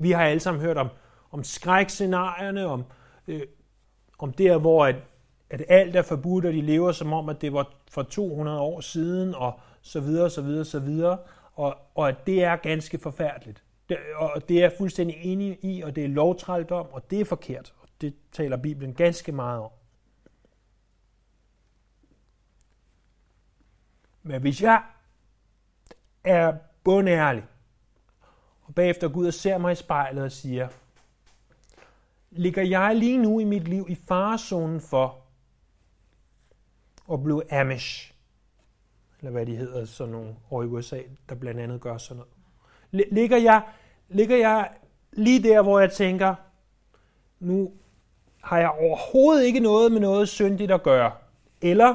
Vi 0.00 0.10
har 0.10 0.24
alle 0.24 0.40
sammen 0.40 0.62
hørt 0.62 0.76
om, 0.76 0.88
om 1.30 1.44
skrækscenarierne, 1.44 2.66
om, 2.66 2.84
øh, 3.28 3.42
om 4.18 4.32
der, 4.32 4.58
hvor 4.58 4.86
at, 4.86 4.96
at 5.50 5.62
alt 5.68 5.96
er 5.96 6.02
forbudt, 6.02 6.44
og 6.44 6.52
de 6.52 6.60
lever 6.60 6.92
som 6.92 7.12
om, 7.12 7.28
at 7.28 7.40
det 7.40 7.52
var 7.52 7.72
for 7.90 8.02
200 8.02 8.60
år 8.60 8.80
siden, 8.80 9.34
og 9.34 9.60
så 9.82 10.00
videre, 10.00 10.30
så 10.30 10.42
videre, 10.42 10.64
så 10.64 10.78
videre, 10.78 11.18
og, 11.54 11.76
og 11.94 12.08
at 12.08 12.26
det 12.26 12.44
er 12.44 12.56
ganske 12.56 12.98
forfærdeligt. 12.98 13.62
Det, 13.88 13.96
og 14.16 14.48
det 14.48 14.56
er 14.56 14.60
jeg 14.60 14.72
fuldstændig 14.78 15.16
enig 15.22 15.58
i, 15.62 15.82
og 15.82 15.96
det 15.96 16.04
er 16.04 16.08
lovtrældom, 16.08 16.86
og 16.92 17.10
det 17.10 17.20
er 17.20 17.24
forkert. 17.24 17.72
Det 18.00 18.14
taler 18.32 18.56
Bibelen 18.56 18.94
ganske 18.94 19.32
meget 19.32 19.60
om. 19.60 19.70
Men 24.22 24.40
hvis 24.40 24.62
jeg 24.62 24.82
er 26.24 26.56
bundærlig, 26.84 27.44
og 28.62 28.74
bagefter 28.74 29.08
går 29.08 29.20
ud 29.20 29.26
og 29.26 29.34
ser 29.34 29.58
mig 29.58 29.72
i 29.72 29.74
spejlet 29.74 30.24
og 30.24 30.32
siger, 30.32 30.68
ligger 32.30 32.62
jeg 32.62 32.96
lige 32.96 33.18
nu 33.18 33.40
i 33.40 33.44
mit 33.44 33.68
liv 33.68 33.86
i 33.88 33.94
farezonen 33.94 34.80
for 34.80 35.22
at 37.12 37.22
blive 37.22 37.52
Amish, 37.52 38.14
eller 39.18 39.30
hvad 39.30 39.46
de 39.46 39.56
hedder, 39.56 39.84
sådan 39.84 40.12
nogle 40.12 40.36
over 40.50 40.62
i 40.62 40.66
USA, 40.66 41.00
der 41.28 41.34
blandt 41.34 41.60
andet 41.60 41.80
gør 41.80 41.98
sådan 41.98 42.16
noget. 42.92 43.12
Ligger 43.12 43.36
jeg, 43.36 43.62
ligger 44.08 44.36
jeg 44.36 44.72
lige 45.12 45.42
der, 45.42 45.62
hvor 45.62 45.80
jeg 45.80 45.92
tænker, 45.92 46.34
nu 47.38 47.72
har 48.46 48.58
jeg 48.58 48.70
overhovedet 48.70 49.44
ikke 49.44 49.60
noget 49.60 49.92
med 49.92 50.00
noget 50.00 50.28
syndigt 50.28 50.70
at 50.70 50.82
gøre, 50.82 51.12
eller 51.60 51.94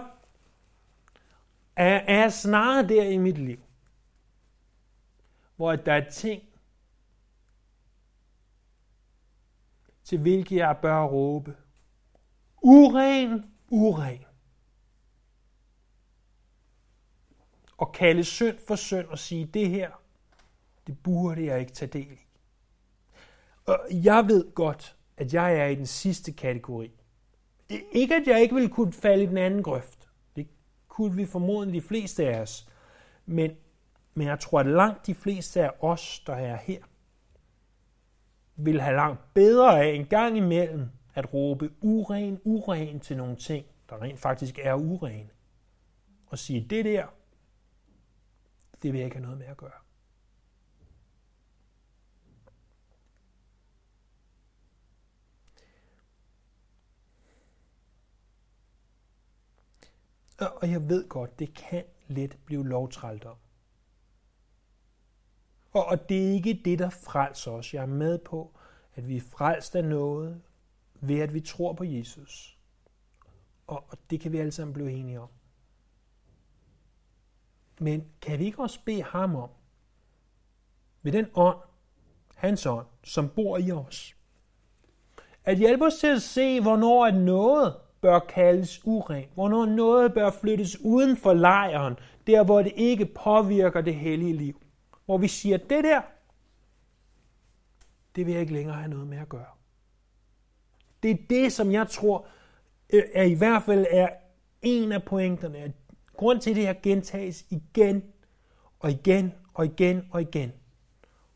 er, 1.75 1.95
er 1.95 2.19
jeg 2.19 2.33
snarere 2.33 2.87
der 2.87 3.03
i 3.03 3.17
mit 3.17 3.37
liv, 3.37 3.59
hvor 5.55 5.75
der 5.75 5.93
er 5.93 6.09
ting, 6.09 6.43
til 10.03 10.19
hvilke 10.19 10.55
jeg 10.55 10.77
bør 10.81 11.03
råbe. 11.03 11.55
Uren, 12.61 13.45
uren. 13.69 14.25
og 17.77 17.91
kalde 17.91 18.23
synd 18.23 18.57
for 18.67 18.75
synd 18.75 19.07
og 19.07 19.19
sige, 19.19 19.45
det 19.45 19.69
her, 19.69 19.91
det 20.87 21.03
burde 21.03 21.45
jeg 21.45 21.59
ikke 21.59 21.71
tage 21.71 21.91
del 21.91 22.11
i. 22.11 22.25
Og 23.65 23.79
jeg 23.91 24.27
ved 24.27 24.53
godt, 24.53 24.95
at 25.17 25.33
jeg 25.33 25.57
er 25.57 25.65
i 25.65 25.75
den 25.75 25.85
sidste 25.85 26.31
kategori. 26.31 26.91
Det 27.69 27.83
Ikke 27.91 28.15
at 28.15 28.27
jeg 28.27 28.41
ikke 28.41 28.55
ville 28.55 28.69
kunne 28.69 28.93
falde 28.93 29.23
i 29.23 29.27
den 29.27 29.37
anden 29.37 29.63
grøft. 29.63 30.09
Det 30.35 30.47
kunne 30.87 31.15
vi 31.15 31.25
formodentlig 31.25 31.81
de 31.81 31.87
fleste 31.87 32.29
af 32.29 32.41
os. 32.41 32.69
Men, 33.25 33.51
men 34.13 34.27
jeg 34.27 34.39
tror, 34.39 34.59
at 34.59 34.65
langt 34.65 35.07
de 35.07 35.15
fleste 35.15 35.63
af 35.63 35.71
os, 35.79 36.23
der 36.27 36.33
er 36.33 36.55
her, 36.55 36.79
vil 38.55 38.81
have 38.81 38.95
langt 38.95 39.33
bedre 39.33 39.83
af 39.83 39.93
en 39.93 40.05
gang 40.05 40.37
imellem 40.37 40.89
at 41.13 41.33
råbe 41.33 41.71
uren, 41.81 42.39
uren 42.43 42.99
til 42.99 43.17
nogle 43.17 43.35
ting, 43.35 43.65
der 43.89 44.01
rent 44.01 44.19
faktisk 44.19 44.59
er 44.63 44.73
urene. 44.73 45.29
Og 46.27 46.39
sige, 46.39 46.67
det 46.69 46.85
der, 46.85 47.05
det 48.83 48.93
vil 48.93 48.99
jeg 48.99 49.05
ikke 49.05 49.17
have 49.17 49.23
noget 49.23 49.37
med 49.37 49.47
at 49.47 49.57
gøre. 49.57 49.80
Og 60.47 60.71
jeg 60.71 60.89
ved 60.89 61.09
godt, 61.09 61.39
det 61.39 61.53
kan 61.53 61.83
let 62.07 62.37
blive 62.45 62.67
lovtrældom. 62.67 63.37
Og, 65.71 65.85
og 65.85 66.09
det 66.09 66.27
er 66.27 66.31
ikke 66.31 66.61
det, 66.65 66.79
der 66.79 66.89
frelser 66.89 67.51
os. 67.51 67.73
Jeg 67.73 67.81
er 67.81 67.87
med 67.87 68.17
på, 68.17 68.53
at 68.95 69.07
vi 69.07 69.17
er 69.17 69.21
frelst 69.21 69.75
af 69.75 69.85
noget, 69.85 70.41
ved 70.93 71.19
at 71.19 71.33
vi 71.33 71.41
tror 71.41 71.73
på 71.73 71.83
Jesus. 71.83 72.57
Og, 73.67 73.85
og 73.89 73.97
det 74.09 74.19
kan 74.19 74.31
vi 74.31 74.37
alle 74.37 74.51
sammen 74.51 74.73
blive 74.73 74.91
enige 74.91 75.19
om. 75.19 75.29
Men 77.79 78.11
kan 78.21 78.39
vi 78.39 78.45
ikke 78.45 78.61
også 78.61 78.79
bede 78.85 79.03
ham 79.03 79.35
om, 79.35 79.49
med 81.01 81.11
den 81.11 81.25
ånd, 81.33 81.57
hans 82.35 82.65
ånd, 82.65 82.87
som 83.03 83.29
bor 83.29 83.57
i 83.57 83.71
os, 83.71 84.15
at 85.43 85.57
hjælpe 85.57 85.85
os 85.85 85.95
til 85.95 86.07
at 86.07 86.21
se, 86.21 86.61
hvornår 86.61 87.05
er 87.05 87.11
noget 87.11 87.75
bør 88.01 88.19
kaldes 88.19 88.81
uren, 88.85 89.25
hvornår 89.33 89.65
noget 89.65 90.13
bør 90.13 90.31
flyttes 90.31 90.79
uden 90.79 91.17
for 91.17 91.33
lejren, 91.33 91.95
der 92.27 92.43
hvor 92.43 92.61
det 92.61 92.73
ikke 92.75 93.05
påvirker 93.05 93.81
det 93.81 93.95
hellige 93.95 94.33
liv. 94.33 94.61
Hvor 95.05 95.17
vi 95.17 95.27
siger, 95.27 95.57
det 95.57 95.83
der, 95.83 96.01
det 98.15 98.25
vil 98.25 98.31
jeg 98.31 98.41
ikke 98.41 98.53
længere 98.53 98.75
have 98.75 98.89
noget 98.89 99.07
med 99.07 99.17
at 99.17 99.29
gøre. 99.29 99.45
Det 101.03 101.11
er 101.11 101.17
det, 101.29 101.53
som 101.53 101.71
jeg 101.71 101.87
tror, 101.87 102.25
øh, 102.93 103.03
er 103.13 103.23
i 103.23 103.33
hvert 103.33 103.63
fald 103.63 103.85
er 103.89 104.09
en 104.61 104.91
af 104.91 105.03
pointerne. 105.03 105.73
Grund 106.17 106.41
til, 106.41 106.49
at 106.49 106.55
det 106.55 106.65
her 106.65 106.73
gentages 106.83 107.45
igen 107.49 108.03
og 108.79 108.91
igen 108.91 109.33
og 109.53 109.65
igen 109.65 110.07
og 110.11 110.21
igen. 110.21 110.51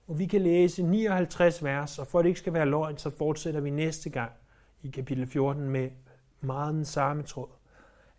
Og 0.07 0.19
vi 0.19 0.25
kan 0.25 0.41
læse 0.41 0.83
59 0.83 1.63
vers, 1.63 1.99
og 1.99 2.07
for 2.07 2.19
at 2.19 2.23
det 2.23 2.29
ikke 2.29 2.39
skal 2.39 2.53
være 2.53 2.65
løgn, 2.65 2.97
så 2.97 3.09
fortsætter 3.09 3.59
vi 3.61 3.69
næste 3.69 4.09
gang 4.09 4.31
i 4.83 4.89
kapitel 4.89 5.27
14 5.27 5.69
med 5.69 5.89
meget 6.45 6.73
den 6.73 6.85
samme 6.85 7.23
tråd. 7.23 7.51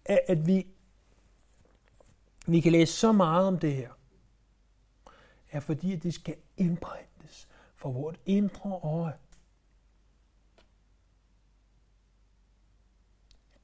At 0.05 0.47
vi, 0.47 0.67
vi 2.47 2.61
kan 2.61 2.73
læse 2.73 2.93
så 2.93 3.13
meget 3.13 3.49
om 3.49 3.59
det 3.59 3.75
her, 3.75 3.93
er 5.51 5.61
fordi, 5.61 5.93
at 5.93 6.03
det 6.03 6.15
skal 6.15 6.37
indbrændes 6.57 7.49
for 7.75 7.93
vores 7.93 8.21
indre 8.27 8.81
øje. 8.83 9.19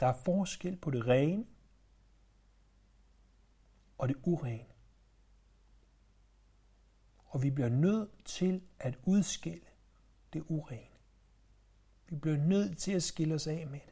Der 0.01 0.07
er 0.07 0.13
forskel 0.13 0.77
på 0.77 0.91
det 0.91 1.07
rene 1.07 1.47
og 3.99 4.09
det 4.09 4.17
urene. 4.23 4.67
Og 7.27 7.43
vi 7.43 7.51
bliver 7.51 7.69
nødt 7.69 8.25
til 8.25 8.63
at 8.79 8.99
udskille 9.05 9.67
det 10.33 10.43
urene. 10.49 10.87
Vi 12.09 12.17
bliver 12.17 12.37
nødt 12.37 12.79
til 12.79 12.93
at 12.93 13.03
skille 13.03 13.35
os 13.35 13.47
af 13.47 13.67
med 13.67 13.81
det. 13.81 13.92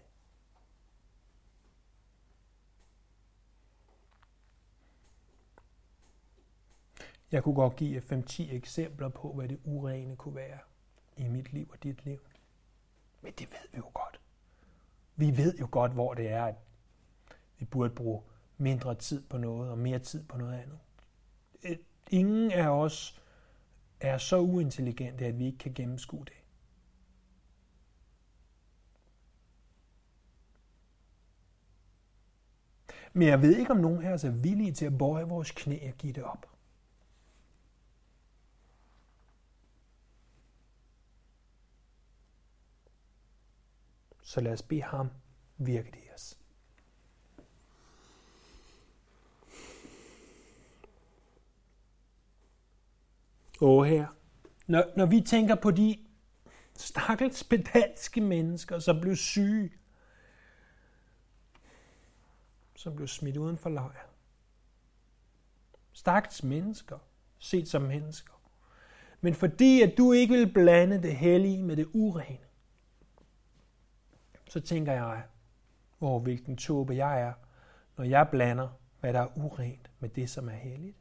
Jeg 7.32 7.42
kunne 7.42 7.54
godt 7.54 7.76
give 7.76 8.00
5-10 8.00 8.54
eksempler 8.54 9.08
på, 9.08 9.32
hvad 9.32 9.48
det 9.48 9.60
urene 9.64 10.16
kunne 10.16 10.34
være 10.34 10.58
i 11.16 11.28
mit 11.28 11.52
liv 11.52 11.68
og 11.72 11.82
dit 11.82 12.04
liv. 12.04 12.20
Men 13.22 13.32
det 13.38 13.50
ved 13.50 13.68
vi 13.72 13.76
jo 13.76 13.90
godt. 13.94 14.20
Vi 15.16 15.36
ved 15.36 15.58
jo 15.58 15.68
godt, 15.70 15.92
hvor 15.92 16.14
det 16.14 16.30
er, 16.30 16.44
at 16.44 16.54
vi 17.58 17.64
burde 17.64 17.94
bruge 17.94 18.22
mindre 18.58 18.94
tid 18.94 19.22
på 19.22 19.38
noget 19.38 19.70
og 19.70 19.78
mere 19.78 19.98
tid 19.98 20.24
på 20.24 20.38
noget 20.38 20.54
andet. 20.54 20.78
Øh, 21.62 21.76
ingen 22.10 22.52
af 22.52 22.68
os 22.68 23.22
er 24.00 24.18
så 24.18 24.38
uintelligente, 24.38 25.26
at 25.26 25.38
vi 25.38 25.46
ikke 25.46 25.58
kan 25.58 25.74
gennemskue 25.74 26.24
det. 26.24 26.32
Men 33.12 33.28
jeg 33.28 33.42
ved 33.42 33.56
ikke, 33.56 33.70
om 33.70 33.76
nogen 33.76 34.02
af 34.02 34.12
os 34.12 34.24
er 34.24 34.30
villige 34.30 34.72
til 34.72 34.86
at 34.86 34.98
bøje 34.98 35.24
vores 35.24 35.50
knæ 35.50 35.88
og 35.88 35.94
give 35.98 36.12
det 36.12 36.24
op. 36.24 36.46
Så 44.30 44.40
lad 44.40 44.52
os 44.52 44.62
bede 44.62 44.82
ham 44.82 45.10
virke 45.58 45.90
det 45.90 45.98
i 45.98 46.10
os. 46.14 46.38
Åh 53.60 53.86
her, 53.86 54.06
når, 54.66 54.84
når 54.96 55.06
vi 55.06 55.20
tænker 55.20 55.54
på 55.54 55.70
de 55.70 55.98
stakkels 56.76 57.44
pedalske 57.44 58.20
mennesker, 58.20 58.78
som 58.78 59.00
blev 59.00 59.16
syge, 59.16 59.72
som 62.76 62.96
blev 62.96 63.08
smidt 63.08 63.36
uden 63.36 63.58
for 63.58 63.70
lejr. 63.70 64.08
Stakkels 65.92 66.42
mennesker, 66.42 66.98
set 67.38 67.68
som 67.68 67.82
mennesker. 67.82 68.52
Men 69.20 69.34
fordi 69.34 69.82
at 69.82 69.94
du 69.98 70.12
ikke 70.12 70.34
vil 70.34 70.52
blande 70.52 71.02
det 71.02 71.16
hellige 71.16 71.62
med 71.62 71.76
det 71.76 71.86
urene, 71.92 72.49
så 74.50 74.60
tænker 74.60 74.92
jeg, 74.92 75.24
hvor 75.98 76.18
hvilken 76.18 76.56
tåbe 76.56 76.96
jeg 76.96 77.20
er, 77.20 77.32
når 77.96 78.04
jeg 78.04 78.28
blander, 78.30 78.68
hvad 79.00 79.12
der 79.12 79.20
er 79.20 79.38
urent 79.38 79.90
med 80.00 80.08
det, 80.08 80.30
som 80.30 80.48
er 80.48 80.52
helligt. 80.52 80.96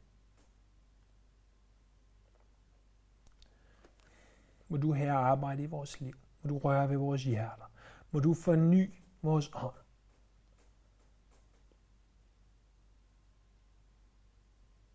Må 4.68 4.76
du 4.76 4.92
her 4.92 5.14
arbejde 5.14 5.62
i 5.62 5.66
vores 5.66 6.00
liv. 6.00 6.14
Må 6.42 6.48
du 6.48 6.58
røre 6.58 6.88
ved 6.88 6.96
vores 6.96 7.24
hjerter. 7.24 7.70
Må 8.10 8.20
du 8.20 8.34
forny 8.34 8.94
vores 9.22 9.50
ånd. 9.54 9.74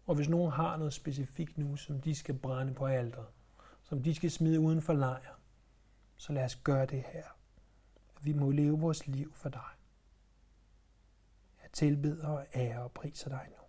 Og 0.05 0.15
hvis 0.15 0.29
nogen 0.29 0.51
har 0.51 0.77
noget 0.77 0.93
specifikt 0.93 1.57
nu, 1.57 1.75
som 1.75 2.01
de 2.01 2.15
skal 2.15 2.37
brænde 2.37 2.73
på 2.73 2.85
alderet, 2.85 3.27
som 3.83 4.03
de 4.03 4.15
skal 4.15 4.31
smide 4.31 4.59
uden 4.59 4.81
for 4.81 4.93
lejr, 4.93 5.39
så 6.15 6.33
lad 6.33 6.45
os 6.45 6.55
gøre 6.55 6.85
det 6.85 7.03
her. 7.13 7.35
Vi 8.25 8.33
må 8.33 8.51
leve 8.51 8.79
vores 8.79 9.07
liv 9.07 9.33
for 9.33 9.49
dig. 9.49 9.69
Jeg 11.61 11.71
tilbeder 11.71 12.27
og 12.27 12.45
ære 12.55 12.83
og 12.83 12.91
priser 12.91 13.29
dig 13.29 13.47
nu. 13.49 13.64